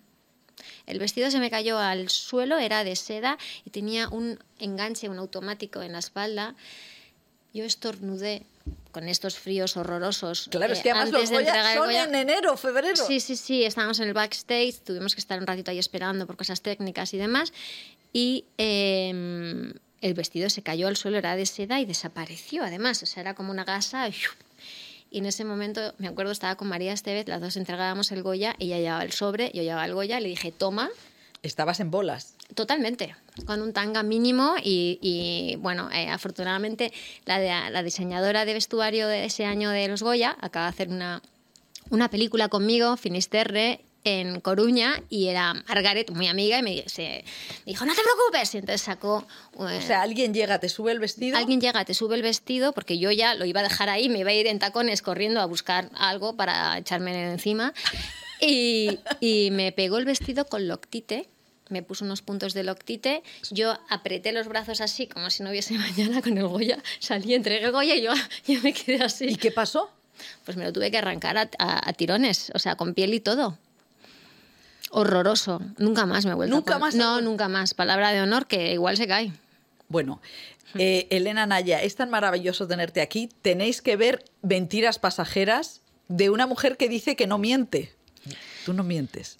El 0.86 0.98
vestido 0.98 1.30
se 1.30 1.38
me 1.40 1.50
cayó 1.50 1.78
al 1.78 2.08
suelo, 2.08 2.58
era 2.58 2.84
de 2.84 2.96
seda 2.96 3.36
y 3.66 3.70
tenía 3.70 4.08
un 4.08 4.42
enganche, 4.58 5.08
un 5.10 5.18
automático 5.18 5.82
en 5.82 5.92
la 5.92 5.98
espalda. 5.98 6.54
Yo 7.52 7.64
estornudé 7.64 8.44
con 8.92 9.08
estos 9.08 9.38
fríos 9.38 9.76
horrorosos. 9.76 10.48
Claro, 10.50 10.72
es 10.72 10.80
eh, 10.80 10.82
que 10.82 10.90
además 10.90 11.10
los 11.10 11.30
Goya 11.30 11.74
son 11.74 11.86
Goya. 11.86 12.04
en 12.04 12.14
enero, 12.14 12.56
febrero. 12.56 12.96
Sí, 12.96 13.20
sí, 13.20 13.36
sí, 13.36 13.64
estábamos 13.64 13.98
en 14.00 14.08
el 14.08 14.14
backstage, 14.14 14.80
tuvimos 14.84 15.14
que 15.14 15.20
estar 15.20 15.38
un 15.38 15.46
ratito 15.46 15.70
ahí 15.70 15.78
esperando 15.78 16.26
por 16.26 16.36
cosas 16.36 16.60
técnicas 16.60 17.14
y 17.14 17.18
demás. 17.18 17.52
Y 18.12 18.44
eh, 18.58 19.72
el 20.00 20.14
vestido 20.14 20.50
se 20.50 20.62
cayó 20.62 20.88
al 20.88 20.96
suelo, 20.96 21.18
era 21.18 21.36
de 21.36 21.46
seda 21.46 21.80
y 21.80 21.86
desapareció 21.86 22.64
además, 22.64 23.02
o 23.02 23.06
sea, 23.06 23.22
era 23.22 23.34
como 23.34 23.50
una 23.50 23.64
gasa. 23.64 24.08
Y 24.08 24.14
y 25.10 25.18
en 25.18 25.26
ese 25.26 25.44
momento, 25.44 25.92
me 25.98 26.06
acuerdo, 26.06 26.30
estaba 26.30 26.54
con 26.54 26.68
María 26.68 26.92
Estevez, 26.92 27.26
las 27.26 27.40
dos 27.40 27.56
entregábamos 27.56 28.12
el 28.12 28.22
Goya, 28.22 28.54
ella 28.60 28.78
llevaba 28.78 29.02
el 29.02 29.10
sobre, 29.10 29.50
yo 29.52 29.62
llevaba 29.62 29.84
el 29.84 29.92
Goya, 29.92 30.20
le 30.20 30.28
dije, 30.28 30.52
toma, 30.52 30.88
Estabas 31.42 31.80
en 31.80 31.90
bolas. 31.90 32.34
Totalmente, 32.54 33.14
con 33.46 33.62
un 33.62 33.72
tanga 33.72 34.02
mínimo 34.02 34.54
y, 34.62 34.98
y, 35.00 35.56
bueno, 35.56 35.88
eh, 35.92 36.08
afortunadamente 36.08 36.92
la, 37.24 37.38
de- 37.38 37.70
la 37.70 37.82
diseñadora 37.82 38.44
de 38.44 38.54
vestuario 38.54 39.06
de 39.08 39.24
ese 39.24 39.44
año 39.44 39.70
de 39.70 39.86
los 39.88 40.02
Goya 40.02 40.36
acaba 40.40 40.66
de 40.66 40.70
hacer 40.70 40.88
una, 40.88 41.22
una 41.90 42.10
película 42.10 42.48
conmigo, 42.48 42.96
Finisterre, 42.96 43.80
en 44.02 44.40
Coruña 44.40 45.02
y 45.10 45.26
era 45.26 45.52
Margaret, 45.68 46.10
muy 46.10 46.26
amiga, 46.26 46.58
y 46.58 46.62
me, 46.62 46.88
se- 46.88 47.22
dijo, 47.66 47.84
no 47.84 47.94
te 47.94 48.00
preocupes, 48.02 48.54
y 48.54 48.58
entonces 48.58 48.80
sacó... 48.80 49.26
eh, 49.58 49.78
O 49.78 49.82
sea, 49.86 50.00
alguien 50.02 50.32
llega, 50.32 50.58
te 50.58 50.70
sube 50.70 50.90
el 50.92 50.98
vestido. 50.98 51.36
Alguien 51.36 51.60
llega, 51.60 51.84
te 51.84 51.92
sube 51.92 52.16
el 52.16 52.22
vestido, 52.22 52.72
porque 52.72 52.98
yo 52.98 53.10
ya 53.10 53.34
lo 53.34 53.44
iba 53.44 53.60
a 53.60 53.62
dejar 53.62 53.90
ahí, 53.90 54.08
me 54.08 54.20
iba 54.20 54.30
a 54.30 54.34
ir 54.34 54.46
en 54.46 54.58
tacones 54.58 55.02
corriendo 55.02 55.40
a 55.40 55.44
buscar 55.44 55.90
algo 55.98 56.34
para 56.34 56.78
echarme 56.78 57.30
encima. 57.30 57.74
Y, 58.40 58.98
y 59.20 59.50
me 59.50 59.70
pegó 59.70 59.98
el 59.98 60.06
vestido 60.06 60.46
con 60.46 60.66
loctite 60.66 61.28
me 61.70 61.82
puso 61.82 62.04
unos 62.04 62.22
puntos 62.22 62.52
de 62.54 62.62
loctite, 62.64 63.22
yo 63.50 63.78
apreté 63.88 64.32
los 64.32 64.46
brazos 64.48 64.80
así, 64.80 65.06
como 65.06 65.30
si 65.30 65.42
no 65.42 65.50
hubiese 65.50 65.74
mañana 65.78 66.20
con 66.22 66.36
el 66.36 66.46
Goya, 66.46 66.78
salí, 66.98 67.34
entregué 67.34 67.64
el 67.66 67.72
Goya 67.72 67.94
y 67.96 68.02
yo, 68.02 68.12
yo 68.46 68.60
me 68.62 68.72
quedé 68.72 69.02
así. 69.02 69.26
¿Y 69.26 69.36
qué 69.36 69.50
pasó? 69.50 69.90
Pues 70.44 70.56
me 70.56 70.64
lo 70.64 70.72
tuve 70.72 70.90
que 70.90 70.98
arrancar 70.98 71.38
a, 71.38 71.50
a- 71.58 71.88
a 71.88 71.92
tirones, 71.94 72.52
o 72.54 72.58
sea, 72.58 72.76
con 72.76 72.92
piel 72.94 73.14
y 73.14 73.20
todo. 73.20 73.56
Horroroso. 74.90 75.60
Nunca 75.78 76.04
más 76.06 76.24
me 76.26 76.32
he 76.32 76.34
vuelto 76.34 76.54
a 76.54 76.58
¿Nunca 76.58 76.78
más? 76.78 76.94
No, 76.94 77.20
nunca 77.20 77.48
más. 77.48 77.74
Palabra 77.74 78.12
de 78.12 78.20
honor 78.20 78.46
que 78.46 78.72
igual 78.72 78.96
se 78.96 79.06
cae. 79.06 79.32
Bueno, 79.88 80.20
eh, 80.74 81.06
Elena 81.10 81.46
Naya, 81.46 81.80
es 81.82 81.94
tan 81.96 82.10
maravilloso 82.10 82.66
tenerte 82.66 83.00
aquí. 83.00 83.28
Tenéis 83.42 83.82
que 83.82 83.96
ver 83.96 84.24
Mentiras 84.42 84.98
Pasajeras 84.98 85.80
de 86.08 86.30
una 86.30 86.46
mujer 86.46 86.76
que 86.76 86.88
dice 86.88 87.14
que 87.16 87.26
no 87.28 87.38
miente. 87.38 87.92
Tú 88.66 88.72
no 88.72 88.82
mientes. 88.82 89.38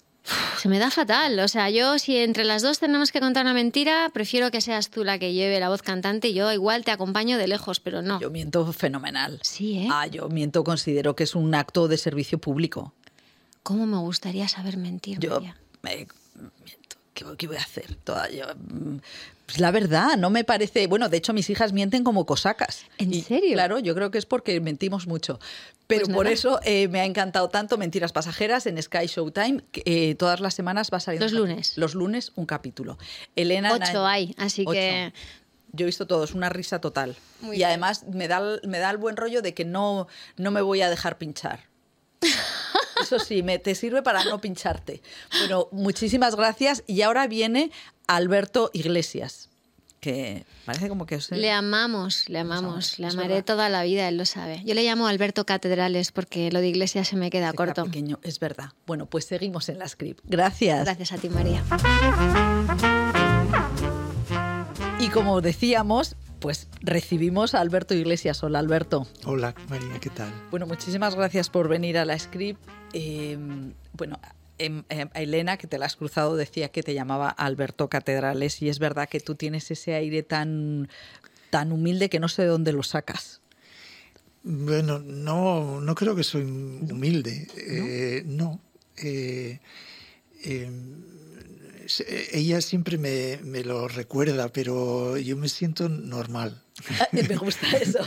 Se 0.57 0.69
me 0.69 0.77
da 0.77 0.91
fatal. 0.91 1.39
O 1.39 1.47
sea, 1.47 1.69
yo 1.69 1.97
si 1.97 2.17
entre 2.17 2.43
las 2.43 2.61
dos 2.61 2.79
tenemos 2.79 3.11
que 3.11 3.19
contar 3.19 3.43
una 3.45 3.53
mentira, 3.53 4.09
prefiero 4.13 4.51
que 4.51 4.61
seas 4.61 4.89
tú 4.89 5.03
la 5.03 5.17
que 5.17 5.33
lleve 5.33 5.59
la 5.59 5.69
voz 5.69 5.81
cantante 5.81 6.27
y 6.29 6.33
yo 6.33 6.51
igual 6.51 6.85
te 6.85 6.91
acompaño 6.91 7.37
de 7.37 7.47
lejos, 7.47 7.79
pero 7.79 8.01
no. 8.01 8.19
Yo 8.19 8.29
miento 8.29 8.71
fenomenal. 8.71 9.39
Sí, 9.41 9.79
¿eh? 9.79 9.87
Ah, 9.91 10.05
yo 10.07 10.29
miento, 10.29 10.63
considero 10.63 11.15
que 11.15 11.23
es 11.23 11.33
un 11.35 11.55
acto 11.55 11.87
de 11.87 11.97
servicio 11.97 12.37
público. 12.37 12.93
¿Cómo 13.63 13.85
me 13.87 13.97
gustaría 13.97 14.47
saber 14.47 14.77
mentir, 14.77 15.19
Yo 15.19 15.31
María? 15.35 15.57
me 15.81 15.95
miento. 15.95 16.95
¿Qué, 17.13 17.25
qué 17.37 17.47
voy 17.47 17.57
a 17.57 17.61
hacer? 17.61 17.95
Toda 17.95 18.29
yo, 18.29 18.45
mm, 18.55 18.97
pues 19.51 19.59
la 19.59 19.71
verdad, 19.71 20.17
no 20.17 20.29
me 20.29 20.43
parece. 20.43 20.87
Bueno, 20.87 21.09
de 21.09 21.17
hecho, 21.17 21.33
mis 21.33 21.49
hijas 21.49 21.73
mienten 21.73 22.03
como 22.03 22.25
cosacas. 22.25 22.85
¿En 22.97 23.13
Y, 23.13 23.21
serio? 23.21 23.53
Claro, 23.53 23.79
yo 23.79 23.93
creo 23.95 24.09
que 24.11 24.17
es 24.17 24.25
porque 24.25 24.59
mentimos 24.61 25.07
mucho. 25.07 25.39
Pero 25.87 26.05
Pues 26.05 26.15
por 26.15 26.27
eso 26.27 26.59
eh, 26.63 26.87
me 26.87 27.01
ha 27.01 27.05
encantado 27.05 27.49
tanto 27.49 27.77
Mentiras 27.77 28.13
Pasajeras 28.13 28.65
en 28.65 28.81
Sky 28.81 29.07
Showtime. 29.07 29.61
que, 29.71 29.83
eh, 29.85 30.15
todas 30.15 30.39
las 30.39 30.53
semanas 30.53 30.89
va 30.93 30.99
saliendo. 31.01 31.25
Los 31.25 31.33
un 31.33 31.39
cap- 31.39 31.49
lunes. 31.49 31.77
Los 31.77 31.95
lunes, 31.95 32.31
un 32.35 32.45
capítulo. 32.45 32.97
Elena. 33.35 33.73
Ocho 33.73 34.05
hay, 34.05 34.33
así 34.37 34.61
Ocho. 34.65 34.71
que 34.71 35.13
Yo 35.73 35.83
he 35.83 35.87
visto 35.87 36.07
todos, 36.07 36.33
una 36.33 36.49
risa 36.49 36.79
total. 36.79 37.15
Muy 37.41 37.55
y 37.55 37.59
bien. 37.59 37.69
además 37.69 38.05
me 38.07 38.27
da, 38.27 38.37
el- 38.37 38.61
me 38.69 38.79
da 38.79 38.89
el 38.89 38.97
buen 38.97 39.17
rollo 39.17 39.41
de 39.41 39.53
que 39.53 39.65
no, 39.65 40.07
no 40.37 40.51
me 40.51 40.61
voy 40.61 40.81
a 40.81 40.89
dejar 40.89 41.17
pinchar. 41.17 41.61
Eso 43.01 43.19
sí, 43.19 43.43
me, 43.43 43.59
te 43.59 43.75
sirve 43.75 44.01
para 44.01 44.23
no 44.23 44.39
pincharte. 44.39 45.01
Bueno, 45.39 45.67
muchísimas 45.71 46.35
gracias. 46.35 46.83
Y 46.87 47.01
ahora 47.01 47.27
viene 47.27 47.71
Alberto 48.07 48.69
Iglesias, 48.73 49.49
que 49.99 50.45
parece 50.65 50.89
como 50.89 51.05
que... 51.05 51.15
os 51.17 51.31
he- 51.31 51.37
le 51.37 51.51
amamos, 51.51 52.27
le 52.29 52.39
amamos, 52.39 52.97
le 52.99 53.07
amaré 53.07 53.27
verdad. 53.29 53.45
toda 53.45 53.69
la 53.69 53.83
vida, 53.83 54.07
él 54.07 54.17
lo 54.17 54.25
sabe. 54.25 54.61
Yo 54.65 54.73
le 54.73 54.83
llamo 54.83 55.07
Alberto 55.07 55.45
Catedrales 55.45 56.11
porque 56.11 56.51
lo 56.51 56.59
de 56.59 56.67
iglesia 56.69 57.05
se 57.05 57.15
me 57.15 57.29
queda 57.29 57.51
se 57.51 57.55
corto. 57.57 57.85
pequeño, 57.85 58.19
es 58.23 58.39
verdad. 58.39 58.71
Bueno, 58.87 59.05
pues 59.05 59.25
seguimos 59.25 59.69
en 59.69 59.79
la 59.79 59.87
script. 59.87 60.21
Gracias. 60.25 60.85
Gracias 60.85 61.11
a 61.11 61.17
ti, 61.17 61.29
María. 61.29 61.63
Y 64.99 65.09
como 65.09 65.41
decíamos, 65.41 66.15
pues 66.41 66.67
recibimos 66.81 67.53
a 67.55 67.61
Alberto 67.61 67.93
Iglesias. 67.93 68.43
Hola, 68.43 68.59
Alberto. 68.59 69.07
Hola 69.25 69.53
María, 69.69 69.99
¿qué 70.01 70.09
tal? 70.09 70.29
Bueno, 70.49 70.65
muchísimas 70.65 71.15
gracias 71.15 71.49
por 71.49 71.69
venir 71.69 71.97
a 71.99 72.03
la 72.03 72.17
script. 72.17 72.59
Eh, 72.93 73.37
bueno, 73.93 74.19
em- 74.57 74.83
em, 74.89 75.07
a 75.13 75.21
Elena, 75.21 75.57
que 75.57 75.67
te 75.67 75.77
la 75.77 75.85
has 75.85 75.95
cruzado, 75.95 76.35
decía 76.35 76.69
que 76.69 76.81
te 76.81 76.95
llamaba 76.95 77.29
Alberto 77.29 77.87
Catedrales 77.89 78.61
y 78.63 78.69
es 78.69 78.79
verdad 78.79 79.07
que 79.07 79.19
tú 79.19 79.35
tienes 79.35 79.69
ese 79.69 79.93
aire 79.93 80.23
tan, 80.23 80.89
tan 81.51 81.71
humilde 81.71 82.09
que 82.09 82.19
no 82.19 82.27
sé 82.27 82.41
de 82.41 82.47
dónde 82.47 82.73
lo 82.73 82.81
sacas. 82.83 83.39
Bueno, 84.43 84.97
no, 84.97 85.79
no 85.79 85.93
creo 85.93 86.15
que 86.15 86.23
soy 86.23 86.41
humilde. 86.41 87.47
Eh, 87.55 88.23
no. 88.25 88.59
Eh, 88.97 89.59
eh, 90.43 90.71
ella 92.31 92.61
siempre 92.61 92.97
me, 92.97 93.39
me 93.43 93.63
lo 93.63 93.87
recuerda, 93.87 94.49
pero 94.53 95.17
yo 95.17 95.35
me 95.37 95.49
siento 95.49 95.89
normal. 95.89 96.61
Ah, 96.99 97.07
Me 97.11 97.35
gusta 97.35 97.67
eso. 97.77 97.99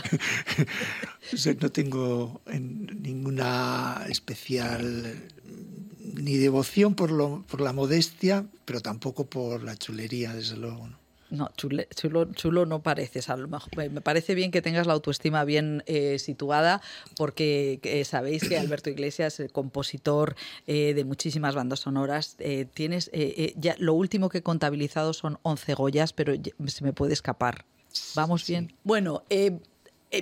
O 1.33 1.37
sea, 1.37 1.55
no 1.61 1.71
tengo 1.71 2.41
en- 2.47 2.87
ninguna 3.03 4.05
especial 4.09 5.23
ni 6.15 6.37
devoción 6.37 6.95
por, 6.95 7.11
lo, 7.11 7.45
por 7.49 7.61
la 7.61 7.73
modestia, 7.73 8.47
pero 8.65 8.81
tampoco 8.81 9.27
por 9.27 9.63
la 9.63 9.77
chulería, 9.77 10.33
desde 10.35 10.57
luego. 10.57 10.89
¿no? 10.89 10.99
No, 11.31 11.49
chule- 11.57 11.89
chulo, 11.95 12.27
chulo 12.33 12.67
no 12.67 12.83
pareces. 12.83 13.29
A 13.31 13.37
lo 13.37 13.49
mejor, 13.49 13.71
me 13.91 14.01
parece 14.01 14.35
bien 14.35 14.51
que 14.51 14.63
tengas 14.63 14.87
la 14.87 14.93
autoestima 14.93 15.45
bien 15.45 15.83
eh, 15.87 16.19
situada, 16.19 16.81
porque 17.17 17.81
eh, 17.83 18.05
sabéis 18.05 18.49
que 18.49 18.57
Alberto 18.59 18.91
Iglesias, 18.91 19.41
el 19.41 19.51
compositor 19.51 20.37
eh, 20.67 20.93
de 20.95 21.05
muchísimas 21.05 21.55
bandas 21.55 21.81
sonoras, 21.81 22.37
tienes 22.75 23.11
ya 23.57 23.75
lo 23.79 23.95
último 23.95 24.29
que 24.29 24.39
he 24.39 24.43
contabilizado 24.43 25.13
son 25.13 25.39
11 25.43 25.75
Goyas, 25.75 26.13
pero 26.13 26.35
se 26.67 26.85
me 26.85 26.93
puede 26.93 27.15
escapar. 27.15 27.65
¿Vamos 28.15 28.47
bien? 28.47 28.73
Bueno, 28.85 29.23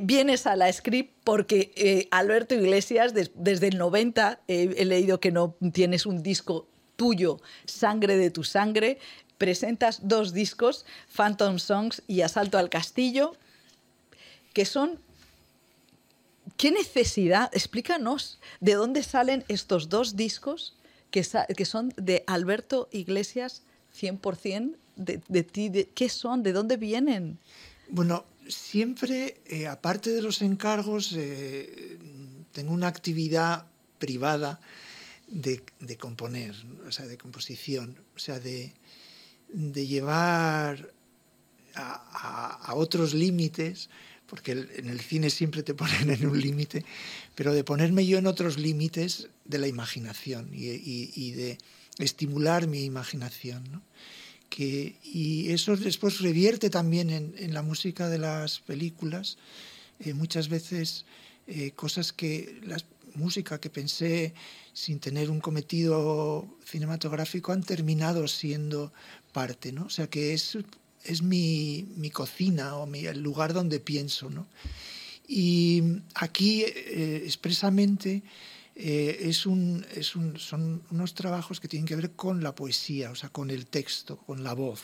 vienes 0.01 0.47
a 0.47 0.57
la 0.57 0.73
script 0.73 1.13
porque 1.25 2.09
Alberto 2.11 2.55
Iglesias, 2.55 3.13
des- 3.15 3.33
desde 3.35 3.69
el 3.69 3.79
90, 3.79 4.41
eh, 4.49 4.75
he 4.77 4.85
leído 4.85 5.21
que 5.21 5.31
no 5.33 5.57
tienes 5.73 6.07
un 6.07 6.23
disco 6.23 6.67
tuyo, 6.97 7.39
Sangre 7.65 8.17
de 8.17 8.31
tu 8.31 8.45
sangre. 8.45 8.99
Presentas 9.43 10.07
dos 10.07 10.33
discos, 10.33 10.87
Phantom 11.13 11.59
Songs 11.59 12.01
y 12.07 12.21
Asalto 12.21 12.59
al 12.59 12.71
Castillo, 12.71 13.35
que 14.53 14.65
son... 14.65 15.01
¿Qué 16.57 16.71
necesidad? 16.71 17.51
Explícanos, 17.53 18.39
¿de 18.61 18.75
dónde 18.75 19.03
salen 19.03 19.45
estos 19.49 19.89
dos 19.89 20.15
discos 20.15 20.77
que, 21.11 21.27
que 21.57 21.65
son 21.65 21.93
de 21.97 22.23
Alberto 22.29 22.89
Iglesias 22.93 23.63
100%? 24.01 24.77
De, 24.95 25.21
de 25.27 25.43
ti, 25.43 25.71
de- 25.71 25.89
¿Qué 25.89 26.09
son? 26.09 26.45
¿De 26.45 26.53
dónde 26.53 26.77
vienen? 26.77 27.41
Bueno, 27.89 28.25
siempre, 28.47 29.41
eh, 29.47 29.67
aparte 29.67 30.11
de 30.11 30.23
los 30.23 30.41
encargos, 30.41 31.15
eh, 31.17 31.99
tengo 32.53 32.73
una 32.73 32.87
actividad 32.87 33.67
privada 33.99 34.61
de, 35.27 35.65
de 35.81 35.97
componer, 35.97 36.55
o 36.87 36.93
sea, 36.93 37.07
de 37.07 37.19
composición, 37.19 37.99
o 38.15 38.21
sea, 38.21 38.39
de, 38.39 38.73
de 39.53 39.87
llevar 39.87 40.93
a, 41.75 41.93
a- 42.13 42.55
a 42.71 42.75
otros 42.75 43.15
límites, 43.15 43.89
porque 44.27 44.53
el- 44.53 44.71
en 44.77 44.89
el 44.89 45.01
cine 45.01 45.31
siempre 45.31 45.63
te 45.63 45.75
ponen 45.83 46.11
en 46.11 46.27
un 46.27 46.41
límite, 46.41 46.85
pero 47.35 47.53
de 47.53 47.65
ponerme 47.65 48.07
yo 48.07 48.19
en 48.19 48.27
otros 48.27 48.59
límites 48.59 49.29
de 49.45 49.59
la 49.59 49.69
imaginación 49.69 50.51
y, 50.53 50.67
y- 50.71 51.13
y 51.15 51.31
de 51.33 51.59
estimular 51.99 52.67
mi 52.67 52.85
imaginación. 52.85 53.65
¿no? 53.71 53.83
que, 54.49 54.97
y 55.03 55.51
eso 55.51 55.77
después 55.79 56.21
revierte 56.21 56.69
también 56.69 57.09
en, 57.09 57.35
en 57.39 57.55
la 57.55 57.63
música 57.63 58.11
de 58.11 58.19
las 58.19 58.61
películas. 58.61 59.39
Eh, 59.99 60.13
muchas 60.13 60.49
veces 60.51 61.07
eh, 61.47 61.71
cosas 61.71 62.13
que, 62.13 62.61
la 62.63 62.77
música 63.15 63.59
que 63.61 63.71
pensé 63.71 64.35
sin 64.75 64.99
tener 65.01 65.31
un 65.31 65.41
cometido 65.41 66.47
cinematográfico 66.67 67.53
han 67.53 67.63
terminado 67.63 68.29
siendo 68.29 68.93
parte, 69.33 69.73
¿no? 69.73 69.85
O 69.87 69.91
sea 69.91 70.09
que 70.09 70.35
es, 70.35 70.59
es 71.05 71.23
mi, 71.23 71.87
mi 71.97 72.11
cocina 72.11 72.77
o 72.77 72.87
mi, 72.87 73.07
el 73.07 73.21
lugar 73.21 73.53
donde 73.53 73.81
pienso, 73.81 74.31
¿no? 74.31 74.47
Y 75.27 75.83
aquí 76.15 76.63
eh, 76.63 77.23
expresamente 77.25 78.23
eh, 78.75 79.19
es 79.23 79.47
un, 79.47 79.85
es 79.95 80.17
un, 80.17 80.39
son 80.39 80.83
unos 80.91 81.15
trabajos 81.15 81.61
que 81.61 81.69
tienen 81.69 81.87
que 81.87 81.97
ver 81.97 82.13
con 82.13 82.43
la 82.43 82.55
poesía, 82.55 83.11
o 83.11 83.15
sea, 83.15 83.29
con 83.29 83.51
el 83.51 83.67
texto, 83.67 84.17
con 84.19 84.43
la 84.43 84.55
voz. 84.55 84.81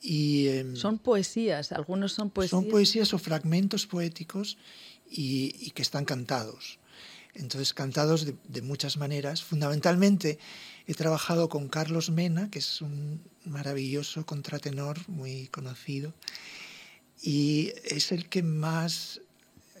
Y, 0.00 0.46
eh, 0.48 0.66
Son 0.74 0.98
poesías, 0.98 1.72
algunos 1.72 2.12
son 2.12 2.30
poesías. 2.30 2.50
son 2.50 2.68
poesías 2.68 3.14
o 3.14 3.18
fragmentos 3.18 3.86
poéticos 3.86 4.58
y, 5.08 5.54
y 5.60 5.70
que 5.70 5.82
están 5.82 6.04
cantados. 6.04 6.78
Entonces, 7.34 7.72
cantados 7.72 8.26
de, 8.26 8.34
de, 8.48 8.62
muchas 8.62 8.96
maneras. 8.96 9.42
Fundamentalmente, 9.42 10.38
he 10.86 10.94
trabajado 10.94 11.48
con 11.48 11.68
Carlos 11.68 12.10
Mena, 12.10 12.50
que 12.50 12.58
es 12.58 12.82
un 12.82 13.22
maravilloso 13.44 14.26
contratenor 14.26 14.98
muy 15.08 15.48
conocido, 15.48 16.12
y 17.22 17.72
es 17.84 18.12
el 18.12 18.28
que 18.28 18.42
más 18.42 19.20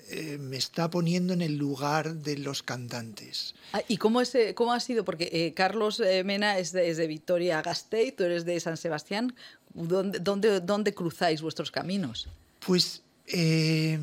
eh, 0.08 0.38
me 0.38 0.56
está 0.56 0.90
poniendo 0.90 1.32
en 1.32 1.42
el 1.42 1.56
lugar 1.56 2.14
de 2.14 2.38
los 2.38 2.62
cantantes. 2.62 3.54
Ah, 3.72 3.82
¿Y 3.88 3.96
cómo, 3.96 4.20
es, 4.20 4.34
eh, 4.34 4.54
cómo 4.54 4.72
ha 4.72 4.80
sido? 4.80 5.04
Porque 5.04 5.28
eh, 5.32 5.54
Carlos 5.54 6.00
eh, 6.00 6.24
Mena 6.24 6.58
es 6.58 6.72
de, 6.72 6.90
es 6.90 6.96
de 6.96 7.06
Vitoria-Gasteiz, 7.06 8.16
tú 8.16 8.24
eres 8.24 8.44
de 8.44 8.58
San 8.60 8.76
Sebastián. 8.76 9.34
¿Dónde, 9.74 10.18
dónde, 10.18 10.60
dónde 10.60 10.94
cruzáis 10.94 11.40
vuestros 11.40 11.70
caminos? 11.70 12.28
Pues 12.66 13.02
eh, 13.26 13.98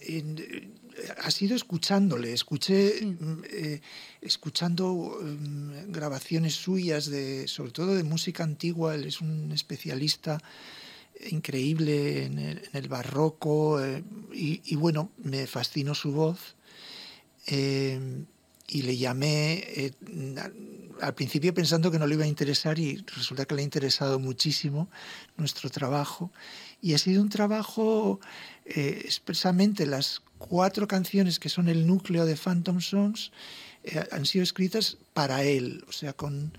en, 0.00 0.79
ha 1.22 1.30
sido 1.30 1.56
escuchándole, 1.56 2.32
escuché 2.32 2.98
sí. 2.98 3.16
eh, 3.50 3.80
escuchando 4.20 5.18
eh, 5.22 5.84
grabaciones 5.88 6.54
suyas 6.54 7.06
de 7.06 7.48
sobre 7.48 7.72
todo 7.72 7.94
de 7.94 8.04
música 8.04 8.44
antigua, 8.44 8.94
él 8.94 9.04
es 9.04 9.20
un 9.20 9.52
especialista 9.52 10.38
increíble 11.30 12.24
en 12.24 12.38
el, 12.38 12.58
en 12.58 12.70
el 12.72 12.88
barroco 12.88 13.82
eh, 13.82 14.02
y, 14.32 14.60
y, 14.64 14.76
bueno, 14.76 15.10
me 15.18 15.46
fascinó 15.46 15.94
su 15.94 16.12
voz 16.12 16.54
eh, 17.46 18.24
y 18.70 18.82
le 18.82 18.96
llamé, 18.96 19.64
eh, 19.66 19.92
al 21.00 21.14
principio 21.14 21.52
pensando 21.52 21.90
que 21.90 21.98
no 21.98 22.06
le 22.06 22.14
iba 22.14 22.24
a 22.24 22.28
interesar 22.28 22.78
y 22.78 22.98
resulta 22.98 23.44
que 23.44 23.54
le 23.54 23.62
ha 23.62 23.64
interesado 23.64 24.20
muchísimo 24.20 24.88
nuestro 25.36 25.70
trabajo. 25.70 26.30
Y 26.80 26.94
ha 26.94 26.98
sido 26.98 27.20
un 27.20 27.28
trabajo 27.28 28.20
eh, 28.64 29.02
expresamente 29.04 29.86
las 29.86 30.22
cuatro 30.40 30.88
canciones 30.88 31.38
que 31.38 31.48
son 31.48 31.68
el 31.68 31.86
núcleo 31.86 32.24
de 32.24 32.34
Phantom 32.34 32.80
Songs 32.80 33.30
eh, 33.84 34.02
han 34.10 34.26
sido 34.26 34.42
escritas 34.42 34.96
para 35.12 35.44
él, 35.44 35.84
o 35.86 35.92
sea, 35.92 36.14
con 36.14 36.52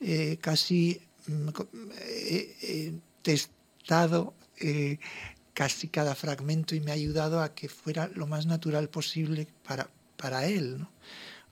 eh, 0.00 0.36
casi 0.40 1.00
mm, 1.26 1.48
testado 3.22 4.34
casi 5.54 5.88
cada 5.88 6.16
fragmento 6.16 6.74
y 6.74 6.80
me 6.80 6.90
ha 6.90 6.94
ayudado 6.94 7.40
a 7.40 7.54
que 7.54 7.68
fuera 7.68 8.10
lo 8.14 8.26
más 8.26 8.46
natural 8.46 8.88
posible 8.88 9.46
para, 9.64 9.88
para 10.16 10.46
él. 10.46 10.84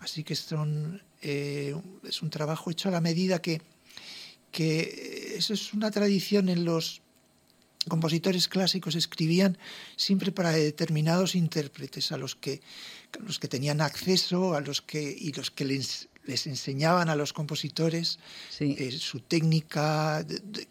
Así 0.01 0.25
que 0.25 0.35
son, 0.35 1.03
es 1.21 2.23
un 2.23 2.31
trabajo 2.31 2.71
hecho 2.71 2.89
a 2.89 2.93
la 2.93 3.01
medida 3.01 3.41
que, 3.41 3.63
que 4.51 5.35
eso 5.37 5.55
es 5.55 5.73
una 5.73 5.91
tradición 5.91 6.49
en 6.49 6.65
los 6.65 7.03
compositores 7.89 8.49
clásicos 8.49 8.95
escribían 8.95 9.59
siempre 9.97 10.33
para 10.33 10.51
determinados 10.53 11.35
intérpretes, 11.35 12.13
a 12.13 12.17
los 12.17 12.35
que, 12.35 12.61
los 13.25 13.39
que 13.39 13.49
tenían 13.49 13.81
acceso, 13.81 14.55
a 14.55 14.61
los 14.61 14.83
que, 14.83 15.17
y 15.19 15.33
los 15.33 15.51
que 15.51 15.65
les, 15.65 16.09
les 16.25 16.47
enseñaban 16.47 17.09
a 17.09 17.17
los 17.17 17.33
compositores 17.33 18.19
eh, 18.61 18.91
su 18.93 19.21
técnica, 19.21 20.25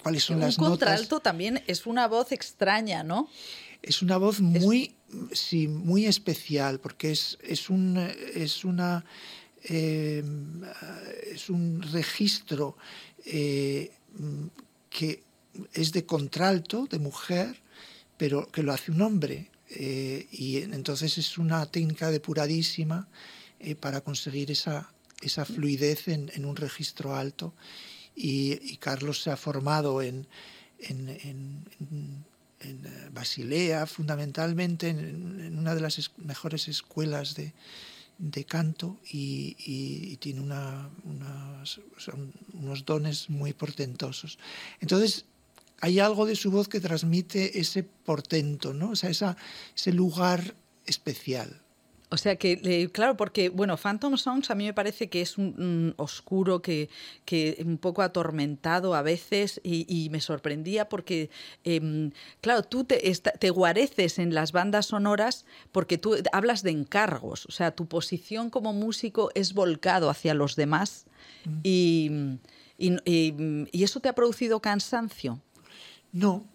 cuáles 0.04 0.24
son 0.24 0.40
las 0.40 0.58
notas. 0.58 0.72
Un 0.72 0.78
contralto 0.78 1.20
también 1.20 1.64
es 1.68 1.86
una 1.86 2.08
voz 2.08 2.32
extraña, 2.32 3.04
¿no? 3.04 3.30
Es 3.82 4.02
una 4.02 4.18
voz 4.18 4.42
muy, 4.42 4.96
sí, 5.32 5.68
muy 5.68 6.06
especial, 6.06 6.80
porque 6.80 7.12
es, 7.12 7.38
es, 7.44 7.70
un, 7.70 7.98
es 8.34 8.66
una... 8.66 9.06
Eh, 9.68 10.24
es 11.34 11.50
un 11.50 11.82
registro 11.82 12.78
eh, 13.26 13.92
que 14.92 15.24
es 15.74 15.92
de 15.92 16.06
contralto, 16.06 16.88
de 16.90 17.00
mujer, 17.00 17.62
pero 18.18 18.48
que 18.52 18.64
lo 18.64 18.74
hace 18.74 18.92
un 18.92 19.02
hombre. 19.02 19.50
Eh, 19.70 20.28
y 20.32 20.58
entonces 20.58 21.18
es 21.18 21.38
una 21.38 21.66
técnica 21.66 22.12
depuradísima 22.12 23.08
eh, 23.60 23.76
para 23.76 24.02
conseguir 24.02 24.52
esa, 24.52 24.94
esa 25.22 25.46
fluidez 25.46 26.08
en, 26.08 26.46
un 26.46 26.56
registro 26.56 27.16
alto. 27.16 27.54
Y, 28.16 28.78
Carlos 28.78 29.22
se 29.22 29.32
ha 29.32 29.38
formado 29.38 30.02
en, 30.02 30.28
en, 30.80 31.66
eh, 32.62 33.10
Basilea, 33.12 33.86
fundamentalmente, 33.88 34.90
en, 34.90 35.58
una 35.58 35.76
de 35.76 35.82
las 35.82 36.12
mejores 36.18 36.68
escuelas 36.68 37.36
de, 37.36 37.54
de 38.18 38.46
canto 38.46 39.00
y, 39.12 40.16
tiene 40.18 40.40
una, 40.40 40.90
unos 42.54 42.86
dones 42.86 43.30
muy 43.30 43.54
portentosos. 43.54 44.38
Entonces, 44.80 45.26
hay 45.82 46.00
algo 46.00 46.26
de 46.26 46.36
su 46.36 46.52
voz 46.52 46.68
que 46.68 46.80
transmite 46.80 47.60
ese 47.60 47.84
portento, 47.84 48.74
¿no? 48.74 48.92
O 48.92 48.96
sea, 48.96 49.10
esa, 49.10 49.38
ese 49.76 49.92
lugar 49.92 50.56
especial. 50.86 51.62
O 52.10 52.18
sea 52.18 52.36
que, 52.36 52.62
eh, 52.64 52.90
claro, 52.92 53.18
porque, 53.18 53.50
bueno, 53.50 53.78
Phantom 53.78 54.16
Songs 54.16 54.52
a 54.52 54.56
mí 54.56 54.66
me 54.66 54.74
parece 54.74 55.10
que 55.10 55.22
es 55.22 55.38
un, 55.38 55.94
oscuro, 55.98 56.62
que, 56.62 56.90
que, 57.26 57.62
un 57.66 57.78
poco 57.78 58.04
atormentado 58.04 58.94
a 58.94 59.02
veces 59.02 59.60
y, 59.64 60.08
me 60.12 60.22
sorprendía 60.22 60.88
porque, 60.88 61.30
em, 61.64 62.12
claro, 62.42 62.64
tú 62.64 62.84
te, 62.84 63.02
te, 63.40 63.50
guareces 63.50 64.20
en 64.20 64.34
las 64.34 64.52
bandas 64.52 64.86
sonoras 64.86 65.46
porque 65.72 65.98
tú 65.98 66.16
hablas 66.32 66.62
de 66.62 66.72
encargos, 66.72 67.48
o 67.48 67.52
sea, 67.52 67.72
tu 67.72 67.88
posición 67.88 68.50
como 68.50 68.72
músico 68.72 69.32
es 69.34 69.54
volcado 69.54 70.10
hacia 70.10 70.34
los 70.36 70.56
demás 70.56 71.08
mm. 71.46 71.60
y, 71.64 72.12
y 72.78 73.84
eso 73.84 74.00
te 74.00 74.10
ha 74.10 74.14
producido 74.14 74.62
cansancio. 74.62 75.42
No, 76.16 76.46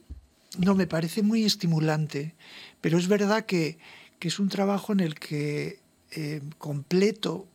no, 0.57 0.75
me 0.75 0.87
parece 0.87 1.23
muy 1.23 1.45
estimulante, 1.45 2.35
pero 2.81 2.97
es 2.97 3.09
verdad 3.09 3.45
que, 3.45 3.77
es 4.19 4.39
un 4.39 4.49
trabajo 4.49 4.95
en 4.95 5.01
el 5.01 5.15
que 5.15 5.81
eh, 6.13 6.41
completo 6.57 7.47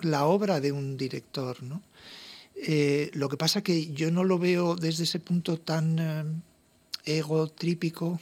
la 0.00 0.26
obra 0.26 0.60
de 0.60 0.72
un 0.72 0.98
director, 0.98 1.62
¿no? 1.62 1.82
Eh, 2.54 3.10
lo 3.14 3.30
que 3.30 3.38
pasa 3.38 3.62
que 3.62 3.92
yo 3.94 4.10
no 4.10 4.24
lo 4.24 4.38
veo 4.38 4.76
desde 4.76 5.04
ese 5.04 5.20
punto 5.20 5.58
tan 5.58 6.42
eh, 7.06 7.16
egotrípico. 7.16 8.20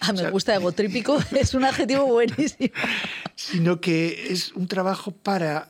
Ah, 0.00 0.12
me 0.12 0.28
gusta 0.30 0.54
egotrípico, 0.56 1.16
es 1.30 1.54
un 1.54 1.64
adjetivo 1.64 2.06
buenísimo. 2.06 2.70
Sino 3.36 3.80
que 3.80 4.32
es 4.32 4.52
un 4.52 4.66
trabajo 4.66 5.12
para, 5.12 5.68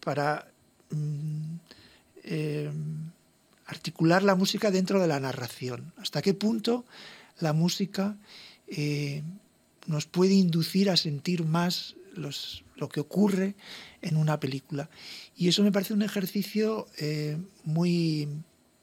para 0.00 0.50
mm, 0.90 1.56
articular 3.70 4.22
la 4.24 4.34
música 4.34 4.70
dentro 4.70 5.00
de 5.00 5.06
la 5.06 5.20
narración. 5.20 5.92
¿Hasta 5.96 6.22
qué 6.22 6.34
punto 6.34 6.84
la 7.38 7.52
música 7.52 8.16
eh, 8.66 9.22
nos 9.86 10.06
puede 10.06 10.34
inducir 10.34 10.90
a 10.90 10.96
sentir 10.96 11.44
más 11.44 11.94
lo 12.76 12.88
que 12.88 13.00
ocurre 13.00 13.54
en 14.02 14.16
una 14.16 14.40
película? 14.40 14.90
Y 15.36 15.48
eso 15.48 15.62
me 15.62 15.70
parece 15.70 15.94
un 15.94 16.02
ejercicio 16.02 16.88
eh, 16.98 17.38
muy, 17.64 18.28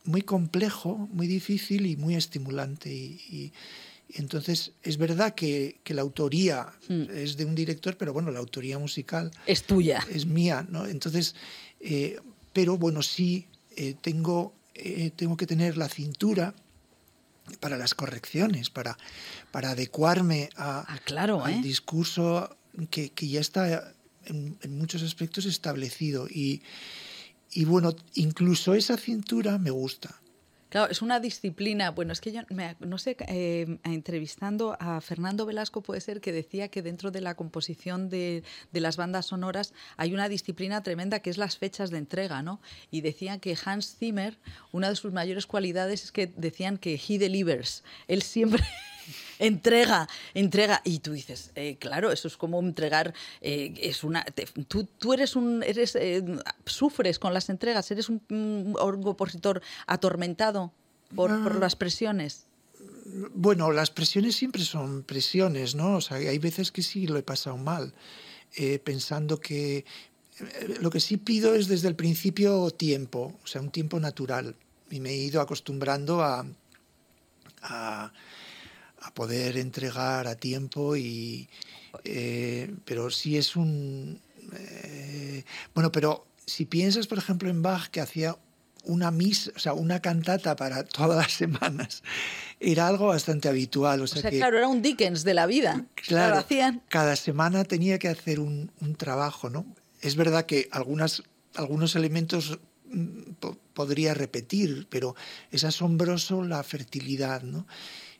muy 0.05 0.21
complejo, 0.21 1.09
muy 1.11 1.27
difícil 1.27 1.85
y 1.85 1.97
muy 1.97 2.15
estimulante. 2.15 2.89
Y, 2.89 3.51
entonces 4.13 4.71
es 4.83 4.97
verdad 4.97 5.35
que, 5.35 5.81
la 5.87 6.01
autoría 6.01 6.67
hmm. 6.87 7.09
es 7.13 7.35
de 7.35 7.43
un 7.43 7.55
director, 7.55 7.97
pero 7.97 8.13
bueno, 8.13 8.31
la 8.31 8.39
autoría 8.39 8.79
musical 8.79 9.31
es 9.45 9.63
tuya. 9.63 9.99
Es 10.09 10.25
mía, 10.25 10.65
¿no? 10.69 10.85
Entonces, 10.85 11.35
eh, 11.81 12.21
pero 12.53 12.77
bueno, 12.77 13.01
sí 13.01 13.47
tengo 14.01 14.55
eh, 14.77 15.11
tengo 15.15 15.37
que 15.37 15.47
tener 15.47 15.77
la 15.77 15.89
cintura 15.89 16.53
para 17.59 17.77
las 17.77 17.93
correcciones, 17.93 18.69
para, 18.69 18.97
para 19.51 19.71
adecuarme 19.71 20.49
a, 20.55 20.85
ah, 20.87 20.99
claro, 21.05 21.43
al 21.43 21.55
¿eh? 21.55 21.61
discurso 21.61 22.57
que, 22.89 23.11
ya 23.15 23.39
está 23.39 23.93
en, 24.25 24.57
muchos 24.69 25.03
aspectos 25.03 25.45
establecido. 25.45 26.27
Y, 26.27 26.61
y 27.51 27.65
bueno, 27.65 27.95
incluso 28.15 28.73
esa 28.73 28.97
cintura 28.97 29.57
me 29.57 29.71
gusta. 29.71 30.19
Claro, 30.77 30.91
es 30.91 31.01
una 31.01 31.19
disciplina. 31.19 31.89
Bueno, 31.89 32.13
es 32.13 32.21
que 32.21 32.31
yo 32.31 32.41
no 32.81 32.99
sé, 32.99 33.17
eh, 33.27 33.79
entrevistando 33.83 34.77
a 34.79 35.01
Fernando 35.01 35.47
Velasco 35.47 35.81
puede 35.81 36.01
ser 36.01 36.21
que 36.21 36.31
decía 36.31 36.67
que 36.67 36.83
dentro 36.83 37.09
de 37.09 37.19
la 37.19 37.33
composición 37.33 38.09
de, 38.09 38.43
las 38.73 38.95
bandas 38.95 39.25
sonoras 39.25 39.73
hay 39.95 40.13
una 40.13 40.29
disciplina 40.29 40.83
tremenda 40.83 41.19
que 41.19 41.31
es 41.31 41.39
las 41.39 41.57
fechas 41.57 41.89
de 41.89 41.97
entrega, 41.97 42.43
¿no? 42.43 42.61
Y 42.91 43.01
decía 43.01 43.39
que 43.39 43.57
Hans 43.65 43.95
Zimmer, 43.97 44.37
una 44.71 44.89
de 44.89 44.95
sus 44.95 45.13
mayores 45.13 45.47
cualidades 45.47 46.03
es 46.03 46.11
que 46.11 46.27
decían 46.27 46.77
que 46.77 47.01
he 47.09 47.17
delivers. 47.17 47.83
Él 48.07 48.21
siempre 48.21 48.63
entrega, 49.39 50.07
entrega. 50.33 50.81
Y 50.83 50.99
tú 50.99 51.13
dices, 51.13 51.51
eh, 51.55 51.77
claro, 51.79 52.11
eso 52.11 52.27
es 52.27 52.37
como 52.37 52.59
entregar, 52.59 53.13
eh, 53.41 53.73
es 53.81 54.03
una, 54.03 54.25
tú, 54.67 54.85
tú, 54.97 55.13
eres 55.13 55.35
un, 55.35 55.63
eres, 55.63 55.95
eh, 55.95 56.23
sufres 56.65 57.19
con 57.19 57.33
las 57.33 57.49
entregas, 57.49 57.89
eres 57.91 58.09
un, 58.09 58.21
un 58.29 59.03
compositor 59.03 59.61
atormentado 59.85 60.71
por, 61.15 61.43
por, 61.43 61.53
ah. 61.53 61.59
las 61.59 61.75
presiones. 61.75 62.45
Bueno, 63.33 63.71
las 63.71 63.89
presiones 63.89 64.35
siempre 64.35 64.63
son 64.63 65.03
presiones, 65.03 65.75
¿no? 65.75 65.95
O 65.95 66.01
sea, 66.01 66.17
hay 66.17 66.37
veces 66.39 66.71
que 66.71 66.83
sí 66.83 67.07
lo 67.07 67.17
he 67.17 67.23
pasado 67.23 67.57
mal, 67.57 67.93
pensando 68.83 69.39
que 69.39 69.85
lo 70.81 70.89
que 70.89 70.99
sí 70.99 71.17
pido 71.17 71.55
es 71.55 71.67
desde 71.67 71.87
el 71.87 71.95
principio 71.95 72.69
tiempo, 72.69 73.33
o 73.43 73.47
sea, 73.47 73.61
un 73.61 73.71
tiempo 73.71 73.99
natural. 73.99 74.55
Y 74.89 74.99
me 74.99 75.09
he 75.11 75.15
ido 75.15 75.41
acostumbrando 75.41 76.21
a, 76.21 76.45
a 77.61 78.11
a 79.01 79.13
poder 79.13 79.57
entregar 79.57 80.27
a 80.27 80.35
tiempo 80.35 80.95
y 80.95 81.49
eh, 82.03 82.73
pero 82.85 83.09
sí 83.09 83.37
es 83.37 83.55
un 83.55 84.19
eh, 84.53 85.43
bueno 85.73 85.91
pero 85.91 86.25
si 86.45 86.65
piensas 86.65 87.07
por 87.07 87.17
ejemplo 87.17 87.49
en 87.49 87.61
Bach 87.61 87.89
que 87.89 88.01
hacía 88.01 88.35
una 88.87 89.11
misa, 89.11 89.51
o 89.55 89.59
sea, 89.59 89.73
una 89.73 90.01
cantata 90.01 90.55
para 90.55 90.83
todas 90.83 91.17
las 91.17 91.33
semanas. 91.33 92.03
Era 92.59 92.87
algo 92.87 93.07
bastante 93.07 93.47
habitual. 93.47 94.01
O 94.01 94.07
sea, 94.07 94.29
claro, 94.29 94.57
era 94.57 94.67
un 94.67 94.81
Dickens 94.81 95.23
de 95.23 95.33
la 95.33 95.45
vida. 95.45 95.85
Claro, 95.95 96.37
hacían. 96.37 96.81
cada 96.87 97.15
semana 97.15 97.63
tenía 97.65 97.99
que 97.99 98.07
hacer 98.07 98.39
un, 98.39 98.71
un, 98.81 98.95
trabajo, 98.95 99.49
¿no? 99.49 99.65
Es 100.01 100.15
verdad 100.15 100.45
que 100.45 100.69
algunas, 100.71 101.23
algunos 101.55 101.95
elementos 101.95 102.59
mm, 102.89 103.33
podría 103.73 104.13
repetir, 104.13 104.87
pero 104.89 105.15
es 105.51 105.63
asombroso 105.63 106.43
la 106.43 106.63
fertilidad, 106.63 107.43
¿no? 107.43 107.67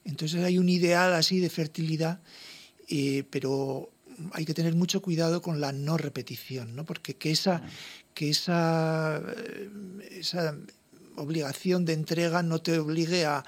Entonces 0.08 0.44
hay 0.44 0.58
un 0.58 0.70
ideal 0.70 1.14
así 1.14 1.40
de 1.40 1.50
fertilidad, 1.50 2.22
eh, 2.88 3.24
pero 3.30 3.92
hay 4.32 4.46
que 4.46 4.54
tener 4.54 4.74
mucho 4.74 5.02
cuidado 5.02 5.42
con 5.42 5.62
la 5.62 5.74
no 5.74 5.98
repetición, 5.98 6.76
¿no? 6.76 6.86
porque 6.86 7.16
que 7.16 7.32
esa, 7.32 7.62
que 8.14 8.30
esa, 8.30 9.22
eh, 9.38 9.70
esa 10.12 10.56
obligación 11.18 11.86
de 11.86 11.94
entrega 11.94 12.42
no 12.42 12.60
te 12.60 12.80
obligue 12.80 13.26
a, 13.26 13.44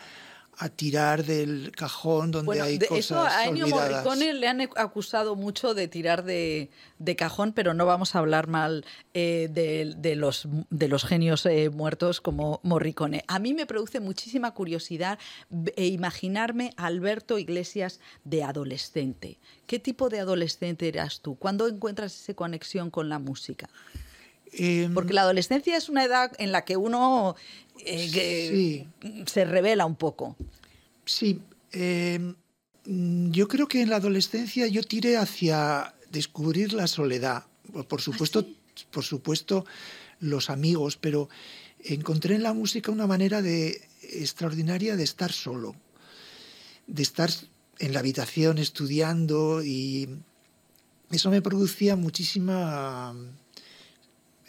a 0.59 0.67
tirar 0.67 1.23
del 1.23 1.71
cajón 1.71 2.31
donde 2.31 2.61
hay 2.61 2.77
cosas 2.79 2.97
eso 2.99 3.21
a 3.21 3.45
Ennio 3.45 3.67
Morricone 3.67 4.33
le 4.33 4.45
han 4.45 4.59
acusado 4.75 5.37
mucho 5.37 5.73
de 5.73 5.87
tirar 5.87 6.25
de, 6.25 6.69
cajón, 7.17 7.53
pero 7.53 7.73
no 7.73 7.85
vamos 7.85 8.13
a 8.13 8.19
hablar 8.19 8.47
mal 8.47 8.85
eh, 9.13 9.47
de, 9.49 10.15
los, 10.17 10.49
de 10.69 10.87
los 10.89 11.05
genios 11.05 11.45
eh, 11.45 11.69
muertos 11.69 12.19
como 12.19 12.59
Morricone. 12.63 13.23
A 13.27 13.39
mí 13.39 13.53
me 13.53 13.65
produce 13.65 14.01
muchísima 14.01 14.53
curiosidad 14.53 15.17
e 15.77 15.87
imaginarme 15.87 16.73
a 16.75 16.87
Alberto 16.87 17.39
Iglesias 17.39 18.01
de 18.25 18.43
adolescente. 18.43 19.39
¿Qué 19.65 19.79
tipo 19.79 20.09
de 20.09 20.19
adolescente 20.19 20.89
eras 20.89 21.21
tú? 21.21 21.35
¿Cuándo 21.35 21.69
encuentras 21.69 22.19
esa 22.19 22.33
conexión 22.33 22.91
con 22.91 23.07
la 23.07 23.17
música? 23.17 23.69
Em, 24.53 24.93
Porque 24.93 25.13
la 25.13 25.21
adolescencia 25.21 25.77
es 25.77 25.89
una 25.89 26.03
edad 26.03 26.31
en 26.39 26.51
la 26.51 26.65
que 26.65 26.77
uno 26.77 27.35
eh, 27.85 28.85
se 29.25 29.45
revela 29.45 29.85
un 29.85 29.95
poco. 29.95 30.35
Sí, 31.05 31.41
em, 31.71 32.35
yo 32.85 33.47
creo 33.47 33.67
que 33.67 33.81
en 33.81 33.89
la 33.89 33.97
adolescencia 33.97 34.67
yo 34.67 34.83
tiré 34.83 35.17
hacia 35.17 35.93
descubrir 36.11 36.73
la 36.73 36.87
soledad. 36.87 37.45
Por 37.87 38.01
supuesto, 38.01 38.45
¿Ah, 38.47 38.83
por 38.91 39.03
supuesto 39.03 39.65
los 40.19 40.49
amigos, 40.49 40.97
pero 40.97 41.29
encontré 41.83 42.35
en 42.35 42.43
la 42.43 42.53
música 42.53 42.91
una 42.91 43.07
manera 43.07 43.41
de 43.41 43.81
extraordinaria 44.01 44.95
de 44.95 45.03
estar 45.03 45.31
solo, 45.31 45.75
de 46.87 47.03
estar 47.03 47.29
en 47.79 47.93
la 47.93 47.99
habitación 47.99 48.57
estudiando 48.57 49.63
y 49.63 50.09
eso 51.11 51.29
me 51.29 51.41
producía 51.41 51.95
muchísima 51.95 53.15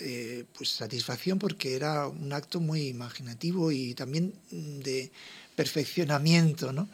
eh, 0.00 0.44
pues 0.56 0.70
satisfacción 0.70 1.38
porque 1.38 1.74
era 1.74 2.08
un 2.08 2.32
acto 2.32 2.60
muy 2.60 2.88
imaginativo 2.88 3.72
y 3.72 3.94
también 3.94 4.32
de 4.50 5.10
perfeccionamiento, 5.56 6.72
¿no? 6.72 6.88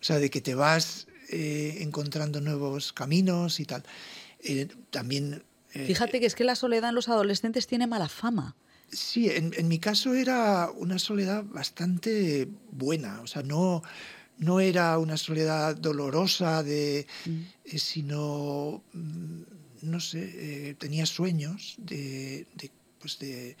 O 0.00 0.04
sea, 0.04 0.18
de 0.18 0.30
que 0.30 0.40
te 0.40 0.54
vas 0.54 1.06
eh, 1.28 1.78
encontrando 1.80 2.40
nuevos 2.40 2.92
caminos 2.92 3.60
y 3.60 3.64
tal. 3.64 3.82
Eh, 4.40 4.68
también... 4.90 5.42
Fíjate 5.70 6.20
que 6.20 6.26
es 6.26 6.34
que 6.34 6.44
la 6.44 6.54
soledad 6.54 6.88
en 6.90 6.94
los 6.94 7.08
adolescentes 7.08 7.66
tiene 7.66 7.86
mala 7.86 8.08
fama. 8.08 8.56
Sí, 8.90 9.28
en, 9.28 9.68
mi 9.68 9.78
caso 9.78 10.14
era 10.14 10.70
una 10.70 10.98
soledad 10.98 11.44
bastante 11.44 12.48
buena, 12.70 13.20
o 13.20 13.26
sea, 13.26 13.42
no, 13.42 13.82
no 14.38 14.60
era 14.60 14.96
una 14.98 15.16
soledad 15.16 15.76
dolorosa, 15.76 16.62
de, 16.62 17.06
mm. 17.26 17.76
sino 17.76 18.82
mm, 18.92 19.42
no 19.86 20.00
sé, 20.00 20.70
eh, 20.70 20.74
tenía 20.74 21.06
sueños 21.06 21.74
de, 21.78 22.46
pues 22.98 23.18
de 23.18 23.56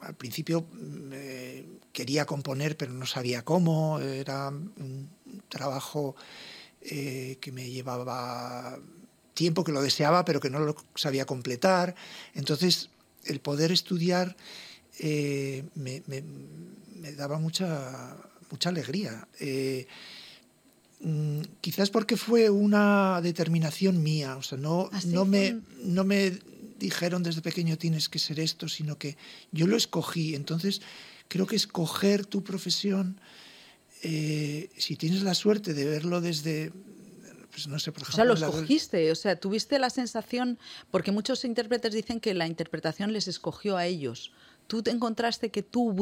al 0.00 0.14
principio 0.14 0.62
mm, 0.72 1.12
quería 1.92 2.24
componer 2.24 2.76
pero 2.76 2.92
no 2.92 3.06
sabía 3.06 3.44
cómo, 3.44 4.00
era 4.00 4.48
un 4.48 5.10
trabajo 5.48 6.16
eh, 6.82 7.36
que 7.42 7.52
me 7.52 7.70
llevaba 7.70 8.78
tiempo, 9.34 9.64
que 9.64 9.72
lo 9.72 9.82
deseaba 9.82 10.24
pero 10.24 10.40
que 10.40 10.50
no 10.50 10.60
lo 10.60 10.76
sabía 10.94 11.26
completar. 11.26 11.94
Entonces 12.34 12.90
el 13.24 13.40
poder 13.40 13.70
estudiar 13.72 14.36
eh, 14.98 15.64
me, 15.74 16.02
daba 17.16 17.38
mucha, 17.38 18.16
mucha 18.50 18.70
alegría. 18.70 19.28
Mm, 21.02 21.40
quizás 21.62 21.88
porque 21.88 22.16
fue 22.16 22.50
una 22.50 23.20
determinación 23.22 24.02
mía, 24.02 24.36
o 24.36 24.42
sea, 24.42 24.58
no, 24.58 24.90
¿Ah, 24.92 25.00
no, 25.06 25.24
me, 25.24 25.60
no 25.82 26.04
me 26.04 26.38
dijeron 26.78 27.22
desde 27.22 27.40
pequeño 27.40 27.78
tienes 27.78 28.08
que 28.08 28.18
ser 28.18 28.38
esto, 28.38 28.68
sino 28.68 28.98
que 28.98 29.16
yo 29.50 29.66
lo 29.66 29.76
escogí. 29.76 30.34
Entonces, 30.34 30.82
creo 31.28 31.46
que 31.46 31.56
escoger 31.56 32.26
tu 32.26 32.42
profesión, 32.42 33.20
eh, 34.02 34.68
si 34.76 34.96
tienes 34.96 35.22
la 35.22 35.34
suerte 35.34 35.72
de 35.72 35.84
verlo 35.84 36.20
desde, 36.20 36.72
pues 37.50 37.66
no 37.66 37.78
sé, 37.78 37.92
por 37.92 38.02
ejemplo... 38.02 38.32
O 38.32 38.36
sea, 38.36 38.48
lo 38.48 38.52
escogiste, 38.52 39.10
o 39.10 39.14
sea, 39.14 39.36
tuviste 39.36 39.78
la 39.78 39.90
sensación, 39.90 40.58
porque 40.90 41.12
muchos 41.12 41.44
intérpretes 41.44 41.94
dicen 41.94 42.20
que 42.20 42.34
la 42.34 42.46
interpretación 42.46 43.12
les 43.12 43.28
escogió 43.28 43.76
a 43.76 43.86
ellos. 43.86 44.32
¿Tú 44.66 44.82
te 44.82 44.90
encontraste 44.90 45.50
que 45.50 45.62
tú 45.62 45.94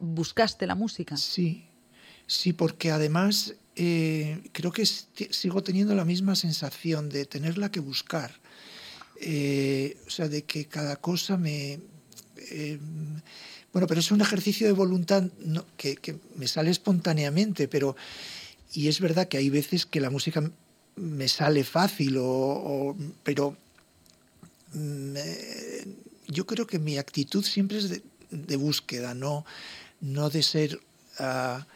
buscaste 0.00 0.66
la 0.66 0.74
música? 0.74 1.16
Sí, 1.16 1.64
sí, 2.26 2.52
porque 2.52 2.90
además 2.90 3.54
eh, 3.82 4.42
creo 4.52 4.72
que 4.72 4.84
sigo 4.84 5.62
teniendo 5.62 5.94
la 5.94 6.04
misma 6.04 6.36
sensación 6.36 7.08
de 7.08 7.24
tenerla 7.24 7.72
que 7.72 7.80
buscar. 7.80 8.30
Eh, 9.18 9.96
o 10.06 10.10
sea, 10.10 10.28
de 10.28 10.42
que 10.42 10.66
cada 10.66 10.96
cosa 10.96 11.38
me... 11.38 11.80
Eh, 12.50 12.78
bueno, 13.72 13.86
pero 13.86 14.00
es 14.00 14.10
un 14.10 14.20
ejercicio 14.20 14.66
de 14.66 14.74
voluntad 14.74 15.24
que, 15.78 16.18
me 16.36 16.46
sale 16.46 16.70
espontáneamente, 16.70 17.68
pero... 17.68 17.96
Y 18.74 18.88
es 18.88 19.00
verdad 19.00 19.28
que 19.28 19.38
hay 19.38 19.48
veces 19.48 19.86
que 19.86 20.00
la 20.00 20.10
música 20.10 20.42
me 20.96 21.28
sale 21.28 21.64
fácil, 21.64 22.18
o, 22.20 22.94
pero 23.22 23.56
mm, 24.74 25.14
yo 26.28 26.46
creo 26.46 26.66
que 26.66 26.78
mi 26.78 26.98
actitud 26.98 27.42
siempre 27.42 27.78
es 27.78 27.88
de, 27.88 28.56
búsqueda, 28.56 29.14
no, 29.14 29.46
no 30.02 30.28
de 30.28 30.42
ser... 30.42 30.78
Ah, 31.18 31.66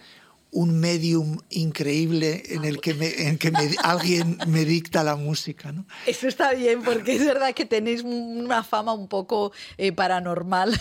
un 0.54 0.78
medium 0.78 1.38
increíble 1.50 2.44
en 2.46 2.64
el 2.64 2.80
que, 2.80 2.92
en 3.28 3.38
que 3.38 3.52
alguien 3.82 4.38
me 4.46 4.64
dicta 4.64 5.02
la 5.02 5.16
música. 5.16 5.72
¿no? 5.72 5.84
Eso 6.06 6.28
está 6.28 6.54
bien, 6.54 6.82
porque 6.82 7.16
es 7.16 7.26
verdad 7.26 7.52
que 7.54 7.64
tenéis 7.64 8.02
una 8.02 8.62
fama 8.62 8.92
un 8.92 9.08
poco 9.08 9.52
eh, 9.78 9.90
paranormal. 9.90 10.80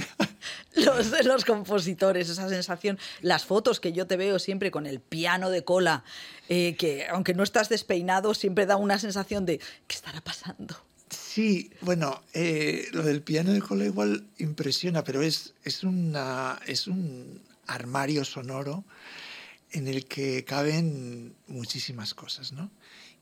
los, 0.76 1.24
los 1.24 1.44
compositores, 1.44 2.28
esa 2.28 2.48
sensación, 2.48 2.98
las 3.20 3.44
fotos 3.44 3.80
que 3.80 3.92
yo 3.92 4.06
te 4.06 4.16
veo 4.16 4.38
siempre 4.38 4.70
con 4.70 4.86
el 4.86 5.00
piano 5.00 5.50
de 5.50 5.64
cola, 5.64 6.04
eh, 6.48 6.76
que 6.76 7.08
aunque 7.08 7.34
no 7.34 7.42
estás 7.42 7.68
despeinado, 7.68 8.32
siempre 8.32 8.64
da 8.64 8.76
una 8.76 9.00
sensación 9.00 9.44
de 9.44 9.58
¿qué 9.58 9.96
estará 9.96 10.20
pasando? 10.20 10.76
Sí, 11.08 11.70
bueno, 11.80 12.22
eh, 12.32 12.86
lo 12.92 13.02
del 13.02 13.22
piano 13.22 13.52
de 13.52 13.60
cola 13.60 13.84
igual 13.84 14.24
impresiona, 14.38 15.02
pero 15.02 15.20
es, 15.20 15.54
es, 15.64 15.82
una, 15.82 16.60
es 16.66 16.86
un 16.86 17.40
armario 17.66 18.24
sonoro 18.24 18.84
en 19.72 19.88
el 19.88 20.06
que 20.06 20.44
caben 20.44 21.34
muchísimas 21.48 22.14
cosas, 22.14 22.52
¿no? 22.52 22.70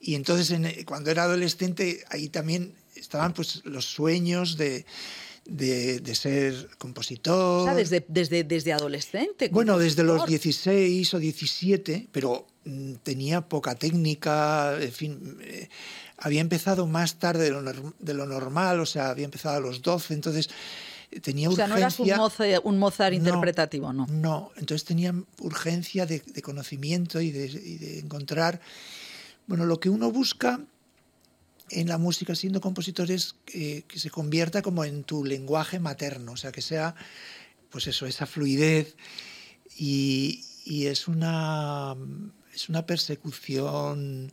Y 0.00 0.14
entonces 0.16 0.84
cuando 0.84 1.10
era 1.10 1.24
adolescente 1.24 2.04
ahí 2.10 2.28
también 2.28 2.74
estaban 2.96 3.32
pues 3.32 3.62
los 3.64 3.86
sueños 3.86 4.56
de, 4.56 4.84
de, 5.46 6.14
ser 6.14 6.68
compositor. 6.78 7.62
O 7.62 7.64
sea, 7.64 7.74
desde, 7.74 8.04
desde, 8.08 8.44
desde 8.44 8.72
adolescente. 8.72 9.48
Bueno, 9.48 9.78
desde 9.78 10.02
los 10.02 10.26
16 10.26 11.14
o 11.14 11.18
17, 11.18 12.08
pero 12.12 12.46
mm, 12.64 12.94
tenía 13.02 13.42
poca 13.42 13.74
técnica, 13.74 14.76
en 14.80 14.92
fin, 14.92 15.38
eh, 15.42 15.68
había 16.18 16.40
empezado 16.40 16.86
más 16.86 17.18
tarde 17.18 17.44
de 17.44 17.50
lo, 17.50 17.62
de 17.62 18.14
lo, 18.14 18.26
normal, 18.26 18.80
o 18.80 18.86
sea, 18.86 19.10
había 19.10 19.24
empezado 19.24 19.56
a 19.56 19.60
los 19.60 19.82
12, 19.82 20.14
entonces 20.14 20.48
tenía 21.20 21.48
o 21.48 21.52
sea, 21.52 21.66
no 21.66 21.76
eras 21.76 21.98
un 22.00 22.78
Mozart, 22.78 23.14
interpretativo, 23.14 23.92
¿no? 23.92 24.06
No, 24.06 24.50
entonces 24.56 24.84
tenía 24.84 25.14
urgencia 25.40 26.06
de, 26.06 26.20
conocimiento 26.42 27.20
y 27.20 27.30
de, 27.30 27.98
encontrar, 27.98 28.60
bueno, 29.46 29.66
lo 29.66 29.80
que 29.80 29.90
uno 29.90 30.10
busca 30.10 30.60
en 31.70 31.88
la 31.88 31.98
música 31.98 32.34
siendo 32.34 32.60
compositor 32.60 33.10
es 33.10 33.34
que, 33.44 33.84
se 33.94 34.10
convierta 34.10 34.62
como 34.62 34.84
en 34.84 35.04
tu 35.04 35.24
lenguaje 35.24 35.80
materno, 35.80 36.32
o 36.32 36.36
sea, 36.36 36.52
que 36.52 36.62
sea, 36.62 36.94
pues 37.70 37.86
eso, 37.86 38.06
esa 38.06 38.26
fluidez 38.26 38.96
y, 39.76 40.44
y 40.64 40.86
es 40.86 41.08
una, 41.08 41.96
es 42.54 42.68
una 42.68 42.86
persecución 42.86 44.32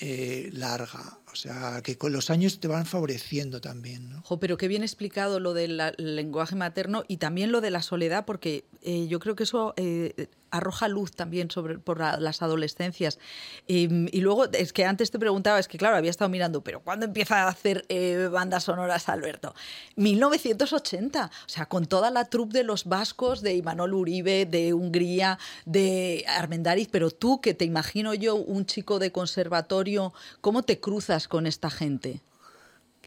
eh, 0.00 0.50
larga. 0.52 1.18
O 1.34 1.36
sea, 1.36 1.82
que 1.82 1.98
con 1.98 2.12
los 2.12 2.30
años 2.30 2.60
te 2.60 2.68
van 2.68 2.86
favoreciendo 2.86 3.60
también. 3.60 4.08
¿no? 4.08 4.22
pero 4.38 4.56
qué 4.56 4.68
bien 4.68 4.84
explicado 4.84 5.40
lo 5.40 5.52
del 5.52 5.82
lenguaje 5.96 6.54
materno 6.54 7.02
y 7.08 7.16
también 7.16 7.50
lo 7.50 7.60
de 7.60 7.72
la 7.72 7.82
soledad, 7.82 8.24
porque 8.24 8.64
eh, 8.82 9.08
yo 9.08 9.18
creo 9.18 9.34
que 9.34 9.42
eso 9.42 9.74
eh, 9.76 10.28
arroja 10.54 10.86
luz 10.86 11.12
también 11.12 11.50
sobre 11.50 11.78
por 11.78 11.98
las 11.98 12.40
adolescencias. 12.40 13.18
y 13.66 14.20
luego, 14.20 14.44
es 14.52 14.72
que 14.72 14.84
antes 14.84 15.10
te 15.10 15.18
preguntaba, 15.18 15.58
es 15.58 15.66
que 15.66 15.78
claro, 15.78 15.96
había 15.96 16.10
estado 16.10 16.28
mirando, 16.28 16.62
pero 16.62 16.80
¿cuándo 16.80 17.06
empieza 17.06 17.42
a 17.42 17.48
hacer 17.48 17.84
eh, 17.88 18.28
bandas 18.30 18.64
sonoras 18.64 19.08
Alberto? 19.08 19.54
1980, 19.96 21.26
o 21.26 21.48
sea, 21.48 21.66
con 21.66 21.86
toda 21.86 22.12
la 22.12 22.26
troupe 22.26 22.56
de 22.58 22.62
los 22.62 22.84
vascos, 22.84 23.42
de 23.42 23.54
Imanol 23.54 23.94
Uribe, 23.94 24.46
de 24.46 24.72
Hungría, 24.74 25.38
de 25.64 26.24
Armendariz, 26.28 26.88
pero 26.90 27.10
tú 27.10 27.40
que 27.40 27.54
te 27.54 27.64
imagino 27.64 28.14
yo, 28.14 28.36
un 28.36 28.64
chico 28.64 29.00
de 29.00 29.10
conservatorio, 29.10 30.14
¿cómo 30.40 30.62
te 30.62 30.78
cruzas 30.78 31.23
con 31.28 31.46
esta 31.46 31.70
gente? 31.70 32.20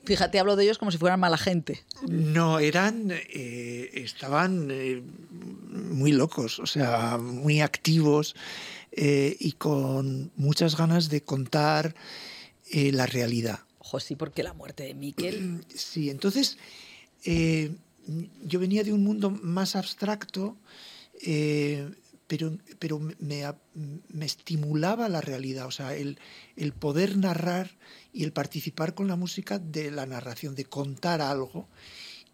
Fíjate, 0.08 0.40
hablo 0.40 0.56
de 0.56 0.64
ellos 0.64 0.78
como 0.78 0.90
si 0.90 0.98
fueran 0.98 1.20
mala 1.20 1.38
gente. 1.38 1.84
No, 2.08 2.60
eran, 2.60 3.12
eh, 3.12 3.92
estaban 3.94 4.70
eh, 4.72 5.02
muy 5.02 6.14
locos, 6.14 6.60
o 6.60 6.66
sea, 6.66 7.18
muy 7.18 7.60
activos 7.60 8.34
eh, 8.94 9.36
y 9.38 9.52
con 9.54 10.32
muchas 10.38 10.78
ganas 10.78 11.10
de 11.10 11.22
contar 11.22 11.94
la 12.72 13.06
realidad. 13.06 13.60
Ojo, 13.80 14.00
sí, 14.00 14.16
porque 14.16 14.44
la 14.44 14.54
muerte 14.54 14.84
de 14.84 14.94
Miquel. 14.94 15.66
Sí, 15.76 16.10
entonces 16.10 16.58
yo 17.26 18.60
venía 18.60 18.86
de 18.86 18.94
un 18.94 19.04
mundo 19.04 19.30
más 19.30 19.76
abstracto, 19.76 20.56
pero, 22.28 22.58
pero 22.80 23.00
me, 23.00 23.44
me, 24.10 24.26
estimulaba 24.26 25.08
la 25.10 25.22
realidad, 25.22 25.66
o 25.66 25.72
sea, 25.72 25.96
el, 25.96 26.20
el, 26.56 26.74
poder 26.74 27.18
narrar 27.18 27.72
y 28.14 28.24
el 28.26 28.34
participar 28.34 28.94
con 28.94 29.08
la 29.08 29.16
música 29.16 29.60
de 29.60 29.92
la 29.92 30.06
narración, 30.06 30.54
de 30.54 30.66
contar 30.66 31.22
algo 31.22 31.68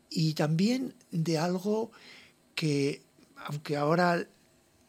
y 0.09 0.33
también 0.33 0.95
de 1.11 1.37
algo 1.37 1.91
que, 2.55 3.03
aunque 3.35 3.77
ahora 3.77 4.27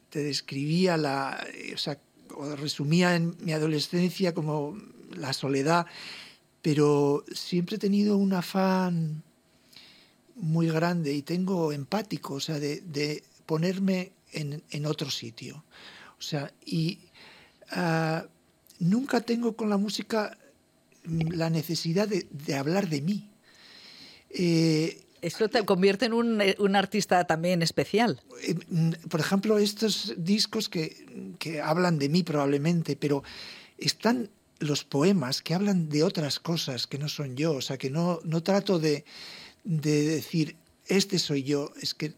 te 0.08 0.22
describía 0.22 0.96
la, 0.96 1.44
o 1.74 1.78
sea, 1.78 1.98
resumía 2.56 3.14
en 3.14 3.36
mi 3.40 3.52
adolescencia 3.52 4.32
como 4.32 4.76
la 5.16 5.32
soledad, 5.32 5.86
pero 6.62 7.24
siempre 7.32 7.76
he 7.76 7.78
tenido 7.78 8.16
un 8.16 8.32
afán 8.32 9.22
muy 10.36 10.68
grande 10.68 11.12
y 11.12 11.22
tengo 11.22 11.72
empático, 11.72 12.34
o 12.34 12.40
sea, 12.40 12.58
de, 12.58 12.80
de 12.80 13.22
ponerme 13.46 14.12
en, 14.34 14.86
otro 14.86 15.10
sitio. 15.10 15.64
O 16.18 16.22
sea, 16.22 16.52
y 16.64 16.98
ah, 17.70 18.26
nunca 18.78 19.20
tengo 19.20 19.56
con 19.56 19.70
la 19.70 19.76
música 19.76 20.36
mm, 21.04 21.32
la 21.32 21.50
necesidad 21.50 22.08
de, 22.08 22.54
hablar 22.54 22.88
de 22.88 23.00
mí. 23.00 23.30
Eh, 24.30 25.02
Eso 25.22 25.48
te 25.48 25.64
convierte 25.64 26.06
en 26.06 26.12
un, 26.12 26.40
eh, 26.40 26.56
un, 26.58 26.76
artista 26.76 27.24
también 27.24 27.62
especial. 27.62 28.22
Eh, 28.42 28.54
mm, 28.68 28.90
por 29.08 29.20
ejemplo, 29.20 29.58
estos 29.58 30.14
discos 30.16 30.68
que, 30.68 31.34
que, 31.38 31.60
hablan 31.60 31.98
de 31.98 32.08
mí 32.08 32.22
probablemente, 32.22 32.96
pero 32.96 33.22
están 33.78 34.30
los 34.60 34.84
poemas 34.84 35.42
que 35.42 35.54
hablan 35.54 35.88
de 35.88 36.02
otras 36.02 36.40
cosas 36.40 36.86
que 36.86 36.98
no 36.98 37.08
son 37.08 37.36
yo. 37.36 37.52
O 37.52 37.60
sea, 37.60 37.76
que 37.76 37.90
no, 37.90 38.20
no 38.24 38.42
trato 38.42 38.78
de, 38.78 39.04
de 39.64 40.02
decir, 40.04 40.56
este 40.86 41.18
soy 41.18 41.42
yo. 41.42 41.72
Es 41.80 41.94
que 41.94 42.14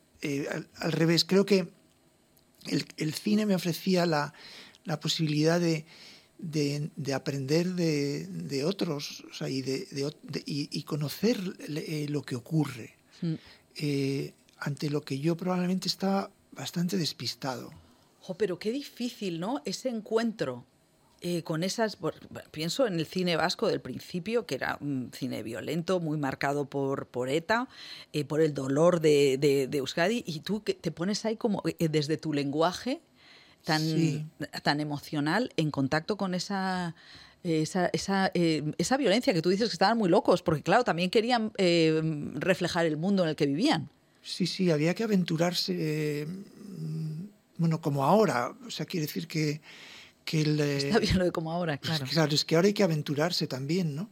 al, 0.81 0.93
revés, 0.93 1.25
creo 1.25 1.47
que 1.47 1.69
el, 2.69 3.15
cine 3.15 3.47
me 3.47 3.55
ofrecía 3.55 4.07
la, 4.07 4.33
posibilidad 5.01 5.61
de, 5.61 5.85
aprender 7.15 7.75
de, 7.75 8.65
otros 8.65 9.25
y, 9.49 10.79
y, 10.79 10.83
conocer 10.85 11.39
eh, 11.69 12.07
lo 12.09 12.23
que 12.23 12.37
ocurre, 12.37 12.95
mm. 13.23 13.35
eh, 13.77 14.35
ante 14.59 14.91
lo 14.91 15.03
que 15.03 15.19
yo 15.19 15.37
probablemente 15.37 15.89
estaba 15.89 16.31
bastante 16.53 16.97
despistado. 16.97 17.71
pero 18.39 18.59
qué 18.59 18.73
difícil, 18.73 19.39
¿no? 19.39 19.63
Ese 19.65 19.89
encuentro 19.89 20.65
eh, 21.23 21.43
con 21.43 21.63
esas, 21.63 21.97
pienso 22.51 22.87
en 22.87 22.95
el 22.95 23.07
cine 23.07 23.37
vasco 23.37 23.69
del 23.69 23.81
principio, 23.81 24.45
que 24.45 24.55
era 24.55 24.77
un 24.83 25.11
cine 25.15 25.43
violento, 25.43 25.99
muy 25.99 26.19
marcado 26.19 26.67
por, 26.67 27.07
por 27.07 27.31
ETA, 27.31 27.69
eh, 28.13 28.27
por 28.27 28.43
el 28.43 28.53
dolor 28.53 29.01
de, 29.01 29.39
de, 29.39 29.79
Euskadi, 29.79 30.23
y 30.27 30.41
tú 30.41 30.61
te 30.61 30.91
pones 30.91 31.25
ahí 31.25 31.37
como 31.37 31.63
eh, 31.65 31.89
desde 31.89 32.19
tu 32.19 32.35
lenguaje 32.35 33.01
tan, 33.65 34.31
tan 34.63 34.81
emocional 34.81 35.53
en 35.57 35.71
contacto 35.71 36.17
con 36.17 36.35
esa... 36.35 36.95
Esa, 37.43 37.87
esa, 37.93 38.33
esa, 38.35 38.97
violencia 38.97 39.33
que 39.33 39.41
tú 39.41 39.51
dices 39.51 39.69
que 39.69 39.75
estaban 39.75 39.97
muy 39.97 40.09
locos, 40.09 40.43
porque 40.43 40.65
claro, 40.65 40.83
también 40.83 41.11
querían 41.11 41.53
reflejar 42.35 42.87
el 42.87 42.97
mundo 42.97 43.23
en 43.23 43.29
el 43.29 43.37
que 43.37 43.47
vivían. 43.47 43.89
Sí, 44.21 44.49
sí, 44.49 44.73
había 44.73 44.95
que 44.95 45.05
aventurarse, 45.05 46.27
bueno, 47.57 47.81
como 47.81 48.03
ahora, 48.03 48.53
o 48.67 48.71
sea, 48.71 48.85
quiere 48.85 49.07
decir 49.07 49.29
que, 49.29 49.61
Está 50.33 50.99
bien 50.99 51.19
lo 51.19 51.25
de 51.25 51.33
como 51.33 51.53
ahora, 51.53 51.79
pues 51.79 51.99
claro. 51.99 52.07
claro, 52.11 52.35
es 52.35 52.45
que 52.45 52.57
ahora 52.57 52.67
hay 52.67 52.75
que 52.75 52.83
aventurarse 52.83 53.47
también, 53.47 53.95
¿no? 53.95 54.11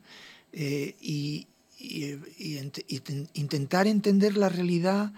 Eh, 0.53 0.95
y, 1.01 1.49
intentar 3.35 3.87
entender 3.87 4.39
la 4.39 4.49
realidad, 4.49 5.13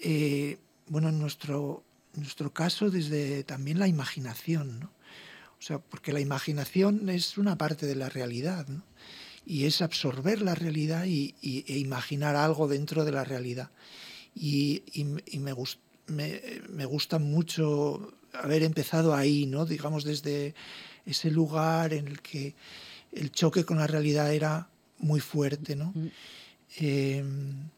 eh, 0.00 0.58
bueno, 0.88 1.10
en 1.10 1.20
nuestro, 1.20 1.84
nuestro 2.14 2.52
caso, 2.52 2.90
desde 2.90 3.44
también 3.44 3.78
la 3.78 3.86
imaginación, 3.86 4.80
¿no? 4.80 4.86
O 5.60 5.62
sea, 5.62 5.78
porque 5.78 6.12
la 6.12 6.18
imaginación 6.18 7.08
es 7.08 7.38
una 7.38 7.56
parte 7.56 7.86
de 7.86 7.94
la 7.94 8.08
realidad, 8.08 8.66
¿no? 8.66 8.82
Y 9.46 9.66
es 9.66 9.80
absorber 9.80 10.42
la 10.42 10.56
realidad 10.56 11.04
y, 11.04 11.36
e 11.42 11.78
imaginar 11.78 12.34
algo 12.34 12.66
dentro 12.66 13.04
de 13.04 13.12
la 13.12 13.22
realidad. 13.22 13.70
Y, 14.34 14.82
me, 15.04 15.54
me, 16.08 16.42
me 16.68 16.84
gusta 16.84 17.20
mucho 17.20 18.12
haber 18.32 18.62
empezado 18.62 19.14
ahí, 19.14 19.46
¿no? 19.46 19.66
Digamos, 19.66 20.04
desde 20.04 20.54
ese 21.06 21.30
lugar 21.30 21.92
en 21.92 22.08
el 22.08 22.20
que 22.20 22.54
el 23.12 23.30
choque 23.30 23.64
con 23.64 23.78
la 23.78 23.86
realidad 23.86 24.32
era 24.32 24.68
muy 24.98 25.20
fuerte, 25.20 25.76
¿no? 25.76 25.92
Mm. 25.94 26.08
Em, 26.78 27.68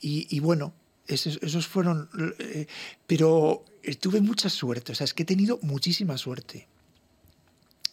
y, 0.00 0.38
bueno, 0.40 0.72
esos, 1.08 1.66
fueron... 1.66 2.08
Eh, 2.38 2.66
pero 3.06 3.64
tuve 4.00 4.20
mucha 4.20 4.48
suerte, 4.48 4.92
o 4.92 4.94
sea, 4.94 5.04
es 5.04 5.14
que 5.14 5.24
he 5.24 5.26
tenido 5.26 5.58
muchísima 5.62 6.16
suerte. 6.16 6.68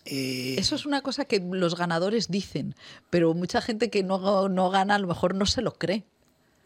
Eh, 0.06 0.56
Eso 0.58 0.76
es 0.76 0.86
una 0.86 1.01
cosa 1.01 1.26
que 1.26 1.39
los 1.39 1.76
ganadores 1.76 2.30
dicen, 2.30 2.76
pero 3.10 3.34
mucha 3.34 3.62
gente 3.62 3.89
que 3.89 4.04
no, 4.04 4.49
no 4.49 4.70
gana 4.70 4.95
a 4.95 4.99
lo 4.99 5.08
mejor 5.08 5.34
no 5.34 5.45
se 5.45 5.62
lo 5.62 5.74
cree. 5.74 6.04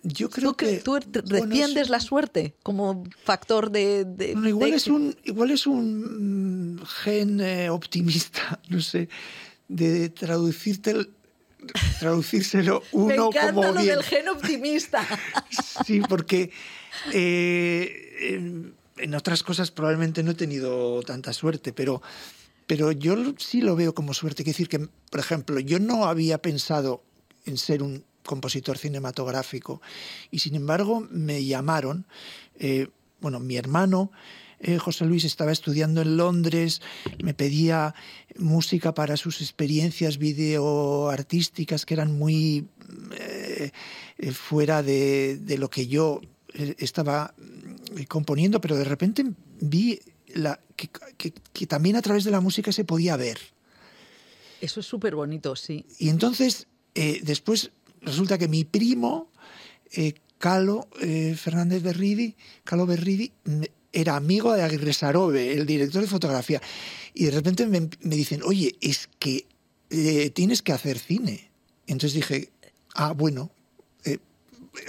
Yo 0.08 0.30
creo 0.30 0.52
¿Tú, 0.52 0.56
que... 0.56 0.78
¿Tú 0.78 1.00
defiendes 1.26 1.90
la 1.90 2.00
suerte 2.00 2.56
como 2.64 3.04
factor 3.24 3.72
de... 3.72 4.06
igual, 4.46 4.74
es 4.74 4.88
un, 4.88 5.16
igual 5.26 5.52
es 5.52 5.68
un 5.68 6.82
gen 7.04 7.42
eh, 7.42 7.70
optimista, 7.70 8.60
no 8.70 8.80
sé, 8.80 9.10
de 9.68 10.10
traducirte 10.10 10.94
traducírselo 12.00 12.84
uno 12.94 13.08
Me 13.08 13.16
encanta 13.16 13.54
como 13.54 13.72
lo 13.72 13.84
del 13.84 14.04
gen 14.04 14.30
optimista. 14.30 15.06
sí, 15.86 16.02
porque 16.08 16.52
eh, 17.12 18.72
en, 18.98 19.16
otras 19.16 19.44
cosas 19.44 19.72
probablemente 19.72 20.24
no 20.24 20.32
he 20.32 20.36
tenido 20.36 21.02
tanta 21.04 21.34
suerte, 21.34 21.74
pero, 21.74 22.02
pero 22.66 22.94
yo 22.94 23.18
sí 23.38 23.62
lo 23.62 23.76
veo 23.76 23.94
como 23.94 24.14
suerte. 24.14 24.44
Quiero 24.44 24.56
decir 24.56 24.70
que, 24.70 24.88
por 25.10 25.20
ejemplo, 25.20 25.60
yo 25.60 25.80
no 25.80 26.06
había 26.06 26.38
pensado 26.42 27.04
en 27.46 27.58
ser 27.58 27.84
un 27.84 28.06
compositor 28.28 28.78
cinematográfico. 28.78 29.82
Y 30.30 30.38
sin 30.40 30.54
embargo 30.54 31.08
me 31.10 31.44
llamaron, 31.44 32.06
eh, 32.60 32.90
bueno, 33.20 33.40
mi 33.40 33.58
hermano, 33.58 34.12
eh, 34.60 34.78
José 34.78 35.06
Luis 35.06 35.24
estaba 35.24 35.52
estudiando 35.52 36.02
en 36.02 36.18
Londres, 36.18 36.82
me 37.24 37.34
pedía 37.34 37.96
música 38.38 38.94
para 38.94 39.18
sus 39.18 39.42
experiencias 39.42 40.20
videoartísticas 40.20 41.86
que 41.86 41.96
eran 41.96 42.18
muy 42.18 42.68
eh, 43.18 43.72
fuera 44.32 44.84
de, 44.84 45.56
lo 45.58 45.70
que 45.70 45.88
yo 45.88 46.22
estaba 46.78 47.34
componiendo, 48.08 48.60
pero 48.62 48.76
de 48.76 48.84
repente 48.84 49.26
vi 49.60 50.00
la, 50.34 50.60
que, 50.76 51.68
también 51.68 51.96
a 51.96 52.02
través 52.02 52.24
de 52.24 52.32
la 52.32 52.42
música 52.42 52.72
se 52.72 52.84
podía 52.84 53.16
ver. 53.16 53.40
Eso 54.60 54.80
es 54.80 54.88
súper 54.88 55.14
bonito, 55.14 55.56
sí. 55.56 55.86
Y 56.00 56.10
entonces, 56.10 56.66
después 57.22 57.72
resulta 58.02 58.38
que 58.38 58.48
mi 58.48 58.64
primo, 58.64 59.32
eh, 59.92 60.14
Calo 60.38 60.88
eh, 61.02 61.36
Fernández 61.36 61.82
Berridi, 61.82 62.36
Calo 62.64 62.86
Berridi, 62.86 63.32
era 63.92 64.16
amigo 64.16 64.54
de 64.54 64.62
Aguirre 64.62 64.94
Sarobe, 64.94 65.54
el 65.54 65.66
director 65.66 66.02
de 66.02 66.08
fotografía. 66.08 66.62
Y 67.14 67.26
de 67.26 67.32
repente 67.32 67.66
me, 67.66 67.90
dicen, 68.02 68.42
oye, 68.44 68.76
es 68.82 69.10
que 69.20 69.46
eh, 69.90 70.30
tienes 70.30 70.62
que 70.62 70.74
hacer 70.74 71.00
cine. 71.00 71.50
Entonces 71.88 72.14
dije, 72.14 72.50
ah, 72.94 73.14
bueno, 73.14 73.52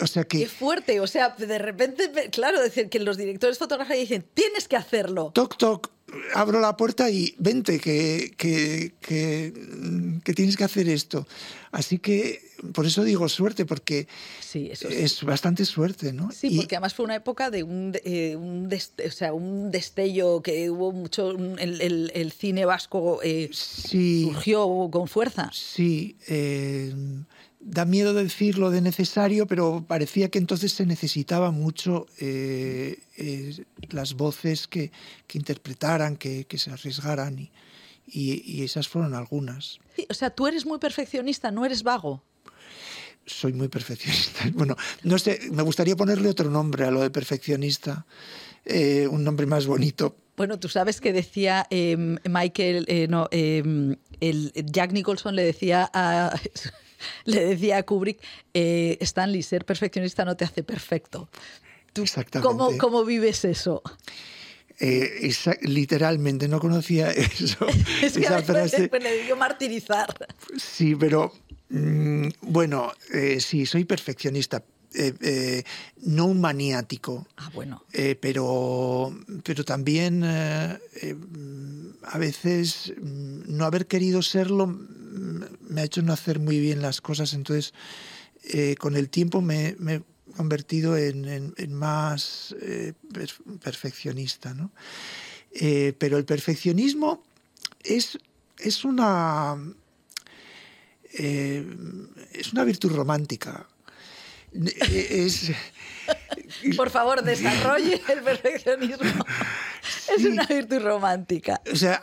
o 0.01 0.07
sea 0.07 0.25
que... 0.25 0.41
Qué 0.41 0.49
fuerte, 0.49 1.01
o 1.01 1.07
sea, 1.07 1.31
de 1.31 1.59
repente, 1.59 2.11
claro, 2.31 2.61
decir 2.61 2.89
que 2.89 2.99
los 2.99 3.17
directores 3.17 3.57
de 3.57 3.65
fotografía 3.65 3.97
dicen, 3.97 4.25
tienes 4.35 4.69
que 4.69 4.77
hacerlo. 4.77 5.31
Toc, 5.35 5.57
toc, 5.57 5.91
abro 6.35 6.61
la 6.61 6.77
puerta 6.77 7.11
y 7.11 7.35
vente, 7.39 7.79
que, 7.79 8.33
que, 8.37 8.93
que, 9.01 10.35
tienes 10.35 10.57
que 10.57 10.65
hacer 10.65 10.89
esto. 10.89 11.27
Así 11.71 11.99
que 11.99 12.41
por 12.73 12.87
eso 12.87 13.05
digo 13.05 13.29
suerte, 13.29 13.67
porque 13.67 14.09
sí, 14.41 14.69
eso 14.71 14.89
es 14.89 15.23
bastante 15.23 15.65
suerte, 15.65 16.13
¿no? 16.13 16.31
Sí, 16.33 16.57
porque 16.57 16.77
además 16.77 16.95
fue 16.95 17.05
una 17.05 17.17
época 17.17 17.51
de 17.51 17.63
un, 17.63 17.93
eh, 18.05 18.37
un, 18.37 18.69
o 18.73 19.11
sea, 19.11 19.33
un 19.35 19.71
destello 19.71 20.43
que 20.43 20.71
hubo 20.71 20.93
mucho, 20.93 21.31
el, 21.31 22.11
el, 22.15 22.33
cine 22.33 22.65
vasco 22.65 23.21
eh, 23.23 23.51
surgió 23.53 24.89
con 24.91 25.09
fuerza. 25.09 25.51
Sí, 25.53 26.17
eh, 26.29 26.95
da 27.71 27.85
miedo 27.85 28.15
decirlo 28.15 28.71
de 28.71 28.81
necesario, 28.81 29.47
pero 29.47 29.85
parecía 29.87 30.31
que 30.31 30.39
entonces 30.39 30.73
se 30.73 30.87
necesitaba 30.87 31.51
mucho 31.51 32.07
eh, 32.19 32.99
eh, 33.17 33.65
las 33.91 34.15
voces 34.15 34.67
que, 34.67 34.91
que 35.27 35.39
interpretaran, 35.39 36.17
que, 36.17 36.47
que, 36.47 36.59
se 36.59 36.71
arriesgaran 36.71 37.39
y, 37.39 37.51
y, 38.07 38.63
esas 38.63 38.89
fueron 38.89 39.15
algunas. 39.15 39.81
o 40.09 40.15
sea, 40.15 40.31
tú 40.31 40.47
eres 40.47 40.65
muy 40.65 40.79
perfeccionista, 40.79 41.51
no 41.51 41.65
eres 41.67 41.83
vago. 41.83 42.23
Soy 43.27 43.53
muy 43.53 43.69
perfeccionista. 43.69 44.45
Bueno, 44.55 44.77
no 45.03 45.19
sé, 45.19 45.39
me 45.53 45.63
gustaría 45.63 45.95
ponerle 45.95 46.31
otro 46.31 46.51
nombre 46.51 46.87
a 46.87 46.91
lo 46.91 47.03
de 47.03 47.11
perfeccionista, 47.11 48.07
eh, 48.65 49.07
un 49.09 49.23
nombre 49.25 49.47
más 49.47 49.67
bonito. 49.67 50.17
Bueno, 50.37 50.59
tú 50.59 50.69
sabes 50.69 51.01
que 51.01 51.13
decía 51.13 51.67
em, 51.69 52.17
Michael, 52.25 52.87
no, 53.11 53.29
em, 53.31 53.97
el 54.21 54.53
Jack 54.55 54.93
Nicholson 54.93 55.35
le 55.35 55.43
decía 55.43 55.91
a 55.93 56.33
le 57.25 57.45
decía 57.47 57.79
a 57.79 57.83
Kubrick, 57.83 58.21
eh, 58.55 58.99
Stanley, 59.01 59.43
ser 59.43 59.65
perfeccionista 59.65 60.25
no 60.25 60.37
te 60.37 60.45
hace 60.45 60.63
perfecto. 60.63 61.29
Exactamente. 61.95 62.47
¿cómo, 62.47 62.79
¿Cómo 62.79 63.05
vives 63.05 63.45
eso? 63.45 63.83
Eh, 64.81 65.33
literalmente 65.63 66.47
no 66.47 66.61
conocía 66.61 67.11
eso. 67.13 67.67
es 68.03 68.13
que 68.13 68.21
esa 68.21 68.43
frase. 68.43 68.89
me 68.93 69.11
debió 69.11 69.37
martirizar. 69.37 70.15
Sí, 70.57 70.95
pero 70.95 71.33
mm, 71.71 72.29
bueno, 72.43 72.93
eh, 73.13 73.41
sí, 73.41 73.67
soy 73.67 73.85
perfeccionista. 73.85 74.63
Eh, 74.95 75.65
no 76.03 76.25
un 76.27 76.41
maniático. 76.41 77.27
Ah, 77.37 77.51
bueno. 77.53 77.85
pero, 78.21 79.15
pero 79.45 79.65
también 79.65 80.25
a 80.25 80.79
veces 82.19 82.95
mm, 82.97 83.55
no 83.55 83.67
haber 83.67 83.87
querido 83.87 84.23
serlo 84.23 84.67
me 85.69 85.83
ha 85.83 85.85
hecho 85.85 86.03
no 86.03 86.13
hacer 86.13 86.39
muy 86.39 86.59
bien 86.59 86.83
las 86.83 87.01
cosas. 87.01 87.35
Entonces, 87.35 87.75
con 88.79 88.97
el 88.97 89.09
tiempo 89.09 89.41
me, 89.41 89.77
me 89.79 90.03
convertido 90.37 90.97
en, 90.97 91.55
más 91.73 92.55
eh, 92.61 92.93
perfeccionista. 93.61 94.55
¿no? 94.55 94.71
Eh, 95.53 95.95
pero 95.99 96.17
el 96.19 96.25
perfeccionismo 96.25 97.23
es, 97.83 98.19
es, 98.59 98.85
una, 98.85 99.57
eh, 101.15 101.67
es 102.33 102.53
una 102.53 102.65
virtud 102.65 102.93
romántica. 102.93 103.67
Es, 104.53 105.51
Por 106.77 106.91
favor, 106.91 107.23
desarrolle 107.23 108.01
el 108.09 108.23
perfeccionismo. 108.23 109.05
Es 110.17 110.25
una 110.25 110.45
virtud 110.47 110.81
romántica. 110.81 111.61
O 111.71 111.77
sea, 111.77 112.01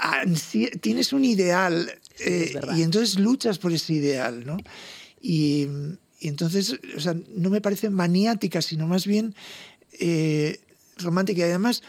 tienes 0.80 1.11
un 1.11 1.26
ideal 1.26 1.91
y 2.20 2.82
entonces 2.82 3.20
luchas 3.20 3.57
por 3.57 3.74
ese 3.74 3.93
ideal, 3.93 4.45
¿no? 4.45 4.57
Y, 5.22 5.68
y 6.20 6.28
entonces, 6.28 6.80
o 6.95 6.99
sea, 6.99 7.16
no 7.36 7.49
me 7.49 7.61
parece 7.61 7.89
maniática, 7.89 8.61
sino 8.61 8.88
más 8.88 9.05
bien 9.05 9.36
eh, 9.99 10.59
romántica. 10.97 11.41
Y 11.41 11.43
además 11.43 11.84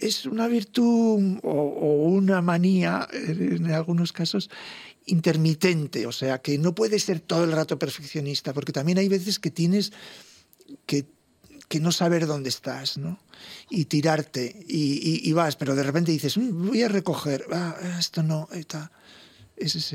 es 0.00 0.26
una 0.26 0.48
virtud 0.48 1.38
o, 1.42 2.08
una 2.08 2.42
manía, 2.42 3.08
en 3.12 3.70
algunos 3.70 4.12
casos, 4.12 4.50
intermitente. 5.06 6.06
O 6.06 6.12
sea, 6.12 6.42
que 6.42 6.58
no 6.58 6.74
puede 6.74 6.98
ser 6.98 7.20
todo 7.20 7.44
el 7.44 7.52
rato 7.52 7.78
perfeccionista, 7.78 8.52
porque 8.52 8.72
también 8.72 8.98
hay 8.98 9.08
veces 9.08 9.38
que 9.38 9.50
tienes 9.50 9.92
que, 10.86 11.06
no 11.80 11.92
saber 11.92 12.26
dónde 12.26 12.48
estás, 12.48 12.98
¿no? 12.98 13.18
Y 13.70 13.86
tirarte, 13.86 14.64
y, 14.68 15.32
vas, 15.32 15.56
pero 15.56 15.74
de 15.74 15.82
repente 15.82 16.12
dices, 16.12 16.36
mm, 16.36 16.68
voy 16.68 16.82
a 16.82 16.88
recoger, 16.88 17.46
ah, 17.52 17.76
esto 17.98 18.22
no, 18.22 18.48
está 18.52 18.90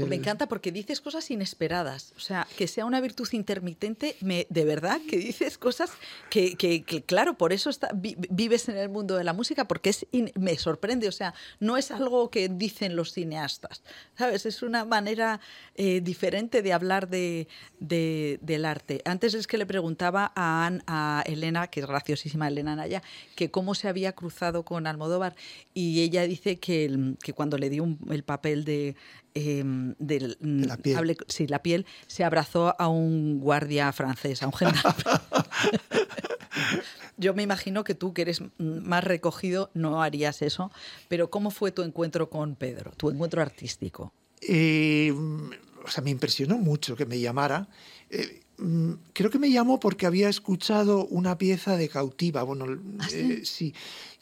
me 0.08 0.16
encanta 0.16 0.48
porque 0.48 0.72
dices 0.72 1.02
cosas 1.02 1.30
inesperadas. 1.32 2.14
O 2.18 2.20
sea, 2.20 2.48
que 2.58 2.68
sea 2.68 2.86
una 2.86 3.02
virtud 3.02 3.28
intermitente, 3.32 4.16
me, 4.22 4.48
de 4.50 4.66
verdad 4.66 5.00
que 5.10 5.18
dices 5.18 5.58
cosas 5.58 5.92
que, 6.30 6.56
que, 6.56 6.84
claro, 7.04 7.38
por 7.38 7.54
eso 7.54 7.70
está, 7.70 7.90
vives 7.94 8.70
en 8.70 8.78
el 8.78 8.90
mundo 8.90 9.16
de 9.16 9.24
la 9.24 9.34
música, 9.34 9.68
porque 9.68 9.90
es 9.90 10.08
me 10.36 10.58
sorprende. 10.58 11.08
O 11.08 11.12
sea, 11.12 11.34
no 11.60 11.78
es 11.78 11.92
algo 11.92 12.30
que 12.30 12.50
dicen 12.50 12.96
los 12.96 13.14
cineastas, 13.14 13.84
¿sabes? 14.18 14.46
Es 14.46 14.62
una 14.62 14.86
manera 14.86 15.40
eh, 15.76 16.02
diferente 16.02 16.62
de 16.62 16.74
hablar 16.74 17.10
de, 17.10 17.48
del 17.80 18.66
arte. 18.66 19.02
Antes 19.06 19.34
es 19.34 19.48
que 19.48 19.58
le 19.58 19.66
preguntaba 19.66 20.32
a, 20.36 20.72
a 20.88 21.24
Elena, 21.26 21.68
que 21.68 21.82
es 21.82 21.86
graciosísima 21.86 22.48
Elena 22.48 22.76
Naya, 22.76 23.02
que 23.36 23.52
cómo 23.52 23.76
se 23.76 23.88
había 23.88 24.14
cruzado 24.14 24.64
con 24.64 24.88
Almodóvar 24.88 25.36
y 25.74 26.02
ella 26.02 26.24
dice 26.24 26.60
que, 26.60 27.16
que 27.22 27.34
cuando 27.34 27.58
le 27.58 27.70
dio 27.70 27.88
el 28.10 28.24
papel 28.24 28.64
de 28.66 28.96
Em, 29.38 29.94
de 30.00 30.36
la 30.40 30.78
piel. 30.78 31.16
la 31.48 31.62
piel, 31.62 31.86
se 32.08 32.24
abrazó 32.24 32.74
a 32.82 32.88
un 32.88 33.40
guardia 33.40 33.94
francés, 33.94 34.42
a 34.42 34.48
un 34.48 34.54
general. 34.54 34.84
Yo 37.18 37.36
me 37.36 37.44
imagino 37.44 37.84
que 37.84 37.94
tú, 37.94 38.14
que 38.14 38.24
eres 38.24 38.42
más 38.58 39.04
recogido, 39.04 39.70
no 39.76 40.02
harías 40.02 40.42
eso, 40.42 40.72
pero 41.08 41.30
¿cómo 41.30 41.52
fue 41.52 41.72
tu 41.72 41.84
encuentro 41.84 42.32
con 42.32 42.56
Pedro, 42.56 42.94
tu 42.98 43.12
encuentro 43.12 43.44
artístico? 43.44 44.12
Eh, 44.42 45.14
o 45.14 45.88
sea, 45.88 46.04
me 46.04 46.10
impresionó 46.10 46.58
mucho 46.58 46.96
que 46.96 47.06
me 47.06 47.20
llamara. 47.20 47.68
Eh, 48.10 48.42
mm, 48.58 48.94
creo 49.14 49.30
que 49.30 49.38
me 49.38 49.52
llamó 49.52 49.80
porque 49.80 50.08
había 50.08 50.30
escuchado 50.30 51.06
una 51.06 51.38
pieza 51.38 51.78
de 51.78 51.90
cautiva, 51.90 52.42
bueno, 52.42 52.66
¿Ah, 53.00 53.08
eh, 53.14 53.42
sí, 53.44 53.76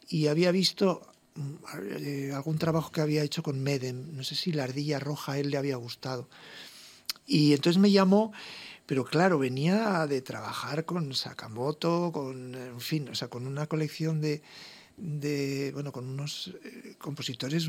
y 0.08 0.26
había 0.26 0.50
visto 0.50 1.00
algún 2.34 2.58
trabajo 2.58 2.92
que 2.92 3.00
había 3.00 3.22
hecho 3.22 3.42
con 3.42 3.62
Medem. 3.62 4.16
No 4.16 4.24
sé 4.24 4.34
si 4.34 4.52
la 4.52 4.64
ardilla 4.64 4.98
roja 4.98 5.32
a 5.32 5.38
él 5.38 5.50
le 5.50 5.58
había 5.58 5.76
gustado. 5.76 6.28
Y 7.26 7.52
entonces 7.52 7.80
me 7.80 7.90
llamó, 7.90 8.32
pero 8.86 9.04
claro, 9.04 9.38
venía 9.38 10.06
de 10.06 10.22
trabajar 10.22 10.84
con 10.84 11.12
Sakamoto, 11.14 12.12
con, 12.12 12.54
en 12.54 12.80
fin, 12.80 13.08
o 13.08 13.14
sea, 13.14 13.28
con 13.28 13.46
una 13.46 13.66
colección 13.66 14.20
de, 14.20 14.42
de 14.96 15.72
bueno, 15.74 15.90
con 15.92 16.08
unos 16.08 16.54
eh, 16.64 16.94
compositores 16.98 17.68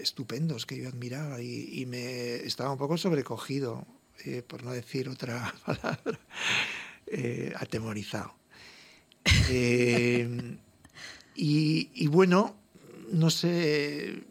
estupendos 0.00 0.66
que 0.66 0.76
yo 0.76 0.88
admiraba 0.88 1.40
y, 1.40 1.86
me 1.86 2.36
estaba 2.36 2.72
un 2.72 2.78
poco 2.78 2.98
sobrecogido, 2.98 3.86
eh, 4.24 4.42
por 4.46 4.62
no 4.64 4.72
decir 4.72 5.08
otra 5.08 5.54
palabra, 5.66 6.20
atemorizado. 7.58 8.34
Y, 11.34 12.06
bueno, 12.08 12.54
no 13.10 13.30
sé, 13.30 14.22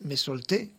me 0.00 0.16
solté. 0.16 0.70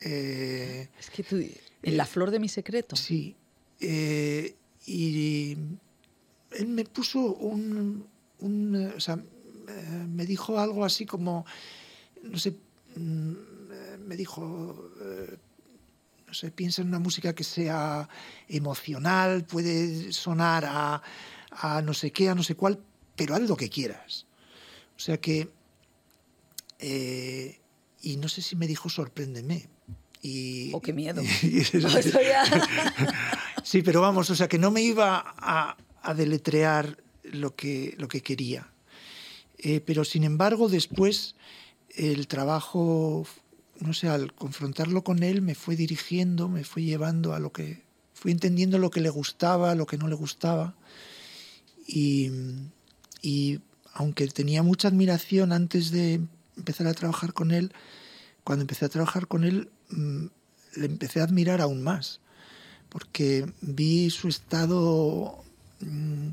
Eh, 0.00 0.88
es 0.98 1.10
que 1.10 1.22
tú, 1.22 1.36
en 1.82 1.96
la 1.96 2.06
flor 2.06 2.30
de 2.30 2.38
mi 2.38 2.48
secreto. 2.48 2.96
Sí. 2.96 3.34
Eh, 3.80 4.54
y 4.86 5.56
él 6.52 6.66
me 6.68 6.84
puso 6.84 7.20
un, 7.20 8.06
o 8.96 9.00
sea, 9.00 9.14
eh, 9.14 10.06
me 10.08 10.26
dijo 10.26 10.58
algo 10.58 10.84
así 10.84 11.06
como, 11.06 11.44
no 12.22 12.38
sé, 12.38 12.54
mm, 12.96 13.32
me 14.06 14.16
dijo, 14.16 14.90
no 16.26 16.34
sé, 16.34 16.50
piensa 16.50 16.82
en 16.82 16.88
una 16.88 16.98
música 16.98 17.34
que 17.34 17.44
sea 17.44 18.08
emocional, 18.48 19.44
puede 19.44 20.12
sonar 20.12 20.64
a, 20.66 21.02
a 21.50 21.82
no 21.82 21.94
sé 21.94 22.10
qué, 22.10 22.28
a 22.28 22.34
no 22.34 22.42
sé 22.42 22.54
cuál, 22.54 22.80
pero 23.16 23.34
haz 23.34 23.42
lo 23.42 23.56
que 23.56 23.68
quieras. 23.68 24.26
O 25.02 25.04
sea 25.04 25.20
que, 25.20 25.48
eh, 26.78 27.58
y 28.02 28.18
no 28.18 28.28
sé 28.28 28.40
si 28.40 28.54
me 28.54 28.68
dijo 28.68 28.88
sorpréndeme. 28.88 29.68
Y, 30.22 30.70
oh, 30.72 30.80
qué 30.80 30.92
miedo. 30.92 31.22
sí, 33.64 33.82
pero 33.82 34.00
vamos, 34.00 34.30
o 34.30 34.36
sea 34.36 34.46
que 34.46 34.58
no 34.58 34.70
me 34.70 34.80
iba 34.80 35.34
a, 35.36 35.76
deletrear 36.14 37.02
lo 37.24 37.56
que, 37.56 37.96
lo 37.98 38.06
que 38.06 38.20
quería. 38.20 38.70
Eh, 39.58 39.80
pero 39.80 40.04
sin 40.04 40.22
embargo, 40.22 40.68
después 40.68 41.34
el 41.96 42.28
trabajo, 42.28 43.26
no 43.80 43.94
sé, 43.94 44.08
al 44.08 44.32
confrontarlo 44.32 45.02
con 45.02 45.24
él, 45.24 45.42
me 45.42 45.56
fue 45.56 45.74
dirigiendo, 45.74 46.48
me 46.48 46.62
fue 46.62 46.84
llevando 46.84 47.34
a 47.34 47.40
lo 47.40 47.50
que, 47.50 47.82
fui 48.14 48.30
entendiendo 48.30 48.78
lo 48.78 48.90
que 48.90 49.00
le 49.00 49.10
gustaba, 49.10 49.74
lo 49.74 49.84
que 49.84 49.98
no 49.98 50.06
le 50.06 50.14
gustaba. 50.14 50.76
Y, 51.88 52.30
y 53.20 53.58
aunque 53.94 54.26
tenía 54.28 54.62
mucha 54.62 54.88
admiración 54.88 55.52
antes 55.52 55.90
de 55.90 56.20
empezar 56.56 56.86
a 56.86 56.94
trabajar 56.94 57.32
con 57.32 57.50
él, 57.50 57.72
cuando 58.44 58.62
empecé 58.62 58.84
a 58.84 58.88
trabajar 58.88 59.26
con 59.26 59.44
él 59.44 59.70
mm, 59.90 60.26
le 60.76 60.86
empecé 60.86 61.20
a 61.20 61.24
admirar 61.24 61.60
aún 61.60 61.82
más, 61.82 62.20
porque 62.88 63.46
vi 63.60 64.10
su 64.10 64.28
estado 64.28 65.42
mm, 65.80 66.28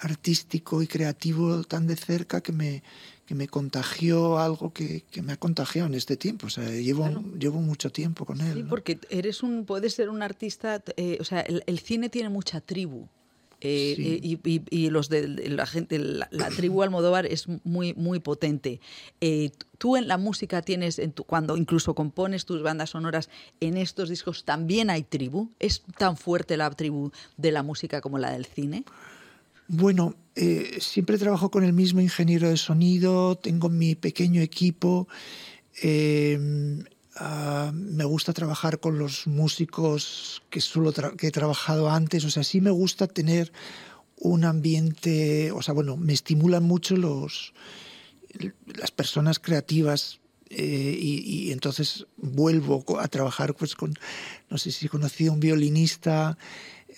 artístico 0.00 0.82
y 0.82 0.86
creativo 0.86 1.64
tan 1.64 1.86
de 1.86 1.96
cerca 1.96 2.40
que 2.40 2.52
me, 2.52 2.82
que 3.28 3.34
me 3.34 3.46
contagió 3.46 4.38
algo 4.38 4.72
que, 4.72 5.04
me 5.22 5.34
ha 5.34 5.36
contagiado 5.36 5.86
en 5.86 5.94
este 5.94 6.16
tiempo. 6.16 6.46
O 6.46 6.50
sea, 6.50 6.70
llevo, 6.70 7.08
llevo 7.38 7.60
mucho 7.60 7.90
tiempo 7.90 8.24
con 8.24 8.40
él. 8.40 8.54
Sí, 8.54 8.62
porque 8.62 8.98
eres 9.10 9.42
un, 9.42 9.66
puedes 9.66 9.94
ser 9.94 10.08
un 10.08 10.22
artista, 10.22 10.82
eh, 10.96 11.18
o 11.20 11.24
sea, 11.24 11.40
el, 11.40 11.78
cine 11.78 12.08
tiene 12.08 12.30
mucha 12.30 12.62
tribu. 12.62 13.06
Eh, 13.60 14.20
eh, 14.22 14.60
y, 14.70 14.90
los 14.90 15.08
de 15.08 15.26
la 15.26 15.66
gente, 15.66 15.98
la, 15.98 16.28
tribu 16.56 16.82
Almodóvar 16.82 17.26
es 17.26 17.46
muy, 17.64 17.94
muy 17.94 18.20
potente. 18.20 18.80
Eh, 19.20 19.50
tú 19.78 19.96
en 19.96 20.06
la 20.06 20.16
música 20.16 20.62
tienes, 20.62 20.98
en 20.98 21.12
tu, 21.12 21.24
cuando 21.24 21.56
incluso 21.56 21.94
compones 21.94 22.44
tus 22.44 22.62
bandas 22.62 22.90
sonoras 22.90 23.28
en 23.60 23.76
estos 23.76 24.08
discos, 24.08 24.44
también 24.44 24.90
hay 24.90 25.02
tribu. 25.02 25.50
¿Es 25.58 25.82
tan 25.96 26.16
fuerte 26.16 26.56
la 26.56 26.70
tribu 26.70 27.10
de 27.36 27.52
la 27.52 27.62
música 27.62 28.00
como 28.00 28.18
la 28.18 28.30
del 28.30 28.46
cine? 28.46 28.84
Bueno, 29.66 30.14
siempre 30.78 31.18
trabajo 31.18 31.50
con 31.50 31.62
el 31.62 31.74
mismo 31.74 32.00
ingeniero 32.00 32.48
de 32.48 32.56
sonido, 32.56 33.36
tengo 33.36 33.68
mi 33.68 33.94
pequeño 33.94 34.40
equipo. 34.40 35.08
Ah, 37.20 37.72
me 37.74 38.04
gusta 38.04 38.32
trabajar 38.32 38.78
con 38.78 38.98
los 38.98 39.26
músicos 39.26 40.42
que, 40.50 40.60
solo 40.60 40.92
he 41.20 41.30
trabajado 41.32 41.90
antes, 41.90 42.24
o 42.24 42.30
sea, 42.30 42.44
sí 42.44 42.60
me 42.60 42.70
gusta 42.70 43.08
tener 43.08 43.52
un 44.20 44.44
ambiente, 44.44 45.50
o 45.50 45.60
sea, 45.60 45.74
bueno, 45.74 45.96
me 45.96 46.12
estimulan 46.12 46.62
mucho 46.62 46.96
los, 46.96 47.54
las 48.66 48.92
personas 48.92 49.40
creativas 49.40 50.20
eh, 50.50 50.96
y, 51.00 51.50
entonces 51.50 52.06
vuelvo 52.16 52.84
a 53.00 53.08
trabajar 53.08 53.54
pues 53.54 53.74
con, 53.74 53.94
no 54.48 54.56
sé 54.56 54.70
si 54.70 54.88
conocí 54.88 55.26
a 55.26 55.32
un 55.32 55.40
violinista 55.40 56.38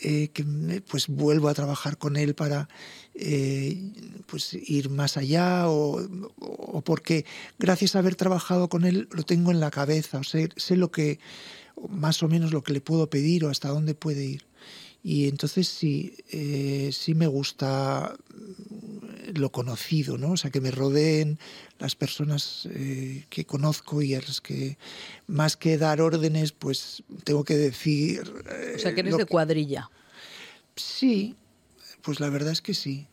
eh, 0.03 0.29
que 0.29 0.45
pues 0.89 1.09
vuelvo 1.09 1.49
a 1.49 1.55
trabajar 1.55 1.99
con 1.99 2.17
él 2.17 2.35
para 2.35 2.69
eh, 3.15 3.93
pues 4.27 4.55
ir 4.55 4.89
más 4.89 5.17
allá 5.17 5.69
o, 5.69 6.83
porque 6.85 7.25
gracias 7.59 7.97
a 7.97 7.99
haber 7.99 8.15
trabajado 8.15 8.69
con 8.69 8.85
él 8.85 9.09
lo 9.11 9.25
tengo 9.25 9.51
en 9.51 9.61
la 9.61 9.71
cabeza, 9.71 10.19
o 10.19 10.25
sé, 10.25 10.49
sé 10.57 10.77
lo 10.77 10.91
que 10.91 11.19
más 11.89 12.23
o 12.23 12.29
menos 12.29 12.53
lo 12.53 12.63
que 12.63 12.73
le 12.73 12.81
puedo 12.81 13.11
pedir 13.11 13.45
o 13.45 13.51
hasta 13.51 13.69
dónde 13.69 13.95
puede 13.95 14.25
ir. 14.25 14.50
Y 15.03 15.29
entonces 15.29 15.67
sí, 15.69 16.15
eh, 16.31 16.91
sí 16.93 17.15
me 17.15 17.27
gusta 17.27 18.15
lo 19.35 19.51
conocido, 19.51 20.19
¿no? 20.19 20.33
O 20.33 20.37
sea, 20.37 20.51
que 20.51 20.61
me 20.61 20.71
rodeen 20.71 21.39
las 21.79 21.95
personas 21.95 22.69
eh, 22.73 23.25
que 23.31 23.45
conozco 23.45 24.03
y 24.03 24.15
a 24.15 24.21
las 24.21 24.41
que 24.41 24.77
más 25.27 25.57
que 25.57 25.79
dar 25.79 26.01
órdenes, 26.01 26.53
pues 26.53 27.03
tengo 27.25 27.45
que 27.45 27.57
decir... 27.57 28.23
o 28.75 28.79
sea, 28.79 28.95
que 28.95 29.01
eres 29.01 29.17
de 29.17 29.27
cuadrilla. 29.27 29.91
Sí, 30.77 31.35
pues 32.03 32.21
la 32.21 32.29
verdad 32.29 32.53
es 32.53 32.61
que 32.61 32.75
sí. 32.75 33.07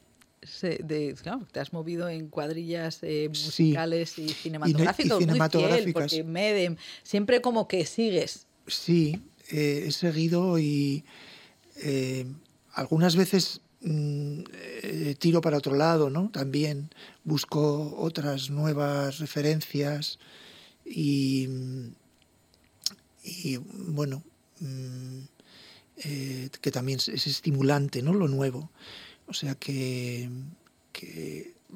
De, 0.61 1.15
claro, 1.21 1.45
te 1.51 1.59
has 1.59 1.73
movido 1.73 2.07
en 2.07 2.29
cuadrillas 2.29 2.99
eh, 3.01 3.27
musicales 3.29 4.17
y 4.17 4.29
cinematográficas, 4.29 5.21
y, 5.85 5.91
porque 5.91 6.23
Medem, 6.23 6.77
siempre 7.03 7.41
como 7.41 7.67
que 7.67 7.85
sigues. 7.85 8.47
Sí, 8.65 9.21
he 9.49 9.91
seguido 9.91 10.57
y 10.57 11.03
eh, 11.79 12.25
algunas 12.73 13.15
veces 13.15 13.61
mm, 13.81 14.39
eh, 14.53 15.15
tiro 15.19 15.41
para 15.41 15.57
otro 15.57 15.75
lado, 15.75 16.09
¿no? 16.09 16.29
También 16.29 16.89
busco 17.23 17.95
otras 17.97 18.49
nuevas 18.49 19.19
referencias 19.19 20.19
y, 20.85 21.47
bueno, 23.89 24.23
mm, 24.59 25.19
eh, 25.97 26.49
que 26.61 26.71
también 26.71 26.99
es 26.99 27.27
estimulante, 27.27 28.01
¿no? 28.01 28.13
Lo 28.13 28.27
nuevo. 28.27 28.69
O 29.27 29.33
sea 29.33 29.55
que 29.55 30.29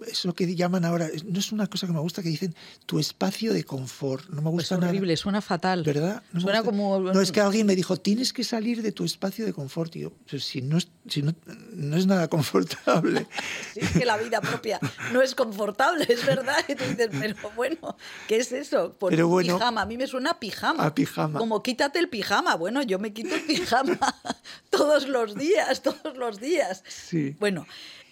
eso 0.07 0.33
que 0.33 0.55
llaman 0.55 0.85
ahora, 0.85 1.09
no 1.25 1.39
es 1.39 1.51
una 1.51 1.67
cosa 1.67 1.85
que 1.85 1.93
me 1.93 1.99
gusta, 1.99 2.23
que 2.23 2.29
dicen 2.29 2.55
tu 2.85 2.99
espacio 2.99 3.53
de 3.53 3.63
confort. 3.63 4.29
No 4.29 4.37
me 4.37 4.43
pues 4.43 4.69
gusta 4.69 4.75
es 4.75 4.83
horrible, 4.83 5.17
suena 5.17 5.41
fatal. 5.41 5.83
¿Verdad? 5.83 6.23
No 6.31 6.41
suena 6.41 6.63
como... 6.63 6.99
No, 6.99 7.21
es 7.21 7.31
que 7.31 7.41
alguien 7.41 7.67
me 7.67 7.75
dijo, 7.75 7.97
tienes 7.97 8.33
que 8.33 8.43
salir 8.43 8.81
de 8.81 8.91
tu 8.91 9.03
espacio 9.03 9.45
de 9.45 9.53
confort. 9.53 9.95
Y 9.95 10.01
yo, 10.01 10.11
pues 10.29 10.45
si, 10.45 10.61
no 10.61 10.77
es, 10.77 10.87
si 11.07 11.21
no, 11.21 11.33
no 11.73 11.97
es 11.97 12.07
nada 12.07 12.29
confortable. 12.29 13.27
sí, 13.73 13.81
es 13.81 13.91
que 13.91 14.05
la 14.05 14.17
vida 14.17 14.41
propia 14.41 14.79
no 15.11 15.21
es 15.21 15.35
confortable, 15.35 16.05
es 16.07 16.25
verdad. 16.25 16.57
Y 16.67 16.75
tú 16.75 16.83
dices, 16.85 17.09
pero 17.11 17.51
bueno, 17.55 17.97
¿qué 18.27 18.37
es 18.37 18.51
eso? 18.51 18.95
Pues 18.97 19.11
pero 19.11 19.27
bueno, 19.27 19.57
pijama, 19.57 19.81
a 19.81 19.85
mí 19.85 19.97
me 19.97 20.07
suena 20.07 20.31
a 20.31 20.39
pijama. 20.39 20.85
A 20.85 20.95
pijama. 20.95 21.39
Como 21.39 21.61
quítate 21.61 21.99
el 21.99 22.09
pijama. 22.09 22.55
Bueno, 22.55 22.81
yo 22.81 22.97
me 22.97 23.13
quito 23.13 23.35
el 23.35 23.41
pijama 23.41 23.99
todos 24.69 25.07
los 25.07 25.35
días, 25.35 25.81
todos 25.81 26.17
los 26.17 26.39
días. 26.39 26.83
Sí. 26.87 27.35
Bueno, 27.39 27.67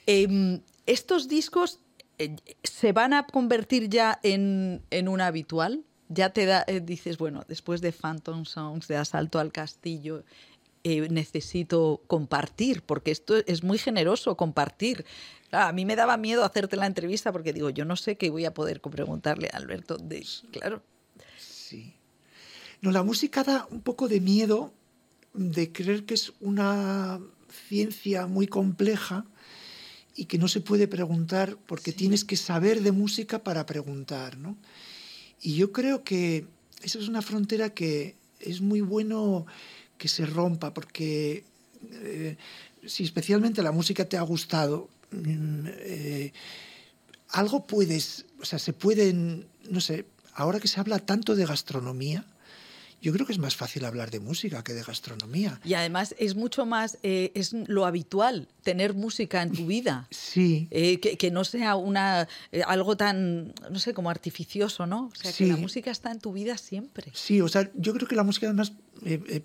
eh, 0.08 0.60
¿Estos 0.90 1.28
discos 1.28 1.78
eh, 2.18 2.36
se 2.64 2.94
van 2.94 3.14
a 3.14 3.28
convertir 3.28 3.90
ya 3.90 4.20
en, 4.24 4.82
un 5.08 5.22
habitual? 5.22 5.84
Ya 6.08 6.32
te 6.32 6.48
da, 6.48 6.66
eh, 6.66 6.80
dices, 6.80 7.20
bueno, 7.20 7.44
después 7.48 7.82
de 7.82 7.92
Phantom 7.92 8.44
Songs, 8.44 8.88
de 8.88 8.98
Asalto 8.98 9.38
al 9.38 9.52
Castillo, 9.52 10.24
eh, 10.84 11.08
necesito 11.10 12.02
compartir, 12.08 12.82
porque 12.82 13.12
esto 13.12 13.38
es 13.46 13.64
muy 13.64 13.78
generoso 13.78 14.36
compartir. 14.36 15.06
a 15.52 15.72
mí 15.74 15.86
me 15.86 15.96
daba 15.96 16.18
miedo 16.18 16.44
hacerte 16.44 16.76
la 16.76 16.88
entrevista 16.88 17.32
porque 17.32 17.54
digo, 17.54 17.70
yo 17.70 17.86
no 17.86 17.96
sé 17.96 18.16
qué 18.16 18.32
voy 18.32 18.46
a 18.46 18.56
poder 18.56 18.82
preguntarle 18.82 19.48
a 19.54 19.58
Alberto. 19.58 19.96
Claro. 20.50 20.82
Sí. 21.38 21.94
No, 22.82 22.90
la 22.90 23.04
música 23.04 23.44
da 23.44 23.68
un 23.70 23.82
poco 23.82 24.08
de 24.08 24.22
miedo 24.22 24.74
de 25.36 25.72
creer 25.72 26.06
que 26.06 26.16
es 26.16 26.34
una 26.40 27.22
ciencia 27.68 28.26
muy 28.26 28.48
compleja 28.48 29.28
y 30.20 30.26
que 30.26 30.38
no 30.38 30.50
se 30.50 30.60
puede 30.60 30.90
preguntar 30.90 31.58
porque 31.66 31.94
tienes 31.94 32.26
que 32.26 32.36
saber 32.36 32.82
de 32.82 32.92
música 32.92 33.42
para 33.42 33.66
preguntar, 33.66 34.38
¿no? 34.38 34.58
Y 35.42 35.56
yo 35.56 35.72
creo 35.72 36.04
que 36.04 36.46
esa 36.84 37.00
es 37.00 37.08
una 37.08 37.22
frontera 37.22 37.70
que 37.74 38.18
es 38.42 38.60
muy 38.60 38.82
bueno 38.82 39.46
que 39.98 40.10
se 40.10 40.26
rompa 40.26 40.74
porque 40.74 41.46
eh, 41.90 42.36
si 42.86 43.06
especialmente 43.06 43.64
la 43.64 43.72
música 43.72 44.10
te 44.10 44.18
ha 44.18 44.22
gustado, 44.22 44.90
mm, 45.12 45.68
eh, 45.68 46.34
algo 47.30 47.66
puedes, 47.66 48.26
o 48.42 48.46
sea, 48.46 48.60
se 48.60 48.74
pueden, 48.74 49.48
no 49.70 49.80
sé, 49.80 50.06
ahora 50.34 50.60
que 50.60 50.68
se 50.68 50.82
habla 50.82 51.00
tanto 51.00 51.34
de 51.38 51.46
gastronomía, 51.46 52.26
yo 53.02 53.14
creo 53.14 53.26
que 53.26 53.34
es 53.34 53.40
más 53.40 53.56
fácil 53.56 53.86
hablar 53.86 54.12
de 54.12 54.20
música 54.20 54.64
que 54.64 54.74
de 54.74 54.84
gastronomía. 54.84 55.60
Y 55.64 55.74
además 55.74 56.16
es 56.18 56.36
mucho 56.36 56.66
más, 56.66 56.98
eh, 57.04 57.32
es 57.36 57.54
lo 57.54 57.86
habitual 57.86 58.48
tener 58.64 58.94
música 58.94 59.42
en 59.42 59.52
tu 59.52 59.68
vida. 59.68 60.08
Sí. 60.12 60.68
Eh, 60.72 61.00
que, 61.00 61.32
no 61.32 61.44
sea 61.44 61.76
una, 61.76 62.28
eh, 62.52 62.62
algo 62.66 62.98
tan, 62.98 63.54
no 63.72 63.80
sé, 63.80 63.94
como 63.94 64.10
artificioso, 64.10 64.86
¿no? 64.86 65.10
O 65.12 65.16
sea, 65.16 65.32
que 65.32 65.48
la 65.48 65.58
música 65.58 65.92
está 65.92 66.12
en 66.12 66.20
tu 66.20 66.34
vida 66.34 66.58
siempre. 66.58 67.12
Sí, 67.14 67.42
o 67.42 67.48
sea, 67.48 67.72
yo 67.76 67.94
creo 67.94 68.08
que 68.08 68.16
la 68.16 68.24
música 68.24 68.48
además 68.48 68.74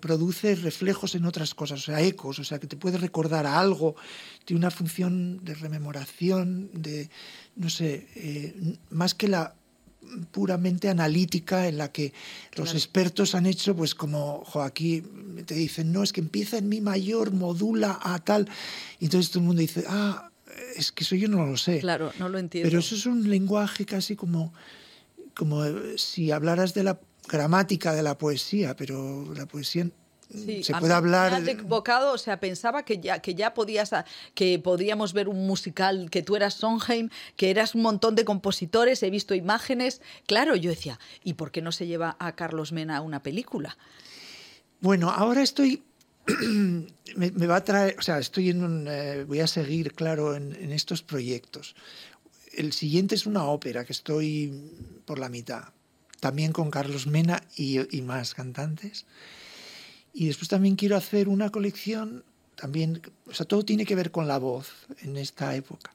produce 0.01 0.55
reflejos 0.55 1.15
en 1.15 1.25
otras 1.25 1.55
cosas, 1.55 1.79
o 1.79 1.83
sea, 1.83 2.01
ecos, 2.01 2.39
o 2.39 2.43
sea, 2.43 2.59
que 2.59 2.67
te 2.67 2.75
puede 2.75 2.97
recordar 2.97 3.45
a 3.45 3.57
algo, 3.57 3.95
tiene 4.43 4.59
una 4.59 4.69
función 4.69 5.45
de 5.45 5.55
rememoración, 5.55 6.69
de, 6.73 7.09
no 7.55 7.69
sé, 7.69 8.53
más 8.89 9.15
que 9.15 9.29
la 9.29 9.55
puramente 10.31 10.89
analítica 10.89 11.67
en 11.67 11.77
la 11.77 11.91
que 11.91 12.13
los 12.55 12.73
expertos 12.73 13.35
han 13.35 13.45
hecho, 13.45 13.75
pues 13.75 13.95
como 13.95 14.43
jo, 14.45 14.61
aquí 14.61 15.03
te 15.45 15.55
dicen, 15.55 15.91
no, 15.91 16.03
es 16.03 16.13
que 16.13 16.21
empieza 16.21 16.57
en 16.57 16.69
mi 16.69 16.81
mayor, 16.81 17.31
modula 17.31 17.99
a 18.01 18.19
tal, 18.19 18.47
y 18.99 19.05
entonces 19.05 19.31
todo 19.31 19.41
el 19.41 19.47
mundo 19.47 19.61
dice, 19.61 19.83
ah, 19.87 20.29
es 20.75 20.91
que 20.91 21.03
eso 21.03 21.15
yo 21.15 21.27
no 21.27 21.45
lo 21.45 21.57
sé. 21.57 21.79
Claro, 21.79 22.11
no 22.19 22.29
lo 22.29 22.39
entiendo. 22.39 22.69
Pero 22.69 22.79
eso 22.79 22.95
es 22.95 23.05
un 23.05 23.29
lenguaje 23.29 23.85
casi 23.85 24.15
como, 24.15 24.53
como 25.35 25.63
si 25.97 26.31
hablaras 26.31 26.73
de 26.73 26.83
la 26.83 26.99
gramática 27.27 27.93
de 27.93 28.03
la 28.03 28.17
poesía, 28.17 28.75
pero 28.75 29.33
la 29.33 29.45
poesía 29.45 29.89
se 30.29 30.73
puede 30.79 30.93
hablar. 30.93 31.41
Me 31.41 31.51
equivocado, 31.51 32.13
o 32.13 32.17
sea, 32.17 32.39
pensaba 32.39 32.83
que 32.83 32.99
ya, 32.99 33.19
que 33.19 33.35
ya 33.35 33.53
podías, 33.53 33.91
que 34.33 34.59
podríamos 34.59 35.13
ver 35.13 35.27
un 35.27 35.45
musical, 35.47 36.09
que 36.09 36.21
tú 36.21 36.35
eras 36.35 36.55
Sondheim, 36.55 37.09
que 37.35 37.49
eras 37.49 37.75
un 37.75 37.81
montón 37.81 38.15
de 38.15 38.25
compositores, 38.25 39.03
he 39.03 39.09
visto 39.09 39.35
imágenes. 39.35 40.01
Claro, 40.27 40.55
yo 40.55 40.69
decía, 40.69 40.99
¿y 41.23 41.33
por 41.33 41.51
qué 41.51 41.61
no 41.61 41.71
se 41.71 41.87
lleva 41.87 42.15
a 42.19 42.35
Carlos 42.35 42.71
Mena 42.71 42.97
a 42.97 43.01
una 43.01 43.21
película? 43.21 43.77
Bueno, 44.81 45.09
ahora 45.09 45.41
estoy. 45.41 45.83
me, 47.15 47.47
va 47.47 47.57
a 47.57 47.63
traer, 47.63 47.95
o 47.99 48.01
sea, 48.01 48.19
estoy 48.19 48.49
en 48.49 48.63
un. 48.63 48.87
Eh, 48.89 49.23
voy 49.25 49.39
a 49.39 49.47
seguir, 49.47 49.93
claro, 49.93 50.35
en, 50.35 50.71
estos 50.71 51.01
proyectos. 51.03 51.75
El 52.53 52.73
siguiente 52.73 53.15
es 53.15 53.25
una 53.25 53.43
ópera 53.45 53.85
que 53.85 53.93
estoy 53.93 54.71
por 55.05 55.19
la 55.19 55.29
mitad, 55.29 55.65
también 56.19 56.51
con 56.51 56.71
Carlos 56.71 57.05
Mena 57.05 57.43
y, 57.55 57.95
y 57.95 58.01
más 58.01 58.33
cantantes. 58.33 59.05
Y 60.17 60.27
después 60.27 60.47
también 60.47 60.77
quiero 60.77 60.95
hacer 60.95 61.27
una 61.27 61.49
colección, 61.49 62.23
también, 62.55 63.01
o 63.27 63.33
sea, 63.33 63.45
todo 63.45 63.65
tiene 63.65 63.85
que 63.85 63.95
ver 63.95 64.11
con 64.11 64.29
la 64.29 64.37
voz 64.37 64.71
en 65.01 65.17
esta 65.17 65.53
época. 65.57 65.93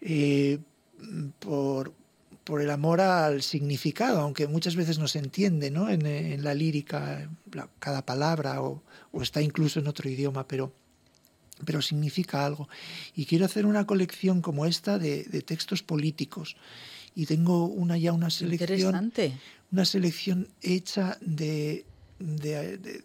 Eh, 0.00 0.58
por, 1.38 1.94
por, 2.42 2.60
el 2.60 2.70
amor 2.70 3.00
al 3.00 3.42
significado, 3.42 4.20
aunque 4.20 4.48
muchas 4.48 4.74
veces 4.74 4.98
no 4.98 5.06
se 5.06 5.20
entiende 5.20 5.70
¿no? 5.70 5.88
En, 5.88 6.42
la 6.42 6.52
lírica 6.54 7.30
cada 7.78 8.04
palabra 8.04 8.60
o, 8.60 8.82
está 9.20 9.40
incluso 9.40 9.78
en 9.78 9.86
otro 9.86 10.10
idioma, 10.10 10.48
pero, 10.48 10.72
pero 11.64 11.80
significa 11.80 12.44
algo. 12.44 12.68
Y 13.14 13.26
quiero 13.26 13.44
hacer 13.44 13.66
una 13.66 13.86
colección 13.86 14.42
como 14.42 14.66
esta 14.66 14.98
de, 14.98 15.22
de 15.22 15.42
textos 15.42 15.84
políticos. 15.84 16.56
Y 17.14 17.26
tengo 17.26 17.66
una 17.66 17.96
ya 17.96 18.12
una 18.12 18.30
selección, 18.30 19.12
una 19.70 19.84
selección 19.84 20.48
hecha 20.60 21.18
de, 21.20 21.84
de, 22.18 22.78
de, 22.78 23.04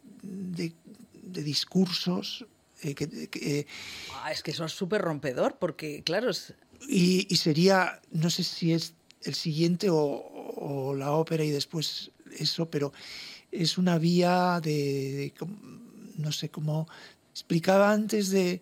discursos. 1.23 2.45
Eh, 2.81 2.93
que, 2.93 3.29
eh, 3.33 3.65
ah, 4.13 4.31
es 4.31 4.43
que 4.43 4.51
eso 4.51 4.65
es 4.65 4.71
súper 4.71 5.01
rompedor, 5.01 5.57
porque 5.59 6.03
claro... 6.03 6.31
Y, 6.87 7.35
sería, 7.35 8.01
no 8.11 8.29
sé 8.29 8.43
si 8.43 8.71
es 8.71 8.93
el 9.23 9.33
siguiente 9.33 9.87
o, 9.89 10.93
la 10.95 11.11
ópera 11.11 11.43
y 11.43 11.49
después 11.49 12.11
eso, 12.37 12.69
pero 12.69 12.93
es 13.51 13.77
una 13.77 13.97
vía 13.97 14.59
de, 14.61 15.33
no 16.17 16.31
sé, 16.31 16.49
cómo 16.49 16.87
explicaba 17.31 17.91
antes 17.91 18.29
de 18.29 18.61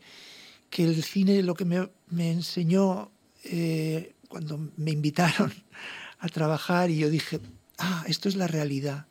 que 0.69 0.83
el 0.83 1.03
cine 1.03 1.43
lo 1.43 1.55
que 1.55 1.65
me, 1.65 2.31
enseñó 2.31 3.11
eh, 3.43 4.13
cuando 4.27 4.71
me 4.77 4.91
invitaron 4.91 5.53
a 6.19 6.29
trabajar 6.29 6.89
y 6.89 6.97
yo 6.97 7.09
dije, 7.09 7.39
ah, 7.77 8.03
esto 8.07 8.29
es 8.29 8.35
la 8.35 8.47
realidad 8.47 9.07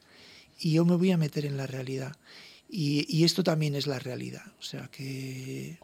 y 0.58 0.72
yo 0.72 0.84
me 0.84 0.96
voy 0.96 1.10
a 1.10 1.16
meter 1.16 1.46
en 1.46 1.56
la 1.56 1.66
realidad. 1.66 2.16
Y, 2.68 3.24
esto 3.24 3.44
también 3.44 3.74
es 3.74 3.86
la 3.86 3.98
realidad. 3.98 4.44
O 4.58 4.62
sea 4.62 4.88
que... 4.90 5.78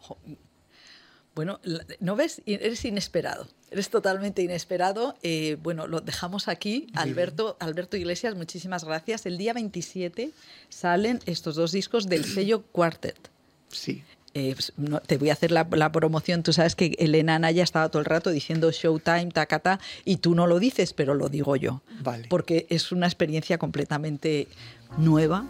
Bueno, 1.33 1.61
¿no 2.01 2.17
ves? 2.17 2.41
Eres 2.45 2.83
inesperado. 2.83 3.47
Eres 3.69 3.89
totalmente 3.89 4.41
inesperado. 4.41 5.15
Eh, 5.23 5.57
bueno, 5.63 5.87
lo 5.87 6.01
dejamos 6.01 6.49
aquí. 6.49 6.87
Alberto, 6.93 7.55
Alberto 7.61 7.95
Iglesias, 7.95 8.35
muchísimas 8.35 8.83
gracias. 8.83 9.25
El 9.25 9.37
día 9.37 9.53
27 9.53 10.31
salen 10.67 11.21
estos 11.25 11.55
dos 11.55 11.71
discos 11.71 12.09
del 12.09 12.25
sello 12.33 12.63
Quartet. 12.63 13.29
Sí. 13.69 14.03
Eh, 14.33 14.53
pues, 14.55 14.73
te 15.07 15.17
voy 15.17 15.29
a 15.29 15.33
hacer 15.33 15.51
la, 15.51 15.91
promoción. 15.91 16.43
Tú 16.43 16.51
sabes 16.51 16.75
que 16.75 16.95
Elena 16.99 17.39
Naya 17.39 17.63
estaba 17.63 17.87
todo 17.89 17.99
el 17.99 18.05
rato 18.05 18.29
diciendo 18.29 18.71
Showtime, 18.71 19.31
tacata, 19.31 19.79
y 20.03 20.17
tú 20.17 20.35
no 20.35 20.47
lo 20.47 20.59
dices, 20.59 20.93
pero 20.93 21.13
lo 21.13 21.29
digo 21.29 21.55
yo. 21.55 21.81
Vale. 22.01 22.27
Porque 22.29 22.65
es 22.69 22.91
una 22.91 23.07
experiencia 23.07 23.57
completamente 23.57 24.49
nueva 24.97 25.45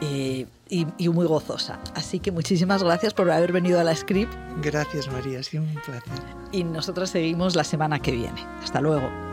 eh, 0.00 0.46
y, 0.72 0.86
y, 0.96 1.10
muy 1.10 1.26
gozosa. 1.26 1.78
Así 1.94 2.18
que 2.18 2.32
muchísimas 2.32 2.82
gracias 2.82 3.12
por 3.12 3.30
haber 3.30 3.52
venido 3.52 3.78
a 3.78 3.84
la 3.84 3.94
script. 3.94 4.32
Gracias, 4.62 5.06
María, 5.12 5.40
ha 5.40 5.42
sido 5.42 5.64
un 5.64 5.74
placer. 5.74 6.02
Y 6.50 6.64
nosotros 6.64 7.10
seguimos 7.10 7.54
la 7.54 7.64
semana 7.64 8.00
que 8.00 8.12
viene. 8.12 8.46
Hasta 8.62 8.80
luego. 8.80 9.31